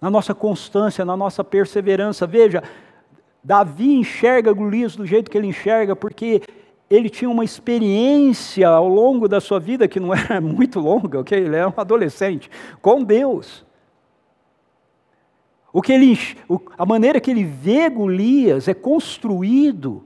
na 0.00 0.10
nossa 0.10 0.34
constância, 0.34 1.04
na 1.04 1.16
nossa 1.16 1.44
perseverança. 1.44 2.26
Veja, 2.26 2.62
Davi 3.42 3.94
enxerga 3.94 4.52
Golias 4.52 4.96
do 4.96 5.06
jeito 5.06 5.30
que 5.30 5.36
ele 5.36 5.48
enxerga, 5.48 5.94
porque 5.94 6.42
ele 6.88 7.08
tinha 7.08 7.30
uma 7.30 7.44
experiência 7.44 8.68
ao 8.68 8.86
longo 8.86 9.26
da 9.26 9.40
sua 9.40 9.58
vida 9.58 9.88
que 9.88 9.98
não 9.98 10.12
era 10.14 10.40
muito 10.40 10.80
longa, 10.80 11.20
ok? 11.20 11.38
Ele 11.38 11.56
era 11.56 11.68
um 11.68 11.74
adolescente, 11.76 12.50
com 12.80 13.02
Deus. 13.02 13.64
O 15.72 15.80
que 15.80 15.92
ele, 15.92 16.18
a 16.76 16.84
maneira 16.84 17.20
que 17.20 17.30
ele 17.30 17.44
vê 17.44 17.88
Golias 17.88 18.68
é 18.68 18.74
construído 18.74 20.04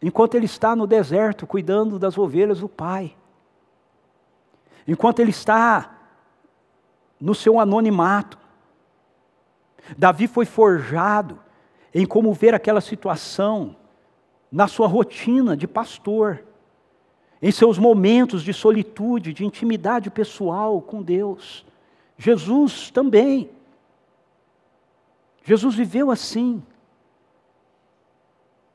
enquanto 0.00 0.34
ele 0.34 0.46
está 0.46 0.74
no 0.74 0.86
deserto 0.86 1.46
cuidando 1.46 1.98
das 1.98 2.16
ovelhas 2.16 2.60
do 2.60 2.68
pai. 2.68 3.14
Enquanto 4.86 5.20
ele 5.20 5.30
está 5.30 5.92
no 7.22 7.36
seu 7.36 7.60
anonimato. 7.60 8.36
Davi 9.96 10.26
foi 10.26 10.44
forjado 10.44 11.38
em 11.94 12.04
como 12.04 12.32
ver 12.32 12.52
aquela 12.52 12.80
situação 12.80 13.76
na 14.50 14.66
sua 14.66 14.88
rotina 14.88 15.56
de 15.56 15.68
pastor, 15.68 16.42
em 17.40 17.52
seus 17.52 17.78
momentos 17.78 18.42
de 18.42 18.52
solitude, 18.52 19.32
de 19.32 19.44
intimidade 19.44 20.10
pessoal 20.10 20.82
com 20.82 21.00
Deus. 21.00 21.64
Jesus 22.18 22.90
também. 22.90 23.50
Jesus 25.44 25.74
viveu 25.74 26.10
assim. 26.10 26.62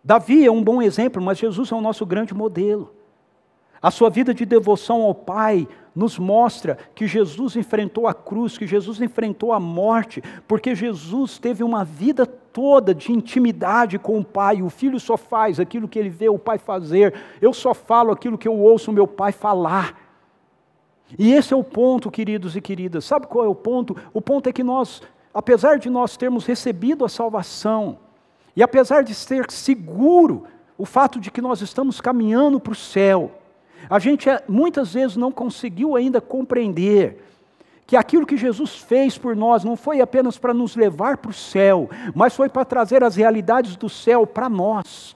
Davi 0.03 0.45
é 0.45 0.51
um 0.51 0.63
bom 0.63 0.82
exemplo, 0.82 1.22
mas 1.22 1.38
Jesus 1.38 1.72
é 1.72 1.76
o 1.76 1.82
nosso 1.82 2.05
grande 2.05 2.34
modelo. 2.34 2.93
A 3.82 3.91
sua 3.91 4.09
vida 4.09 4.34
de 4.34 4.45
devoção 4.45 5.03
ao 5.03 5.13
Pai 5.13 5.68
nos 5.95 6.18
mostra 6.18 6.78
que 6.95 7.07
Jesus 7.07 7.55
enfrentou 7.55 8.07
a 8.07 8.13
cruz, 8.13 8.57
que 8.57 8.65
Jesus 8.65 9.01
enfrentou 9.01 9.53
a 9.53 9.59
morte, 9.59 10.22
porque 10.47 10.74
Jesus 10.74 11.38
teve 11.38 11.63
uma 11.63 11.84
vida 11.84 12.26
toda 12.26 12.93
de 12.93 13.11
intimidade 13.11 13.99
com 13.99 14.20
o 14.20 14.26
Pai. 14.26 14.61
O 14.61 14.70
filho 14.70 14.99
só 14.99 15.15
faz 15.15 15.59
aquilo 15.59 15.88
que 15.88 15.99
ele 15.99 16.09
vê 16.09 16.30
o 16.30 16.39
Pai 16.39 16.57
fazer, 16.57 17.13
eu 17.41 17.53
só 17.53 17.74
falo 17.74 18.11
aquilo 18.11 18.38
que 18.38 18.47
eu 18.47 18.57
ouço 18.57 18.91
o 18.91 18.93
meu 18.93 19.07
Pai 19.07 19.32
falar. 19.32 19.95
E 21.18 21.32
esse 21.32 21.53
é 21.53 21.57
o 21.57 21.63
ponto, 21.63 22.11
queridos 22.11 22.55
e 22.55 22.61
queridas. 22.61 23.05
Sabe 23.05 23.28
qual 23.28 23.45
é 23.45 23.47
o 23.47 23.55
ponto? 23.55 23.95
O 24.13 24.22
ponto 24.22 24.49
é 24.49 24.53
que 24.53 24.63
nós 24.63 25.01
apesar 25.38 25.77
de 25.77 25.88
nós 25.88 26.17
termos 26.17 26.47
recebido 26.47 27.05
a 27.05 27.09
salvação, 27.09 27.99
e 28.55 28.63
apesar 28.63 29.03
de 29.03 29.13
ser 29.13 29.51
seguro 29.51 30.45
o 30.75 30.83
fato 30.83 31.19
de 31.19 31.29
que 31.29 31.41
nós 31.41 31.61
estamos 31.61 32.01
caminhando 32.01 32.59
para 32.59 32.71
o 32.73 32.75
céu, 32.75 33.29
a 33.88 33.99
gente 33.99 34.27
é, 34.27 34.43
muitas 34.47 34.95
vezes 34.95 35.15
não 35.15 35.31
conseguiu 35.31 35.95
ainda 35.95 36.19
compreender 36.19 37.23
que 37.85 37.95
aquilo 37.95 38.25
que 38.25 38.35
Jesus 38.35 38.77
fez 38.77 39.15
por 39.15 39.35
nós 39.35 39.63
não 39.63 39.75
foi 39.75 40.01
apenas 40.01 40.39
para 40.39 40.55
nos 40.55 40.75
levar 40.75 41.17
para 41.17 41.29
o 41.29 41.33
céu, 41.33 41.88
mas 42.15 42.35
foi 42.35 42.49
para 42.49 42.65
trazer 42.65 43.03
as 43.03 43.15
realidades 43.15 43.75
do 43.75 43.88
céu 43.88 44.25
para 44.25 44.49
nós, 44.49 45.15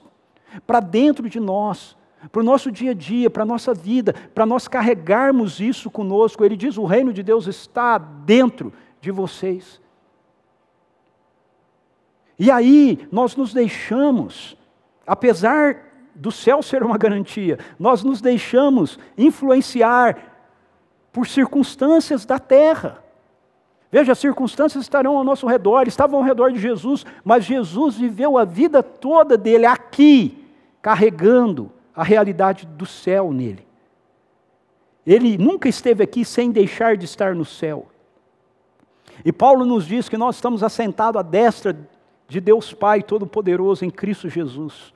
para 0.64 0.78
dentro 0.78 1.28
de 1.28 1.40
nós, 1.40 1.96
para 2.30 2.40
o 2.40 2.44
nosso 2.44 2.70
dia 2.70 2.92
a 2.92 2.94
dia, 2.94 3.28
para 3.28 3.42
a 3.42 3.46
nossa 3.46 3.74
vida, 3.74 4.14
para 4.32 4.46
nós 4.46 4.68
carregarmos 4.68 5.58
isso 5.58 5.90
conosco. 5.90 6.44
Ele 6.44 6.56
diz: 6.56 6.78
o 6.78 6.84
reino 6.84 7.12
de 7.12 7.24
Deus 7.24 7.48
está 7.48 7.98
dentro 7.98 8.72
de 9.00 9.10
vocês. 9.10 9.81
E 12.42 12.50
aí 12.50 13.06
nós 13.12 13.36
nos 13.36 13.54
deixamos, 13.54 14.56
apesar 15.06 15.76
do 16.12 16.32
céu 16.32 16.58
ser 16.60 16.82
uma 16.82 16.98
garantia, 16.98 17.56
nós 17.78 18.02
nos 18.02 18.20
deixamos 18.20 18.98
influenciar 19.16 20.18
por 21.12 21.28
circunstâncias 21.28 22.24
da 22.24 22.40
terra. 22.40 23.00
Veja, 23.92 24.10
as 24.10 24.18
circunstâncias 24.18 24.82
estarão 24.82 25.16
ao 25.16 25.22
nosso 25.22 25.46
redor, 25.46 25.86
estavam 25.86 26.18
ao 26.18 26.24
redor 26.24 26.50
de 26.50 26.58
Jesus, 26.58 27.06
mas 27.22 27.44
Jesus 27.44 27.96
viveu 27.96 28.36
a 28.36 28.44
vida 28.44 28.82
toda 28.82 29.38
dele 29.38 29.64
aqui, 29.64 30.44
carregando 30.82 31.70
a 31.94 32.02
realidade 32.02 32.66
do 32.66 32.86
céu 32.86 33.30
nele. 33.30 33.64
Ele 35.06 35.38
nunca 35.38 35.68
esteve 35.68 36.02
aqui 36.02 36.24
sem 36.24 36.50
deixar 36.50 36.96
de 36.96 37.04
estar 37.04 37.36
no 37.36 37.44
céu. 37.44 37.86
E 39.24 39.32
Paulo 39.32 39.64
nos 39.64 39.86
diz 39.86 40.08
que 40.08 40.16
nós 40.16 40.34
estamos 40.34 40.64
assentados 40.64 41.20
à 41.20 41.22
destra 41.22 41.78
de 42.32 42.40
Deus 42.40 42.72
Pai 42.72 43.02
Todo-Poderoso 43.02 43.84
em 43.84 43.90
Cristo 43.90 44.26
Jesus. 44.26 44.94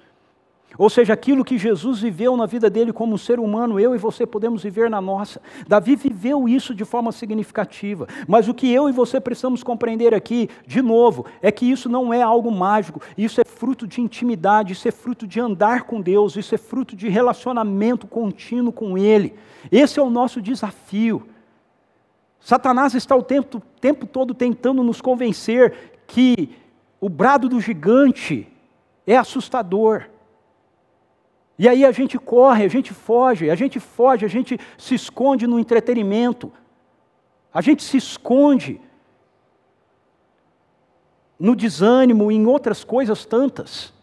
Ou 0.79 0.89
seja, 0.89 1.13
aquilo 1.13 1.45
que 1.45 1.59
Jesus 1.59 2.01
viveu 2.01 2.35
na 2.35 2.47
vida 2.47 2.71
dele 2.71 2.95
como 2.95 3.15
um 3.15 3.19
ser 3.19 3.39
humano, 3.39 3.79
eu 3.79 3.95
e 3.95 3.99
você 3.99 4.27
podemos 4.27 4.63
viver 4.63 4.89
na 4.89 5.03
nossa. 5.03 5.41
Davi 5.69 5.97
viveu 5.97 6.49
isso 6.49 6.75
de 6.75 6.85
forma 6.85 7.13
significativa. 7.13 8.09
Mas 8.27 8.49
o 8.49 8.55
que 8.55 8.73
eu 8.73 8.89
e 8.89 8.93
você 8.93 9.21
precisamos 9.21 9.63
compreender 9.63 10.15
aqui, 10.15 10.49
de 10.67 10.81
novo, 10.81 11.27
é 11.43 11.53
que 11.53 11.71
isso 11.71 11.91
não 11.91 12.13
é 12.13 12.23
algo 12.23 12.51
mágico. 12.51 13.03
Isso 13.19 13.39
é 13.39 13.45
fruto 13.45 13.87
de 13.87 14.01
intimidade, 14.01 14.73
isso 14.73 14.89
é 14.89 14.91
fruto 14.91 15.27
de 15.27 15.39
andar 15.39 15.83
com 15.83 16.01
Deus, 16.01 16.37
isso 16.37 16.55
é 16.55 16.59
fruto 16.59 16.97
de 16.97 17.09
relacionamento 17.09 18.07
contínuo 18.07 18.73
com 18.73 18.97
Ele. 18.97 19.35
Esse 19.71 19.99
é 19.99 20.03
o 20.03 20.11
nosso 20.11 20.41
desafio. 20.41 21.27
Satanás 22.41 22.95
está 22.95 23.15
o 23.15 23.23
tempo, 23.23 23.63
tempo 23.79 24.07
todo 24.07 24.33
tentando 24.33 24.83
nos 24.83 25.03
convencer 25.03 25.97
que 26.07 26.51
o 27.01 27.09
brado 27.09 27.49
do 27.49 27.61
gigante 27.61 28.49
é 29.07 29.17
assustador 29.17 30.07
e 31.59 31.69
aí 31.69 31.85
a 31.85 31.93
gente 31.93 32.19
corre, 32.19 32.65
a 32.65 32.69
gente 32.69 32.93
foge, 32.93 33.51
a 33.51 33.55
gente 33.55 33.81
foge, 33.81 34.25
a 34.25 34.29
gente 34.29 34.59
se 34.77 34.95
esconde 34.95 35.47
no 35.47 35.59
entretenimento, 35.59 36.53
a 37.53 37.61
gente 37.63 37.83
se 37.83 37.97
esconde 37.97 38.81
no 41.39 41.57
desânimo, 41.57 42.31
em 42.31 42.47
outras 42.47 42.85
coisas 42.85 43.25
tantas. 43.25 43.95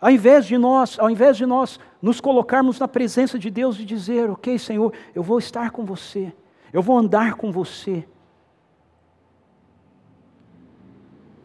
Ao 0.00 0.10
invés 0.10 0.46
de 0.46 0.56
nós, 0.56 0.98
ao 0.98 1.10
invés 1.10 1.36
de 1.36 1.46
nós 1.46 1.80
nos 2.00 2.20
colocarmos 2.20 2.78
na 2.78 2.86
presença 2.86 3.38
de 3.38 3.50
Deus 3.50 3.80
e 3.80 3.84
dizer, 3.84 4.30
ok, 4.30 4.56
Senhor, 4.58 4.92
eu 5.14 5.22
vou 5.22 5.38
estar 5.38 5.70
com 5.70 5.84
você, 5.84 6.32
eu 6.72 6.82
vou 6.82 6.96
andar 6.96 7.34
com 7.34 7.50
você. 7.50 8.06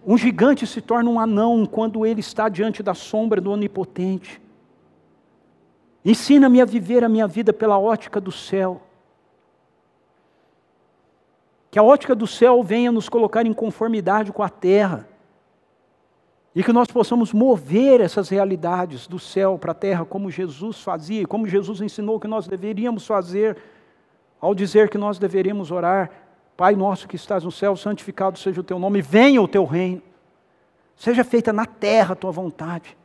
Um 0.06 0.18
gigante 0.18 0.66
se 0.66 0.82
torna 0.82 1.10
um 1.10 1.20
anão 1.20 1.66
quando 1.66 2.06
ele 2.06 2.20
está 2.20 2.50
diante 2.50 2.82
da 2.82 2.94
sombra 2.94 3.40
do 3.40 3.52
onipotente. 3.52 4.42
Ensina-me 6.04 6.60
a 6.60 6.66
viver 6.66 7.04
a 7.04 7.10
minha 7.10 7.28
vida 7.28 7.54
pela 7.54 7.78
ótica 7.78 8.20
do 8.20 8.32
céu. 8.32 8.82
Que 11.70 11.78
a 11.78 11.84
ótica 11.84 12.16
do 12.16 12.26
céu 12.26 12.64
venha 12.64 12.92
nos 12.92 13.08
colocar 13.08 13.46
em 13.46 13.54
conformidade 13.54 14.32
com 14.32 14.42
a 14.42 14.50
terra. 14.50 15.08
E 16.54 16.64
que 16.64 16.74
nós 16.74 16.88
possamos 16.88 17.32
mover 17.32 18.02
essas 18.02 18.28
realidades 18.28 19.08
do 19.08 19.20
céu 19.20 19.58
para 19.58 19.72
a 19.72 19.76
terra, 19.76 20.04
como 20.04 20.30
Jesus 20.30 20.82
fazia, 20.82 21.26
como 21.26 21.48
Jesus 21.48 21.80
ensinou 21.80 22.20
que 22.20 22.28
nós 22.28 22.46
deveríamos 22.46 23.06
fazer, 23.08 23.56
ao 24.40 24.54
dizer 24.54 24.90
que 24.90 24.98
nós 24.98 25.18
deveríamos 25.18 25.72
orar: 25.72 26.12
Pai 26.56 26.76
nosso 26.76 27.08
que 27.08 27.16
estás 27.16 27.44
no 27.44 27.52
céu, 27.52 27.76
santificado 27.76 28.38
seja 28.38 28.62
o 28.62 28.64
teu 28.64 28.78
nome, 28.78 29.02
venha 29.02 29.42
o 29.42 29.48
teu 29.48 29.66
reino, 29.66 30.02
seja 30.96 31.24
feita 31.24 31.52
na 31.52 31.66
terra 31.66 32.14
a 32.14 32.16
tua 32.16 32.32
vontade. 32.32 32.98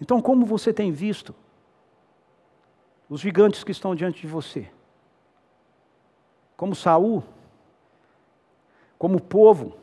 Então, 0.00 0.20
como 0.20 0.44
você 0.44 0.72
tem 0.72 0.90
visto 0.90 1.34
os 3.08 3.20
gigantes 3.20 3.62
que 3.62 3.70
estão 3.70 3.94
diante 3.94 4.20
de 4.20 4.26
você? 4.26 4.70
Como 6.56 6.74
Saul? 6.74 7.22
Como 8.98 9.20
povo? 9.20 9.76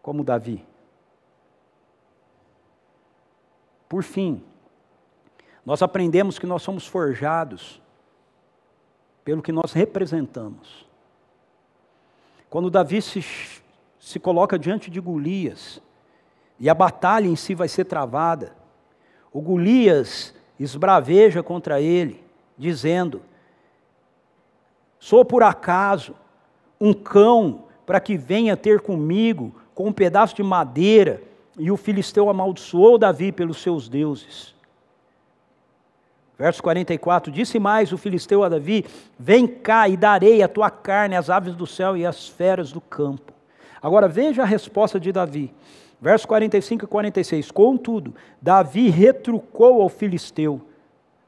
Como 0.00 0.24
Davi? 0.24 0.66
Por 3.88 4.02
fim, 4.02 4.42
nós 5.64 5.82
aprendemos 5.82 6.38
que 6.38 6.46
nós 6.46 6.62
somos 6.62 6.86
forjados 6.86 7.80
pelo 9.24 9.42
que 9.42 9.52
nós 9.52 9.72
representamos. 9.72 10.86
Quando 12.50 12.70
Davi 12.70 13.00
se, 13.00 13.24
se 13.98 14.20
coloca 14.20 14.58
diante 14.58 14.90
de 14.90 15.00
Golias, 15.00 15.80
e 16.58 16.68
a 16.68 16.74
batalha 16.74 17.26
em 17.26 17.36
si 17.36 17.54
vai 17.54 17.68
ser 17.68 17.84
travada. 17.84 18.52
O 19.32 19.40
Golias 19.40 20.34
esbraveja 20.58 21.42
contra 21.42 21.80
ele, 21.80 22.22
dizendo: 22.56 23.22
Sou 24.98 25.24
por 25.24 25.42
acaso 25.42 26.14
um 26.80 26.92
cão 26.92 27.64
para 27.84 28.00
que 28.00 28.16
venha 28.16 28.56
ter 28.56 28.80
comigo 28.80 29.54
com 29.74 29.88
um 29.88 29.92
pedaço 29.92 30.36
de 30.36 30.42
madeira, 30.42 31.22
e 31.58 31.70
o 31.70 31.76
filisteu 31.76 32.28
amaldiçoou 32.30 32.98
Davi 32.98 33.32
pelos 33.32 33.58
seus 33.58 33.88
deuses. 33.88 34.53
Verso 36.38 36.62
44: 36.62 37.30
Disse 37.30 37.58
mais 37.58 37.92
o 37.92 37.98
filisteu 37.98 38.42
a 38.42 38.48
Davi: 38.48 38.84
Vem 39.18 39.46
cá 39.46 39.88
e 39.88 39.96
darei 39.96 40.42
a 40.42 40.48
tua 40.48 40.70
carne 40.70 41.16
às 41.16 41.30
aves 41.30 41.54
do 41.54 41.66
céu 41.66 41.96
e 41.96 42.04
às 42.04 42.28
feras 42.28 42.72
do 42.72 42.80
campo. 42.80 43.32
Agora 43.80 44.08
veja 44.08 44.42
a 44.42 44.46
resposta 44.46 44.98
de 44.98 45.12
Davi. 45.12 45.52
Verso 46.00 46.26
45 46.26 46.84
e 46.84 46.88
46. 46.88 47.50
Contudo, 47.50 48.14
Davi 48.40 48.88
retrucou 48.88 49.80
ao 49.80 49.88
filisteu: 49.88 50.60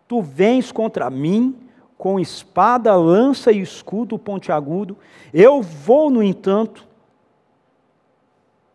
Tu 0.09 0.21
vens 0.21 0.73
contra 0.73 1.09
mim 1.09 1.57
com 1.97 2.21
espada, 2.21 2.95
lança 2.95 3.53
e 3.53 3.61
escudo 3.61 4.19
pontiagudo. 4.19 4.97
Eu 5.33 5.63
vou, 5.63 6.11
no 6.11 6.23
entanto, 6.23 6.87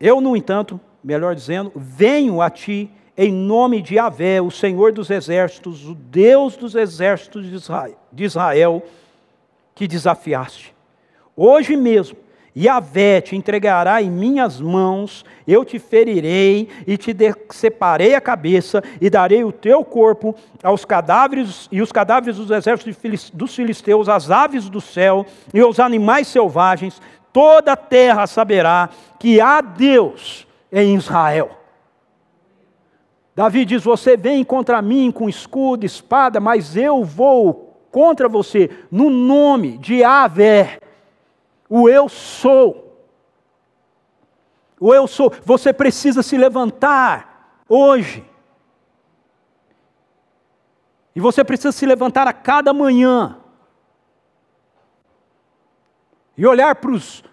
eu, 0.00 0.20
no 0.20 0.36
entanto, 0.36 0.80
melhor 1.04 1.34
dizendo, 1.34 1.70
venho 1.76 2.40
a 2.40 2.50
ti 2.50 2.90
em 3.16 3.32
nome 3.32 3.82
de 3.82 3.96
Yahvé, 3.96 4.40
o 4.40 4.50
Senhor 4.50 4.92
dos 4.92 5.10
exércitos, 5.10 5.86
o 5.86 5.94
Deus 5.94 6.56
dos 6.56 6.74
exércitos 6.74 7.46
de 8.12 8.24
Israel, 8.24 8.82
que 9.74 9.86
desafiaste. 9.86 10.74
Hoje 11.36 11.76
mesmo 11.76 12.16
Yahvé 12.56 13.22
te 13.22 13.34
entregará 13.34 14.02
em 14.02 14.10
minhas 14.10 14.60
mãos, 14.60 15.24
eu 15.46 15.64
te 15.64 15.78
ferirei 15.78 16.68
e 16.86 16.98
te 16.98 17.16
separei 17.50 18.14
a 18.14 18.20
cabeça 18.20 18.82
e 19.00 19.08
darei 19.08 19.42
o 19.42 19.50
teu 19.50 19.82
corpo 19.82 20.34
aos 20.62 20.84
cadáveres 20.84 21.66
e 21.72 21.80
os 21.80 21.90
cadáveres 21.90 22.36
dos 22.36 22.50
exércitos 22.50 23.30
dos 23.32 23.54
filisteus, 23.54 24.08
às 24.08 24.30
aves 24.30 24.68
do 24.68 24.82
céu 24.82 25.24
e 25.52 25.60
aos 25.60 25.80
animais 25.80 26.28
selvagens. 26.28 27.00
Toda 27.32 27.72
a 27.72 27.76
terra 27.76 28.26
saberá 28.26 28.90
que 29.18 29.40
há 29.40 29.62
Deus 29.62 30.46
em 30.70 30.94
Israel. 30.94 31.61
Davi 33.42 33.64
diz: 33.64 33.82
Você 33.82 34.16
vem 34.16 34.44
contra 34.44 34.80
mim 34.80 35.10
com 35.10 35.28
escudo, 35.28 35.84
espada, 35.84 36.38
mas 36.38 36.76
eu 36.76 37.02
vou 37.02 37.76
contra 37.90 38.28
você 38.28 38.70
no 38.88 39.10
nome 39.10 39.78
de 39.78 40.04
Avé, 40.04 40.78
o 41.68 41.88
eu 41.88 42.08
sou. 42.08 43.04
O 44.78 44.94
eu 44.94 45.08
sou. 45.08 45.32
Você 45.44 45.72
precisa 45.72 46.22
se 46.22 46.36
levantar 46.36 47.64
hoje. 47.68 48.24
E 51.12 51.18
você 51.18 51.42
precisa 51.42 51.72
se 51.72 51.84
levantar 51.84 52.28
a 52.28 52.32
cada 52.32 52.72
manhã. 52.72 53.40
E 56.38 56.46
olhar 56.46 56.76
para 56.76 56.92
os 56.92 57.24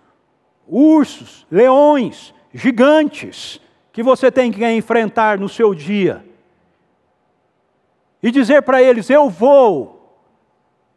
ursos, 0.68 1.46
leões, 1.52 2.34
gigantes 2.52 3.62
que 4.00 4.04
você 4.04 4.32
tem 4.32 4.50
que 4.50 4.66
enfrentar 4.66 5.38
no 5.38 5.50
seu 5.50 5.76
dia. 5.76 6.26
E 8.24 8.32
dizer 8.32 8.62
para 8.62 8.82
eles: 8.82 9.10
Eu 9.10 9.30
vou 9.30 10.24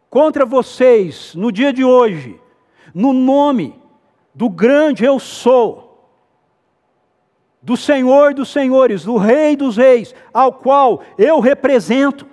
contra 0.08 0.46
vocês 0.46 1.34
no 1.34 1.50
dia 1.50 1.72
de 1.72 1.82
hoje 1.82 2.40
no 2.94 3.12
nome 3.12 3.76
do 4.32 4.48
grande 4.48 5.04
eu 5.04 5.18
sou, 5.18 6.14
do 7.60 7.76
Senhor 7.76 8.34
dos 8.34 8.52
senhores, 8.52 9.02
do 9.02 9.16
Rei 9.16 9.56
dos 9.56 9.76
reis, 9.76 10.14
ao 10.32 10.52
qual 10.52 11.02
eu 11.18 11.40
represento. 11.40 12.24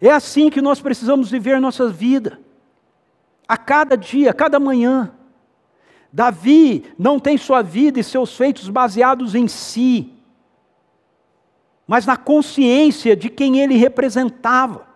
É 0.00 0.10
assim 0.10 0.50
que 0.50 0.60
nós 0.60 0.80
precisamos 0.80 1.30
viver 1.30 1.60
nossa 1.60 1.88
vida, 1.88 2.40
a 3.46 3.56
cada 3.56 3.96
dia, 3.96 4.32
a 4.32 4.34
cada 4.34 4.58
manhã. 4.58 5.14
Davi 6.12 6.84
não 6.98 7.20
tem 7.20 7.36
sua 7.36 7.62
vida 7.62 8.00
e 8.00 8.04
seus 8.04 8.36
feitos 8.36 8.68
baseados 8.68 9.34
em 9.34 9.46
si, 9.46 10.12
mas 11.86 12.06
na 12.06 12.16
consciência 12.16 13.14
de 13.16 13.28
quem 13.28 13.60
ele 13.60 13.76
representava. 13.76 14.86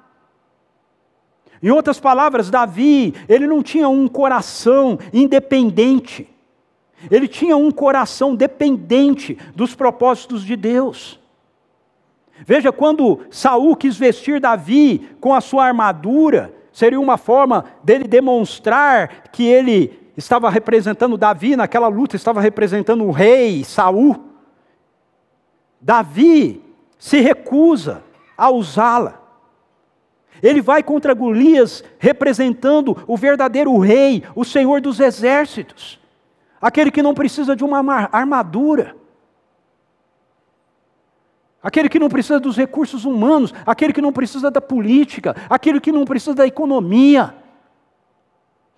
Em 1.62 1.70
outras 1.70 2.00
palavras, 2.00 2.50
Davi, 2.50 3.14
ele 3.28 3.46
não 3.46 3.62
tinha 3.62 3.88
um 3.88 4.08
coração 4.08 4.98
independente. 5.12 6.28
Ele 7.10 7.28
tinha 7.28 7.56
um 7.56 7.70
coração 7.70 8.34
dependente 8.34 9.38
dos 9.54 9.74
propósitos 9.74 10.44
de 10.44 10.56
Deus. 10.56 11.20
Veja, 12.44 12.72
quando 12.72 13.20
Saul 13.30 13.76
quis 13.76 13.96
vestir 13.96 14.40
Davi 14.40 15.08
com 15.20 15.32
a 15.32 15.40
sua 15.40 15.66
armadura, 15.66 16.52
seria 16.72 16.98
uma 16.98 17.16
forma 17.16 17.64
dele 17.84 18.08
demonstrar 18.08 19.30
que 19.30 19.44
ele 19.44 20.01
estava 20.16 20.50
representando 20.50 21.16
Davi 21.16 21.56
naquela 21.56 21.88
luta, 21.88 22.16
estava 22.16 22.40
representando 22.40 23.04
o 23.04 23.10
rei 23.10 23.64
Saul. 23.64 24.24
Davi 25.80 26.62
se 26.98 27.20
recusa 27.20 28.02
a 28.36 28.50
usá-la. 28.50 29.20
Ele 30.42 30.60
vai 30.60 30.82
contra 30.82 31.14
Golias 31.14 31.84
representando 31.98 32.96
o 33.06 33.16
verdadeiro 33.16 33.76
rei, 33.78 34.24
o 34.34 34.44
Senhor 34.44 34.80
dos 34.80 34.98
exércitos, 34.98 36.00
aquele 36.60 36.90
que 36.90 37.02
não 37.02 37.14
precisa 37.14 37.54
de 37.54 37.64
uma 37.64 37.78
armadura, 38.10 38.96
aquele 41.62 41.88
que 41.88 41.98
não 41.98 42.08
precisa 42.08 42.40
dos 42.40 42.56
recursos 42.56 43.04
humanos, 43.04 43.54
aquele 43.64 43.92
que 43.92 44.00
não 44.00 44.12
precisa 44.12 44.50
da 44.50 44.60
política, 44.60 45.36
aquele 45.48 45.80
que 45.80 45.92
não 45.92 46.04
precisa 46.04 46.34
da 46.34 46.46
economia. 46.46 47.41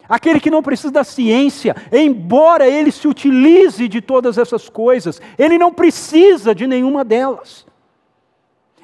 Aquele 0.09 0.39
que 0.39 0.51
não 0.51 0.63
precisa 0.63 0.93
da 0.93 1.05
ciência, 1.05 1.75
embora 1.91 2.69
ele 2.69 2.93
se 2.93 3.09
utilize 3.09 3.89
de 3.89 4.01
todas 4.01 4.37
essas 4.37 4.69
coisas, 4.69 5.21
ele 5.39 5.57
não 5.57 5.73
precisa 5.73 6.55
de 6.55 6.67
nenhuma 6.67 7.03
delas. 7.03 7.67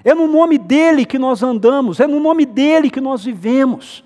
É 0.03 0.15
no 0.15 0.27
nome 0.27 0.57
dele 0.57 1.05
que 1.05 1.19
nós 1.19 1.43
andamos, 1.43 2.01
é 2.01 2.07
no 2.07 2.19
nome 2.21 2.47
dele 2.47 2.91
que 2.91 3.01
nós 3.01 3.23
vivemos. 3.25 4.03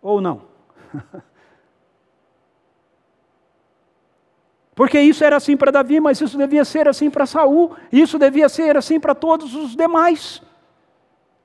Ou 0.00 0.20
não? 0.20 0.42
Porque 4.74 5.00
isso 5.00 5.24
era 5.24 5.36
assim 5.36 5.56
para 5.56 5.70
Davi, 5.70 6.00
mas 6.00 6.20
isso 6.20 6.36
devia 6.36 6.64
ser 6.64 6.88
assim 6.88 7.08
para 7.08 7.26
Saul, 7.26 7.76
isso 7.92 8.18
devia 8.18 8.48
ser 8.48 8.76
assim 8.76 8.98
para 9.00 9.14
todos 9.14 9.54
os 9.54 9.74
demais. 9.76 10.42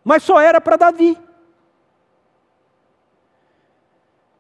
Mas 0.03 0.23
só 0.23 0.39
era 0.39 0.59
para 0.59 0.77
Davi. 0.77 1.17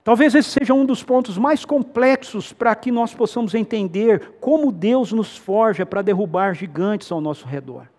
Talvez 0.03 0.33
esse 0.33 0.49
seja 0.49 0.73
um 0.73 0.85
dos 0.85 1.03
pontos 1.03 1.37
mais 1.37 1.65
complexos 1.65 2.53
para 2.53 2.73
que 2.73 2.91
nós 2.91 3.13
possamos 3.13 3.53
entender 3.53 4.37
como 4.39 4.71
Deus 4.71 5.11
nos 5.11 5.35
forja 5.35 5.85
para 5.85 6.01
derrubar 6.01 6.55
gigantes 6.55 7.11
ao 7.11 7.19
nosso 7.19 7.45
redor. 7.45 7.89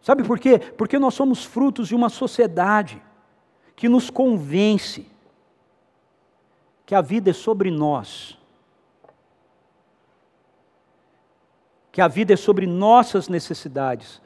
Sabe 0.00 0.22
por 0.22 0.38
quê? 0.38 0.58
Porque 0.58 0.98
nós 0.98 1.14
somos 1.14 1.44
frutos 1.44 1.88
de 1.88 1.94
uma 1.94 2.08
sociedade 2.08 3.02
que 3.74 3.88
nos 3.88 4.08
convence 4.08 5.06
que 6.86 6.94
a 6.94 7.02
vida 7.02 7.30
é 7.30 7.34
sobre 7.34 7.70
nós, 7.70 8.38
que 11.92 12.00
a 12.00 12.08
vida 12.08 12.32
é 12.32 12.36
sobre 12.36 12.66
nossas 12.66 13.28
necessidades, 13.28 14.22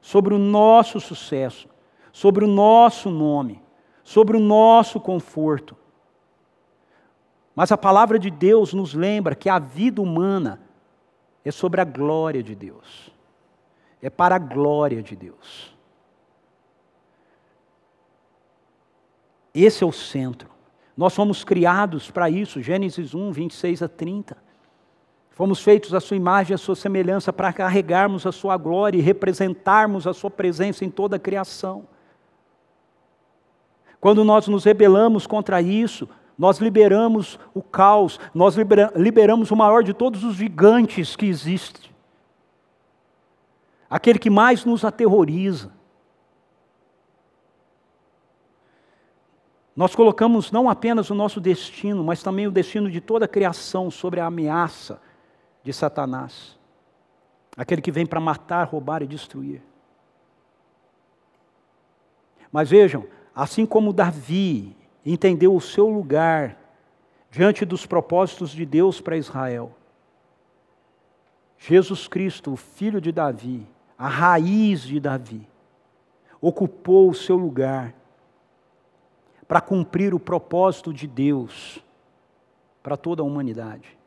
sobre 0.00 0.32
o 0.32 0.38
nosso 0.38 1.00
sucesso, 1.00 1.68
sobre 2.12 2.44
o 2.44 2.48
nosso 2.48 3.10
nome 3.10 3.65
sobre 4.06 4.36
o 4.36 4.40
nosso 4.40 5.00
conforto. 5.00 5.76
Mas 7.56 7.72
a 7.72 7.76
palavra 7.76 8.20
de 8.20 8.30
Deus 8.30 8.72
nos 8.72 8.94
lembra 8.94 9.34
que 9.34 9.48
a 9.48 9.58
vida 9.58 10.00
humana 10.00 10.60
é 11.44 11.50
sobre 11.50 11.80
a 11.80 11.84
glória 11.84 12.40
de 12.40 12.54
Deus, 12.54 13.10
é 14.00 14.08
para 14.08 14.36
a 14.36 14.38
glória 14.38 15.02
de 15.02 15.16
Deus. 15.16 15.74
Esse 19.52 19.82
é 19.82 19.86
o 19.86 19.90
centro. 19.90 20.50
Nós 20.96 21.12
fomos 21.12 21.42
criados 21.42 22.08
para 22.08 22.30
isso, 22.30 22.62
Gênesis 22.62 23.12
1, 23.12 23.32
26 23.32 23.82
a 23.82 23.88
30. 23.88 24.36
Fomos 25.30 25.60
feitos 25.60 25.92
à 25.92 25.98
sua 25.98 26.16
imagem 26.16 26.52
e 26.52 26.54
à 26.54 26.58
sua 26.58 26.76
semelhança 26.76 27.32
para 27.32 27.52
carregarmos 27.52 28.24
a 28.24 28.30
sua 28.30 28.56
glória 28.56 28.98
e 28.98 29.02
representarmos 29.02 30.06
a 30.06 30.14
sua 30.14 30.30
presença 30.30 30.84
em 30.84 30.90
toda 30.90 31.16
a 31.16 31.18
criação. 31.18 31.88
Quando 34.00 34.24
nós 34.24 34.46
nos 34.48 34.64
rebelamos 34.64 35.26
contra 35.26 35.60
isso, 35.60 36.08
nós 36.38 36.58
liberamos 36.58 37.38
o 37.54 37.62
caos, 37.62 38.20
nós 38.34 38.56
liberamos 38.94 39.50
o 39.50 39.56
maior 39.56 39.82
de 39.82 39.94
todos 39.94 40.22
os 40.22 40.36
gigantes 40.36 41.16
que 41.16 41.26
existem. 41.26 41.90
Aquele 43.88 44.18
que 44.18 44.28
mais 44.28 44.64
nos 44.64 44.84
aterroriza. 44.84 45.72
Nós 49.74 49.94
colocamos 49.94 50.50
não 50.50 50.68
apenas 50.70 51.10
o 51.10 51.14
nosso 51.14 51.40
destino, 51.40 52.02
mas 52.02 52.22
também 52.22 52.46
o 52.46 52.50
destino 52.50 52.90
de 52.90 53.00
toda 53.00 53.26
a 53.26 53.28
criação 53.28 53.90
sobre 53.90 54.20
a 54.20 54.26
ameaça 54.26 55.00
de 55.62 55.72
Satanás. 55.72 56.58
Aquele 57.56 57.82
que 57.82 57.92
vem 57.92 58.06
para 58.06 58.20
matar, 58.20 58.66
roubar 58.66 59.02
e 59.02 59.06
destruir. 59.06 59.62
Mas 62.50 62.70
vejam, 62.70 63.06
Assim 63.36 63.66
como 63.66 63.92
Davi 63.92 64.74
entendeu 65.04 65.54
o 65.54 65.60
seu 65.60 65.90
lugar 65.90 66.58
diante 67.30 67.66
dos 67.66 67.84
propósitos 67.84 68.50
de 68.50 68.64
Deus 68.64 68.98
para 68.98 69.18
Israel, 69.18 69.76
Jesus 71.58 72.08
Cristo, 72.08 72.54
o 72.54 72.56
filho 72.56 72.98
de 72.98 73.12
Davi, 73.12 73.66
a 73.98 74.08
raiz 74.08 74.80
de 74.80 74.98
Davi, 74.98 75.46
ocupou 76.40 77.10
o 77.10 77.14
seu 77.14 77.36
lugar 77.36 77.94
para 79.46 79.60
cumprir 79.60 80.14
o 80.14 80.18
propósito 80.20 80.90
de 80.90 81.06
Deus 81.06 81.84
para 82.82 82.96
toda 82.96 83.20
a 83.20 83.24
humanidade. 83.26 83.98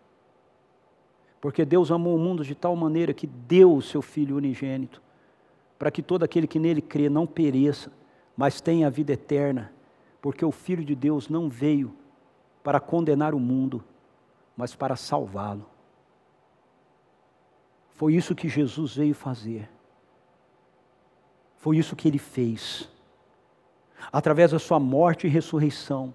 Porque 1.39 1.63
Deus 1.63 1.91
amou 1.91 2.15
o 2.15 2.19
mundo 2.19 2.43
de 2.43 2.55
tal 2.55 2.75
maneira 2.75 3.13
que 3.13 3.27
deu 3.27 3.75
o 3.75 3.81
seu 3.81 4.01
Filho 4.01 4.37
unigênito, 4.37 4.99
para 5.77 5.91
que 5.91 6.01
todo 6.01 6.23
aquele 6.23 6.47
que 6.47 6.57
nele 6.57 6.81
crê 6.81 7.09
não 7.09 7.27
pereça, 7.27 7.91
mas 8.39 8.61
tem 8.61 8.85
a 8.85 8.89
vida 8.89 9.11
eterna, 9.11 9.69
porque 10.21 10.45
o 10.45 10.51
Filho 10.51 10.85
de 10.85 10.95
Deus 10.95 11.27
não 11.27 11.49
veio 11.49 11.93
para 12.63 12.79
condenar 12.79 13.33
o 13.35 13.39
mundo, 13.39 13.83
mas 14.55 14.73
para 14.73 14.95
salvá-lo. 14.95 15.65
Foi 17.89 18.15
isso 18.15 18.33
que 18.33 18.47
Jesus 18.47 18.95
veio 18.95 19.13
fazer. 19.13 19.69
Foi 21.57 21.75
isso 21.75 21.97
que 21.97 22.07
ele 22.07 22.17
fez. 22.17 22.89
Através 24.09 24.51
da 24.51 24.59
sua 24.59 24.79
morte 24.79 25.27
e 25.27 25.29
ressurreição, 25.29 26.13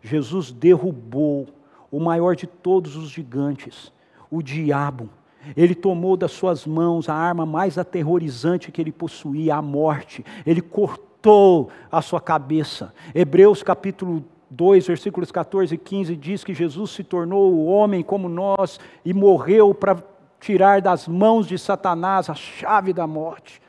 Jesus 0.00 0.50
derrubou 0.50 1.48
o 1.90 2.00
maior 2.00 2.34
de 2.34 2.46
todos 2.46 2.96
os 2.96 3.10
gigantes, 3.10 3.92
o 4.30 4.40
diabo. 4.40 5.10
Ele 5.54 5.74
tomou 5.74 6.16
das 6.16 6.32
suas 6.32 6.64
mãos 6.64 7.10
a 7.10 7.14
arma 7.14 7.44
mais 7.44 7.76
aterrorizante 7.76 8.72
que 8.72 8.80
ele 8.80 8.90
possuía, 8.90 9.56
a 9.56 9.60
morte. 9.60 10.24
Ele 10.46 10.62
cortou 10.62 11.07
cortou 11.18 11.70
a 11.90 12.00
sua 12.00 12.20
cabeça. 12.20 12.94
Hebreus 13.14 13.62
capítulo 13.62 14.24
2, 14.50 14.86
versículos 14.86 15.32
14 15.32 15.74
e 15.74 15.78
15 15.78 16.16
diz 16.16 16.44
que 16.44 16.54
Jesus 16.54 16.92
se 16.92 17.02
tornou 17.02 17.52
o 17.52 17.66
homem 17.66 18.02
como 18.02 18.28
nós 18.28 18.78
e 19.04 19.12
morreu 19.12 19.74
para 19.74 20.02
tirar 20.40 20.80
das 20.80 21.08
mãos 21.08 21.46
de 21.46 21.58
Satanás 21.58 22.30
a 22.30 22.34
chave 22.34 22.92
da 22.92 23.06
morte, 23.06 23.60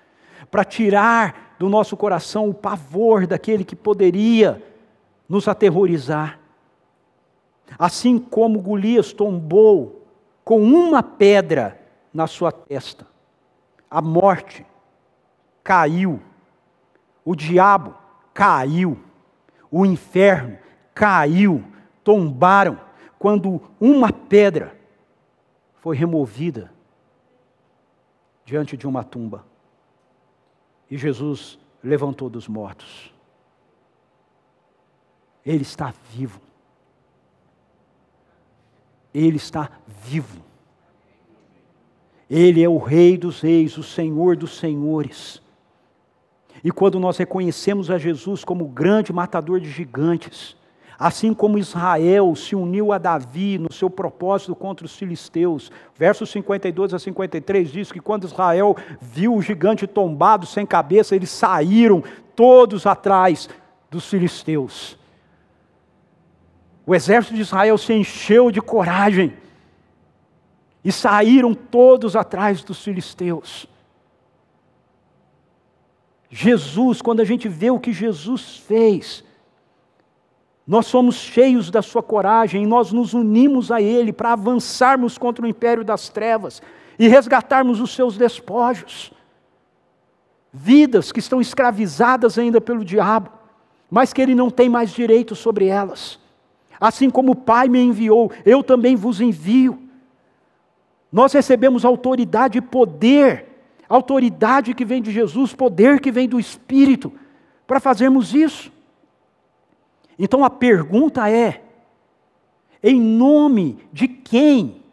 para 0.51 0.63
tirar 0.63 1.55
do 1.57 1.67
nosso 1.67 1.97
coração 1.97 2.49
o 2.49 2.53
pavor 2.53 3.25
daquele 3.25 3.65
que 3.65 3.75
poderia 3.75 4.63
nos 5.27 5.47
aterrorizar. 5.47 6.39
Assim 7.77 8.19
como 8.19 8.61
Golias 8.61 9.11
tombou 9.11 10.05
com 10.43 10.61
uma 10.61 11.03
pedra 11.03 11.79
na 12.13 12.27
sua 12.27 12.51
testa, 12.51 13.07
a 13.89 14.01
morte 14.01 14.65
caiu 15.63 16.19
o 17.29 17.35
diabo 17.35 17.95
caiu, 18.33 18.97
o 19.69 19.85
inferno 19.85 20.57
caiu, 20.95 21.63
tombaram, 22.03 22.81
quando 23.19 23.61
uma 23.79 24.11
pedra 24.11 24.75
foi 25.75 25.95
removida 25.95 26.73
diante 28.43 28.75
de 28.75 28.87
uma 28.87 29.03
tumba. 29.03 29.45
E 30.89 30.97
Jesus 30.97 31.59
levantou 31.83 32.31
dos 32.31 32.47
mortos. 32.47 33.13
Ele 35.45 35.61
está 35.61 35.93
vivo. 36.09 36.41
Ele 39.13 39.37
está 39.37 39.69
vivo. 39.85 40.43
Ele 42.27 42.63
é 42.63 42.67
o 42.67 42.79
Rei 42.79 43.19
dos 43.19 43.39
Reis, 43.39 43.77
o 43.77 43.83
Senhor 43.83 44.35
dos 44.35 44.57
Senhores. 44.57 45.39
E 46.63 46.71
quando 46.71 46.99
nós 46.99 47.17
reconhecemos 47.17 47.89
a 47.89 47.97
Jesus 47.97 48.43
como 48.43 48.65
grande 48.65 49.13
matador 49.13 49.59
de 49.59 49.69
gigantes, 49.69 50.57
assim 50.97 51.33
como 51.33 51.57
Israel 51.57 52.35
se 52.35 52.55
uniu 52.55 52.91
a 52.91 52.97
Davi 52.97 53.57
no 53.57 53.71
seu 53.71 53.89
propósito 53.89 54.53
contra 54.53 54.85
os 54.85 54.95
filisteus, 54.95 55.71
versos 55.95 56.29
52 56.29 56.93
a 56.93 56.99
53 56.99 57.71
diz 57.71 57.91
que 57.91 58.01
quando 58.01 58.27
Israel 58.27 58.75
viu 58.99 59.33
o 59.33 59.41
gigante 59.41 59.87
tombado 59.87 60.45
sem 60.45 60.65
cabeça, 60.65 61.15
eles 61.15 61.29
saíram 61.29 62.03
todos 62.35 62.85
atrás 62.85 63.47
dos 63.89 64.09
filisteus. 64.09 64.97
O 66.85 66.93
exército 66.93 67.35
de 67.35 67.41
Israel 67.41 67.77
se 67.77 67.93
encheu 67.93 68.51
de 68.51 68.59
coragem 68.59 69.33
e 70.83 70.91
saíram 70.91 71.53
todos 71.53 72.15
atrás 72.15 72.63
dos 72.63 72.83
filisteus. 72.83 73.68
Jesus, 76.29 77.01
quando 77.01 77.21
a 77.21 77.25
gente 77.25 77.47
vê 77.47 77.71
o 77.71 77.79
que 77.79 77.91
Jesus 77.91 78.57
fez, 78.57 79.23
nós 80.69 80.85
somos 80.85 81.15
cheios 81.15 81.71
da 81.71 81.81
sua 81.81 82.03
coragem 82.03 82.67
nós 82.67 82.91
nos 82.91 83.15
unimos 83.15 83.71
a 83.71 83.81
Ele 83.81 84.13
para 84.13 84.33
avançarmos 84.33 85.17
contra 85.17 85.43
o 85.43 85.47
império 85.47 85.83
das 85.83 86.09
trevas 86.09 86.61
e 86.99 87.07
resgatarmos 87.07 87.81
os 87.81 87.95
seus 87.95 88.15
despojos. 88.15 89.11
Vidas 90.53 91.11
que 91.11 91.19
estão 91.19 91.41
escravizadas 91.41 92.37
ainda 92.37 92.61
pelo 92.61 92.85
diabo, 92.85 93.31
mas 93.89 94.13
que 94.13 94.21
Ele 94.21 94.35
não 94.35 94.51
tem 94.51 94.69
mais 94.69 94.91
direito 94.91 95.35
sobre 95.35 95.65
elas. 95.65 96.19
Assim 96.79 97.09
como 97.09 97.31
o 97.31 97.35
Pai 97.35 97.67
me 97.67 97.79
enviou, 97.79 98.31
eu 98.45 98.63
também 98.63 98.95
vos 98.95 99.19
envio. 99.19 99.81
Nós 101.11 101.33
recebemos 101.33 101.83
autoridade 101.83 102.59
e 102.59 102.61
poder, 102.61 103.48
autoridade 103.89 104.73
que 104.75 104.85
vem 104.85 105.01
de 105.01 105.11
Jesus, 105.11 105.53
poder 105.53 105.99
que 105.99 106.11
vem 106.11 106.29
do 106.29 106.39
Espírito, 106.39 107.11
para 107.65 107.79
fazermos 107.79 108.33
isso. 108.33 108.71
Então 110.17 110.45
a 110.45 110.49
pergunta 110.49 111.29
é: 111.29 111.63
em 112.81 113.01
nome 113.01 113.85
de 113.91 114.07
quem 114.07 114.83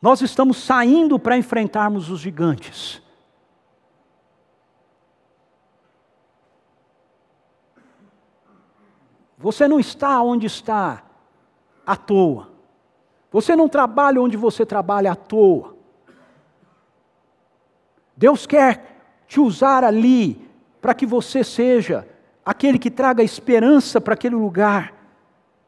nós 0.00 0.20
estamos 0.20 0.58
saindo 0.58 1.18
para 1.18 1.36
enfrentarmos 1.36 2.08
os 2.08 2.20
gigantes? 2.20 3.02
Você 9.38 9.68
não 9.68 9.78
está 9.78 10.22
onde 10.22 10.46
está 10.46 11.04
à 11.86 11.94
toa. 11.94 12.48
Você 13.30 13.54
não 13.54 13.68
trabalha 13.68 14.20
onde 14.20 14.36
você 14.36 14.64
trabalha 14.64 15.12
à 15.12 15.14
toa. 15.14 15.75
Deus 18.16 18.46
quer 18.46 18.96
te 19.26 19.40
usar 19.40 19.84
ali 19.84 20.48
para 20.80 20.94
que 20.94 21.04
você 21.04 21.44
seja 21.44 22.08
aquele 22.44 22.78
que 22.78 22.90
traga 22.90 23.22
esperança 23.22 24.00
para 24.00 24.14
aquele 24.14 24.36
lugar, 24.36 24.94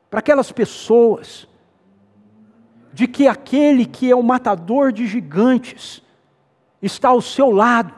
para 0.09 0.20
aquelas 0.20 0.51
pessoas, 0.53 1.49
de 2.92 3.07
que 3.07 3.28
aquele 3.28 3.84
que 3.84 4.11
é 4.11 4.16
o 4.16 4.22
matador 4.22 4.92
de 4.92 5.07
gigantes 5.07 6.03
está 6.80 7.09
ao 7.09 7.20
seu 7.20 7.51
lado. 7.51 7.94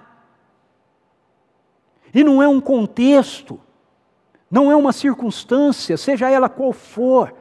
E 2.12 2.24
não 2.24 2.42
é 2.42 2.48
um 2.48 2.60
contexto, 2.60 3.60
não 4.50 4.70
é 4.70 4.74
uma 4.74 4.92
circunstância, 4.92 5.96
seja 5.96 6.28
ela 6.28 6.48
qual 6.48 6.72
for, 6.72 7.34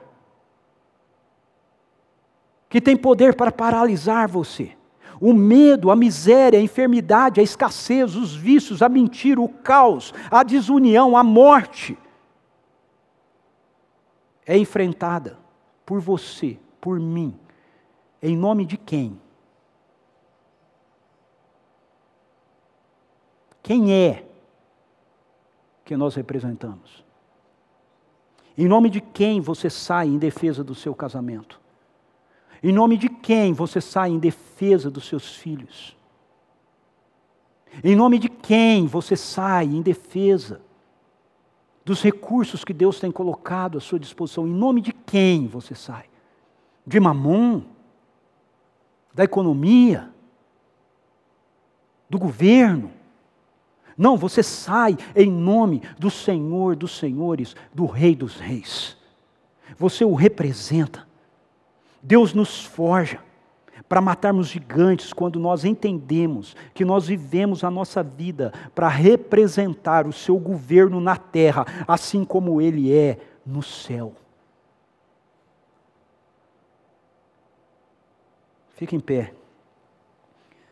que 2.69 2.79
tem 2.79 2.95
poder 2.95 3.35
para 3.35 3.51
paralisar 3.51 4.27
você. 4.27 4.77
O 5.21 5.33
medo, 5.33 5.91
a 5.91 5.95
miséria, 5.95 6.59
a 6.59 6.61
enfermidade, 6.61 7.39
a 7.39 7.43
escassez, 7.43 8.15
os 8.15 8.35
vícios, 8.35 8.81
a 8.81 8.87
mentira, 8.87 9.41
o 9.41 9.49
caos, 9.49 10.13
a 10.31 10.43
desunião, 10.43 11.17
a 11.17 11.23
morte 11.23 11.97
é 14.45 14.57
enfrentada 14.57 15.37
por 15.85 15.99
você, 15.99 16.57
por 16.79 16.99
mim, 16.99 17.37
em 18.21 18.35
nome 18.35 18.65
de 18.65 18.77
quem? 18.77 19.19
Quem 23.61 23.93
é 23.93 24.25
que 25.85 25.95
nós 25.95 26.15
representamos? 26.15 27.05
Em 28.57 28.67
nome 28.67 28.89
de 28.89 28.99
quem 28.99 29.39
você 29.39 29.69
sai 29.69 30.07
em 30.07 30.17
defesa 30.17 30.63
do 30.63 30.73
seu 30.73 30.95
casamento? 30.95 31.58
Em 32.61 32.71
nome 32.73 32.97
de 32.97 33.07
quem 33.07 33.53
você 33.53 33.79
sai 33.79 34.09
em 34.09 34.19
defesa 34.19 34.89
dos 34.91 35.07
seus 35.07 35.35
filhos? 35.35 35.95
Em 37.83 37.95
nome 37.95 38.19
de 38.19 38.27
quem 38.27 38.85
você 38.85 39.15
sai 39.15 39.65
em 39.65 39.81
defesa 39.81 40.61
dos 41.85 42.01
recursos 42.01 42.63
que 42.63 42.73
Deus 42.73 42.99
tem 42.99 43.11
colocado 43.11 43.77
à 43.77 43.81
sua 43.81 43.99
disposição? 43.99 44.47
Em 44.47 44.51
nome 44.51 44.81
de 44.81 44.91
quem 44.91 45.47
você 45.47 45.73
sai? 45.73 46.05
De 46.85 46.99
mamon? 46.99 47.61
Da 49.13 49.23
economia? 49.23 50.11
Do 52.09 52.19
governo? 52.19 52.91
Não, 53.97 54.15
você 54.15 54.41
sai 54.41 54.97
em 55.15 55.29
nome 55.29 55.81
do 55.97 56.09
Senhor 56.09 56.75
dos 56.75 56.97
Senhores, 56.97 57.55
do 57.73 57.85
Rei 57.85 58.15
dos 58.15 58.39
Reis. 58.39 58.97
Você 59.77 60.05
o 60.05 60.13
representa. 60.13 61.08
Deus 62.01 62.33
nos 62.33 62.63
forja 62.63 63.19
para 63.87 64.01
matarmos 64.01 64.47
gigantes 64.47 65.11
quando 65.11 65.39
nós 65.39 65.65
entendemos 65.65 66.55
que 66.73 66.85
nós 66.85 67.07
vivemos 67.07 67.63
a 67.63 67.71
nossa 67.71 68.03
vida 68.03 68.53
para 68.75 68.87
representar 68.87 70.05
o 70.05 70.13
seu 70.13 70.37
governo 70.37 71.01
na 71.01 71.17
terra, 71.17 71.65
assim 71.87 72.23
como 72.23 72.61
ele 72.61 72.95
é 72.95 73.17
no 73.45 73.63
céu. 73.63 74.13
Fique 78.75 78.95
em 78.95 78.99
pé. 78.99 79.33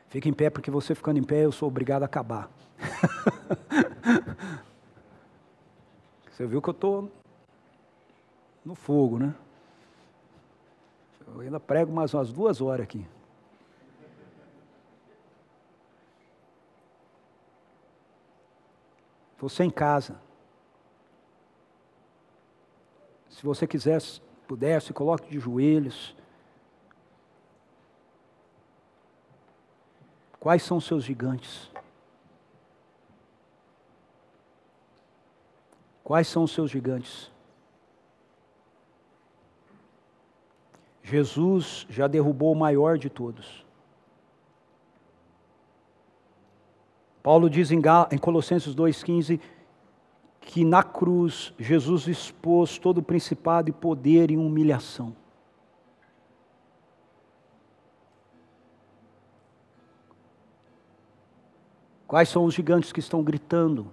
Fique 0.10 0.30
em 0.30 0.34
pé, 0.34 0.50
porque 0.50 0.72
você 0.72 0.96
ficando 0.96 1.20
em 1.20 1.24
pé, 1.24 1.44
eu 1.44 1.52
sou 1.52 1.68
obrigado 1.68 2.04
a 2.04 2.06
acabar. 2.06 2.50
você 6.32 6.46
viu 6.46 6.62
que 6.62 6.70
eu 6.70 6.72
estou 6.72 7.12
no 8.64 8.76
fogo, 8.76 9.20
né? 9.20 9.36
Eu 11.28 11.42
ainda 11.42 11.60
prego 11.60 11.92
mais 11.92 12.14
umas 12.14 12.32
duas 12.32 12.62
horas 12.62 12.84
aqui. 12.84 13.06
Você 19.38 19.64
em 19.64 19.70
casa. 19.70 20.20
Se 23.30 23.44
você 23.44 23.68
quiser, 23.68 24.02
puder, 24.48 24.82
se 24.82 24.92
coloque 24.94 25.30
de 25.30 25.40
joelhos. 25.40 26.16
Quais 30.40 30.64
são 30.64 30.78
os 30.78 30.86
seus 30.86 31.04
gigantes? 31.04 31.70
Quais 36.04 36.28
são 36.28 36.44
os 36.44 36.52
seus 36.52 36.72
gigantes? 36.72 37.30
Jesus 41.10 41.88
já 41.90 42.06
derrubou 42.06 42.52
o 42.52 42.56
maior 42.56 42.98
de 42.98 43.10
todos. 43.10 43.66
Paulo 47.24 47.50
diz 47.50 47.72
em, 47.72 47.82
Colossenses 48.20 48.76
2,15 48.76 49.40
que 50.42 50.66
na 50.66 50.84
cruz 50.84 51.54
Jesus 51.58 52.08
expôs 52.08 52.78
todo 52.78 52.98
o 52.98 53.04
principado 53.04 53.70
e 53.70 53.74
poder 53.74 54.32
em 54.32 54.38
humilhação. 54.38 55.16
Quais 62.06 62.28
são 62.28 62.44
os 62.44 62.54
gigantes 62.54 62.92
que 62.92 63.00
estão 63.00 63.24
gritando 63.24 63.90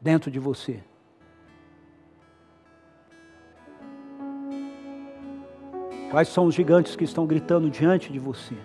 dentro 0.00 0.28
de 0.28 0.40
você? 0.40 0.82
Quais 6.10 6.26
são 6.26 6.46
os 6.46 6.56
gigantes 6.56 6.96
que 6.96 7.04
estão 7.04 7.24
gritando 7.24 7.70
diante 7.70 8.12
de 8.12 8.18
você? 8.18 8.56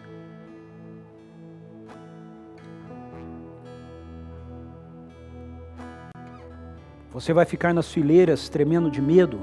Você 7.11 7.31
vai 7.31 7.45
ficar 7.45 7.71
nas 7.71 7.91
fileiras 7.91 8.49
tremendo 8.49 8.89
de 8.89 8.99
medo? 8.99 9.39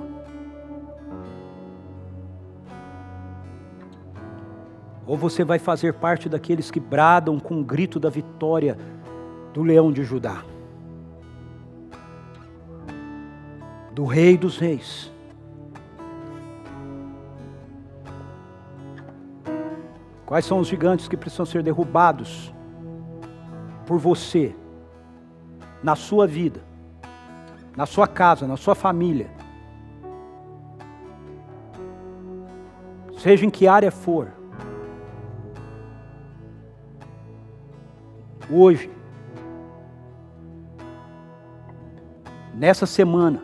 Ou 5.07 5.17
você 5.17 5.45
vai 5.45 5.61
fazer 5.61 5.95
parte 5.95 6.29
daqueles 6.29 6.73
que 6.73 6.81
bradam 6.81 7.39
com 7.39 7.61
o 7.61 7.65
grito 7.65 8.01
da 8.01 8.11
vitória 8.11 8.77
do 9.55 9.63
leão 9.63 9.93
de 9.93 10.03
Judá? 10.03 10.43
Do 13.95 14.07
Rei 14.07 14.37
dos 14.37 14.59
Reis 14.59 15.12
Quais 20.33 20.47
são 20.47 20.61
os 20.61 20.67
gigantes 20.67 21.09
que 21.09 21.15
precisam 21.15 21.45
ser 21.45 21.63
derrubados 21.63 22.55
por 23.87 23.99
você 23.99 24.57
na 25.83 25.95
sua 25.95 26.27
vida, 26.27 26.59
na 27.77 27.85
sua 27.85 28.09
casa, 28.09 28.47
na 28.47 28.57
sua 28.57 28.75
família. 28.75 29.31
Seja 33.19 33.45
em 33.45 33.51
que 33.51 33.69
área 33.69 33.91
for. 33.91 34.33
Hoje, 38.51 38.91
nessa 42.55 42.87
semana, 42.87 43.43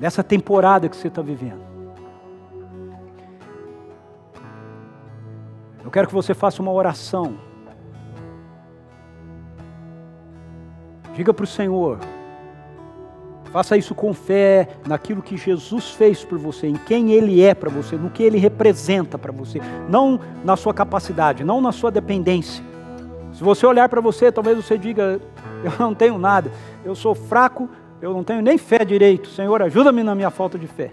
nessa 0.00 0.24
temporada 0.24 0.88
que 0.88 0.96
você 0.96 1.06
está 1.06 1.22
vivendo. 1.22 1.73
Quero 5.94 6.08
que 6.08 6.14
você 6.14 6.34
faça 6.34 6.60
uma 6.60 6.72
oração. 6.72 7.36
Diga 11.14 11.32
para 11.32 11.44
o 11.44 11.46
Senhor, 11.46 12.00
faça 13.52 13.76
isso 13.76 13.94
com 13.94 14.12
fé 14.12 14.66
naquilo 14.88 15.22
que 15.22 15.36
Jesus 15.36 15.90
fez 15.90 16.24
por 16.24 16.36
você, 16.36 16.66
em 16.66 16.74
quem 16.74 17.12
Ele 17.12 17.40
é 17.40 17.54
para 17.54 17.70
você, 17.70 17.94
no 17.94 18.10
que 18.10 18.24
Ele 18.24 18.38
representa 18.38 19.16
para 19.16 19.30
você, 19.30 19.60
não 19.88 20.18
na 20.44 20.56
sua 20.56 20.74
capacidade, 20.74 21.44
não 21.44 21.60
na 21.60 21.70
sua 21.70 21.92
dependência. 21.92 22.64
Se 23.32 23.44
você 23.44 23.64
olhar 23.64 23.88
para 23.88 24.00
você, 24.00 24.32
talvez 24.32 24.56
você 24.56 24.76
diga: 24.76 25.20
Eu 25.62 25.72
não 25.78 25.94
tenho 25.94 26.18
nada, 26.18 26.50
eu 26.84 26.96
sou 26.96 27.14
fraco, 27.14 27.70
eu 28.02 28.12
não 28.12 28.24
tenho 28.24 28.42
nem 28.42 28.58
fé 28.58 28.84
direito. 28.84 29.28
Senhor, 29.28 29.62
ajuda-me 29.62 30.02
na 30.02 30.16
minha 30.16 30.30
falta 30.30 30.58
de 30.58 30.66
fé. 30.66 30.90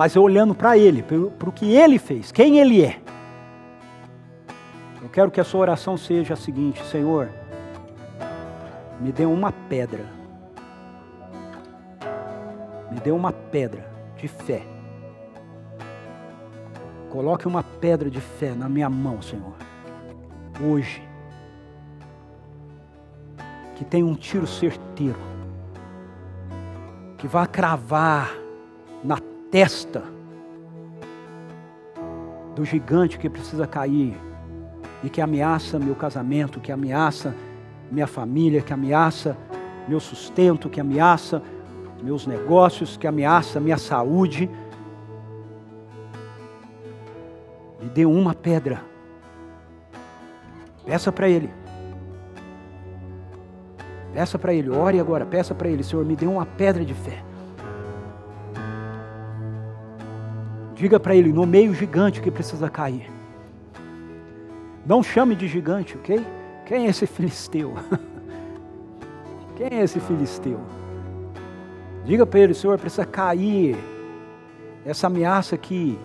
Mas 0.00 0.16
eu 0.16 0.22
olhando 0.22 0.54
para 0.54 0.78
Ele, 0.78 1.02
para 1.02 1.50
o 1.50 1.52
que 1.52 1.76
Ele 1.76 1.98
fez, 1.98 2.32
quem 2.32 2.58
Ele 2.58 2.82
é. 2.82 2.98
Eu 5.02 5.10
quero 5.10 5.30
que 5.30 5.38
a 5.38 5.44
sua 5.44 5.60
oração 5.60 5.94
seja 5.94 6.32
a 6.32 6.36
seguinte: 6.38 6.82
Senhor, 6.86 7.28
me 8.98 9.12
dê 9.12 9.26
uma 9.26 9.52
pedra. 9.52 10.06
Me 12.90 12.98
dê 12.98 13.10
uma 13.10 13.30
pedra 13.30 13.86
de 14.16 14.26
fé. 14.26 14.62
Coloque 17.10 17.46
uma 17.46 17.62
pedra 17.62 18.08
de 18.08 18.22
fé 18.22 18.54
na 18.54 18.70
minha 18.70 18.88
mão, 18.88 19.20
Senhor. 19.20 19.52
Hoje 20.62 21.06
que 23.76 23.84
tem 23.84 24.02
um 24.02 24.14
tiro 24.14 24.46
certeiro, 24.46 25.20
que 27.18 27.28
vai 27.28 27.46
cravar 27.46 28.30
na 29.04 29.18
testa 29.50 30.02
do 32.54 32.64
gigante 32.64 33.18
que 33.18 33.28
precisa 33.28 33.66
cair 33.66 34.16
e 35.02 35.08
que 35.08 35.20
ameaça 35.20 35.78
meu 35.78 35.94
casamento, 35.94 36.60
que 36.60 36.70
ameaça 36.70 37.34
minha 37.90 38.06
família, 38.06 38.62
que 38.62 38.72
ameaça 38.72 39.36
meu 39.88 39.98
sustento, 39.98 40.68
que 40.68 40.80
ameaça 40.80 41.42
meus 42.02 42.26
negócios, 42.26 42.96
que 42.96 43.06
ameaça 43.06 43.58
minha 43.60 43.78
saúde. 43.78 44.48
Me 47.80 47.88
dê 47.88 48.04
uma 48.04 48.34
pedra. 48.34 48.82
Peça 50.84 51.10
para 51.10 51.28
Ele. 51.28 51.50
Peça 54.12 54.38
para 54.38 54.52
Ele, 54.52 54.70
ore 54.70 54.98
agora, 54.98 55.24
peça 55.24 55.54
para 55.54 55.68
Ele, 55.68 55.82
Senhor, 55.82 56.04
me 56.04 56.16
dê 56.16 56.26
uma 56.26 56.44
pedra 56.44 56.84
de 56.84 56.94
fé. 56.94 57.29
Diga 60.80 60.98
para 60.98 61.14
Ele, 61.14 61.30
no 61.30 61.44
meio 61.46 61.74
gigante 61.74 62.22
que 62.22 62.30
precisa 62.30 62.70
cair. 62.70 63.06
Não 64.86 65.02
chame 65.02 65.36
de 65.36 65.46
gigante, 65.46 65.94
ok? 65.94 66.24
Quem 66.64 66.86
é 66.86 66.88
esse 66.88 67.04
filisteu? 67.06 67.74
Quem 69.56 69.78
é 69.78 69.84
esse 69.84 70.00
filisteu? 70.00 70.58
Diga 72.06 72.24
para 72.24 72.40
ele, 72.40 72.54
Senhor, 72.54 72.78
precisa 72.78 73.04
cair 73.04 73.76
essa 74.86 75.08
ameaça 75.08 75.54
aqui 75.54 75.98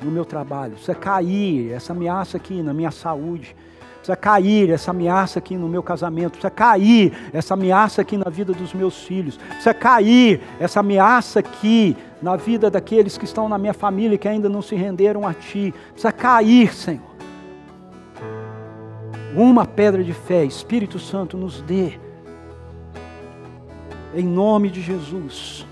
no 0.00 0.08
meu 0.08 0.24
trabalho, 0.24 0.74
precisa 0.74 0.94
cair 0.94 1.72
essa 1.72 1.92
ameaça 1.92 2.36
aqui 2.36 2.62
na 2.62 2.72
minha 2.72 2.92
saúde, 2.92 3.56
Precisa 3.96 4.16
cair 4.16 4.70
essa 4.70 4.90
ameaça 4.90 5.38
aqui 5.38 5.56
no 5.56 5.68
meu 5.68 5.80
casamento, 5.80 6.32
precisa 6.32 6.50
cair 6.50 7.12
essa 7.32 7.54
ameaça 7.54 8.02
aqui 8.02 8.16
na 8.16 8.28
vida 8.28 8.52
dos 8.52 8.74
meus 8.74 9.04
filhos, 9.04 9.36
precisa 9.36 9.72
cair 9.72 10.40
essa 10.58 10.80
ameaça 10.80 11.38
aqui 11.38 11.96
na 12.22 12.36
vida 12.36 12.70
daqueles 12.70 13.18
que 13.18 13.24
estão 13.24 13.48
na 13.48 13.58
minha 13.58 13.74
família 13.74 14.14
e 14.14 14.18
que 14.18 14.28
ainda 14.28 14.48
não 14.48 14.62
se 14.62 14.76
renderam 14.76 15.26
a 15.26 15.34
Ti. 15.34 15.74
Precisa 15.90 16.12
cair, 16.12 16.72
Senhor. 16.72 17.12
Uma 19.34 19.66
pedra 19.66 20.04
de 20.04 20.12
fé, 20.12 20.44
Espírito 20.44 20.98
Santo, 20.98 21.36
nos 21.36 21.60
dê. 21.62 21.98
Em 24.14 24.24
nome 24.24 24.70
de 24.70 24.80
Jesus. 24.80 25.66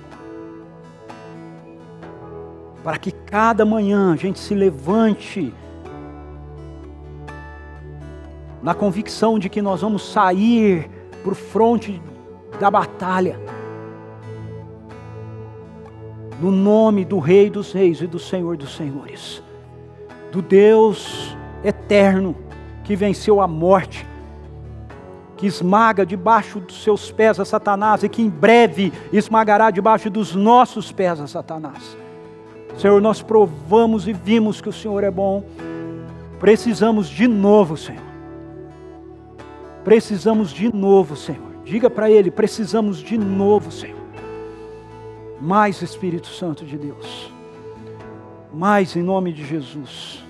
Para 2.82 2.98
que 2.98 3.12
cada 3.12 3.64
manhã 3.64 4.12
a 4.12 4.16
gente 4.16 4.38
se 4.38 4.54
levante 4.54 5.54
na 8.62 8.74
convicção 8.74 9.38
de 9.38 9.48
que 9.48 9.62
nós 9.62 9.82
vamos 9.82 10.10
sair 10.10 10.90
para 11.22 11.32
o 11.32 11.34
fronte 11.34 12.02
da 12.58 12.70
batalha, 12.70 13.38
no 16.40 16.50
nome 16.50 17.04
do 17.04 17.18
Rei 17.18 17.50
dos 17.50 17.72
Reis 17.72 18.00
e 18.00 18.06
do 18.06 18.18
Senhor 18.18 18.56
dos 18.56 18.74
Senhores, 18.74 19.42
do 20.32 20.40
Deus 20.40 21.36
eterno 21.62 22.34
que 22.84 22.96
venceu 22.96 23.40
a 23.40 23.46
morte, 23.46 24.06
que 25.36 25.46
esmaga 25.46 26.04
debaixo 26.04 26.60
dos 26.60 26.82
seus 26.82 27.10
pés 27.10 27.38
a 27.38 27.44
Satanás 27.44 28.02
e 28.02 28.08
que 28.08 28.22
em 28.22 28.28
breve 28.28 28.92
esmagará 29.12 29.70
debaixo 29.70 30.10
dos 30.10 30.34
nossos 30.34 30.90
pés 30.92 31.20
a 31.20 31.26
Satanás. 31.26 31.96
Senhor, 32.76 33.00
nós 33.00 33.20
provamos 33.20 34.06
e 34.08 34.12
vimos 34.12 34.60
que 34.60 34.68
o 34.68 34.72
Senhor 34.72 35.04
é 35.04 35.10
bom, 35.10 35.44
precisamos 36.38 37.08
de 37.08 37.26
novo, 37.26 37.76
Senhor 37.76 38.10
Precisamos 39.84 40.50
de 40.50 40.74
novo, 40.74 41.16
Senhor. 41.16 41.50
Diga 41.64 41.88
para 41.88 42.10
Ele: 42.10 42.30
precisamos 42.30 42.98
de 42.98 43.16
novo, 43.16 43.70
Senhor. 43.70 43.99
Mais 45.40 45.80
Espírito 45.80 46.26
Santo 46.28 46.64
de 46.64 46.76
Deus. 46.76 47.32
Mais 48.52 48.94
em 48.94 49.02
nome 49.02 49.32
de 49.32 49.44
Jesus. 49.44 50.24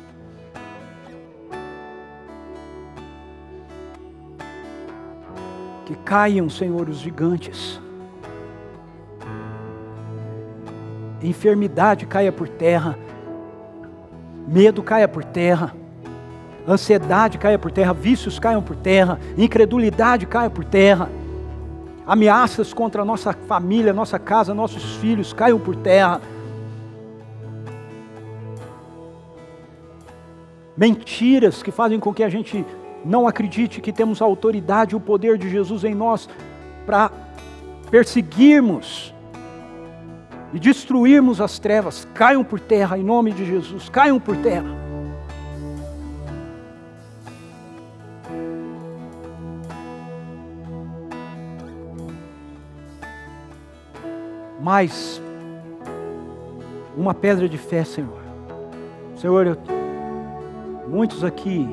Que 5.86 5.96
caiam, 5.96 6.48
Senhor, 6.48 6.88
os 6.88 6.98
gigantes. 6.98 7.80
Enfermidade 11.20 12.06
caia 12.06 12.30
por 12.30 12.48
terra. 12.48 12.96
Medo 14.46 14.82
caia 14.82 15.08
por 15.08 15.24
terra 15.24 15.74
ansiedade 16.66 17.38
caia 17.38 17.58
por 17.58 17.70
terra, 17.70 17.92
vícios 17.92 18.38
caiam 18.38 18.62
por 18.62 18.76
terra, 18.76 19.18
incredulidade 19.36 20.26
caia 20.26 20.50
por 20.50 20.64
terra, 20.64 21.08
ameaças 22.10 22.74
contra 22.74 23.02
a 23.02 23.04
nossa 23.04 23.32
família, 23.32 23.92
nossa 23.92 24.18
casa, 24.18 24.52
nossos 24.52 24.96
filhos 24.96 25.32
caiam 25.32 25.60
por 25.60 25.76
terra. 25.76 26.20
Mentiras 30.76 31.62
que 31.62 31.70
fazem 31.70 32.00
com 32.00 32.12
que 32.12 32.24
a 32.24 32.28
gente 32.28 32.66
não 33.04 33.28
acredite 33.28 33.80
que 33.80 33.92
temos 33.92 34.20
a 34.20 34.24
autoridade 34.24 34.92
e 34.92 34.96
o 34.96 35.00
poder 35.00 35.38
de 35.38 35.48
Jesus 35.48 35.84
em 35.84 35.94
nós 35.94 36.28
para 36.84 37.12
perseguirmos 37.92 39.14
e 40.52 40.58
destruirmos 40.58 41.40
as 41.40 41.60
trevas, 41.60 42.08
caiam 42.12 42.42
por 42.42 42.58
terra 42.58 42.98
em 42.98 43.04
nome 43.04 43.30
de 43.30 43.46
Jesus, 43.46 43.88
caiam 43.88 44.18
por 44.18 44.36
terra. 44.38 44.89
Mais 54.60 55.22
uma 56.94 57.14
pedra 57.14 57.48
de 57.48 57.56
fé, 57.56 57.82
Senhor. 57.82 58.20
Senhor, 59.16 59.46
eu, 59.46 59.56
muitos 60.86 61.24
aqui, 61.24 61.66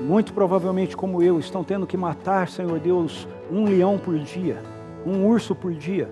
muito 0.00 0.32
provavelmente 0.32 0.96
como 0.96 1.22
eu, 1.22 1.38
estão 1.38 1.62
tendo 1.62 1.86
que 1.86 1.96
matar, 1.96 2.48
Senhor 2.48 2.78
Deus, 2.80 3.28
um 3.50 3.64
leão 3.64 3.98
por 3.98 4.18
dia, 4.18 4.62
um 5.04 5.26
urso 5.26 5.54
por 5.54 5.74
dia, 5.74 6.10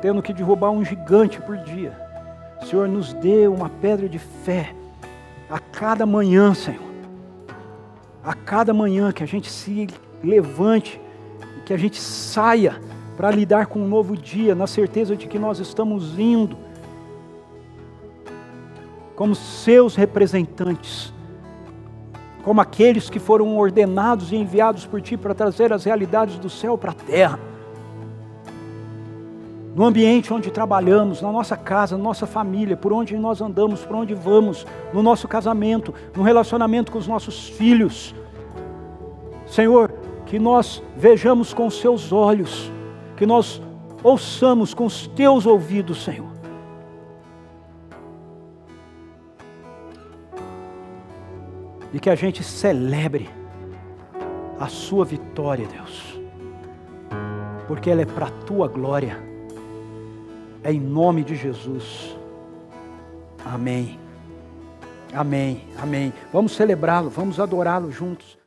tendo 0.00 0.22
que 0.22 0.32
derrubar 0.32 0.70
um 0.70 0.84
gigante 0.84 1.40
por 1.40 1.56
dia. 1.56 1.98
Senhor, 2.62 2.86
nos 2.86 3.12
dê 3.14 3.48
uma 3.48 3.68
pedra 3.68 4.08
de 4.08 4.18
fé 4.18 4.72
a 5.48 5.58
cada 5.58 6.06
manhã, 6.06 6.54
Senhor. 6.54 6.90
A 8.22 8.34
cada 8.34 8.72
manhã 8.72 9.10
que 9.10 9.24
a 9.24 9.26
gente 9.26 9.50
se 9.50 9.88
levante, 10.22 11.00
que 11.64 11.72
a 11.72 11.76
gente 11.76 11.98
saia 11.98 12.80
para 13.20 13.30
lidar 13.30 13.66
com 13.66 13.80
um 13.80 13.86
novo 13.86 14.16
dia, 14.16 14.54
na 14.54 14.66
certeza 14.66 15.14
de 15.14 15.26
que 15.26 15.38
nós 15.38 15.58
estamos 15.58 16.18
indo 16.18 16.56
como 19.14 19.34
seus 19.34 19.94
representantes 19.94 21.12
como 22.42 22.62
aqueles 22.62 23.10
que 23.10 23.18
foram 23.18 23.58
ordenados 23.58 24.32
e 24.32 24.36
enviados 24.36 24.86
por 24.86 25.02
Ti 25.02 25.18
para 25.18 25.34
trazer 25.34 25.70
as 25.70 25.84
realidades 25.84 26.38
do 26.38 26.48
céu 26.48 26.78
para 26.78 26.92
a 26.92 26.94
terra. 26.94 27.38
No 29.76 29.84
ambiente 29.84 30.32
onde 30.32 30.50
trabalhamos, 30.50 31.20
na 31.20 31.30
nossa 31.30 31.58
casa, 31.58 31.98
na 31.98 32.02
nossa 32.02 32.26
família, 32.26 32.74
por 32.74 32.90
onde 32.90 33.14
nós 33.18 33.42
andamos, 33.42 33.84
por 33.84 33.96
onde 33.96 34.14
vamos, 34.14 34.66
no 34.94 35.02
nosso 35.02 35.28
casamento, 35.28 35.92
no 36.16 36.22
relacionamento 36.22 36.90
com 36.90 36.96
os 36.96 37.06
nossos 37.06 37.50
filhos. 37.50 38.14
Senhor, 39.46 39.92
que 40.24 40.38
nós 40.38 40.82
vejamos 40.96 41.52
com 41.52 41.68
Seus 41.68 42.14
olhos, 42.14 42.72
que 43.20 43.26
nós 43.26 43.60
ouçamos 44.02 44.72
com 44.72 44.86
os 44.86 45.06
Teus 45.08 45.44
ouvidos, 45.44 46.02
Senhor. 46.02 46.30
e 51.92 51.98
que 51.98 52.08
a 52.08 52.14
gente 52.14 52.42
celebre 52.42 53.28
a 54.58 54.68
Sua 54.68 55.04
vitória, 55.04 55.66
Deus, 55.66 56.18
porque 57.66 57.90
ela 57.90 58.00
é 58.00 58.06
para 58.06 58.28
a 58.28 58.30
Tua 58.30 58.68
glória, 58.68 59.22
é 60.62 60.72
em 60.72 60.80
nome 60.80 61.22
de 61.22 61.34
Jesus. 61.34 62.16
Amém. 63.44 64.00
Amém. 65.12 65.66
Amém. 65.78 66.12
Vamos 66.32 66.52
celebrá-lo, 66.52 67.10
vamos 67.10 67.38
adorá-lo 67.38 67.90
juntos. 67.90 68.39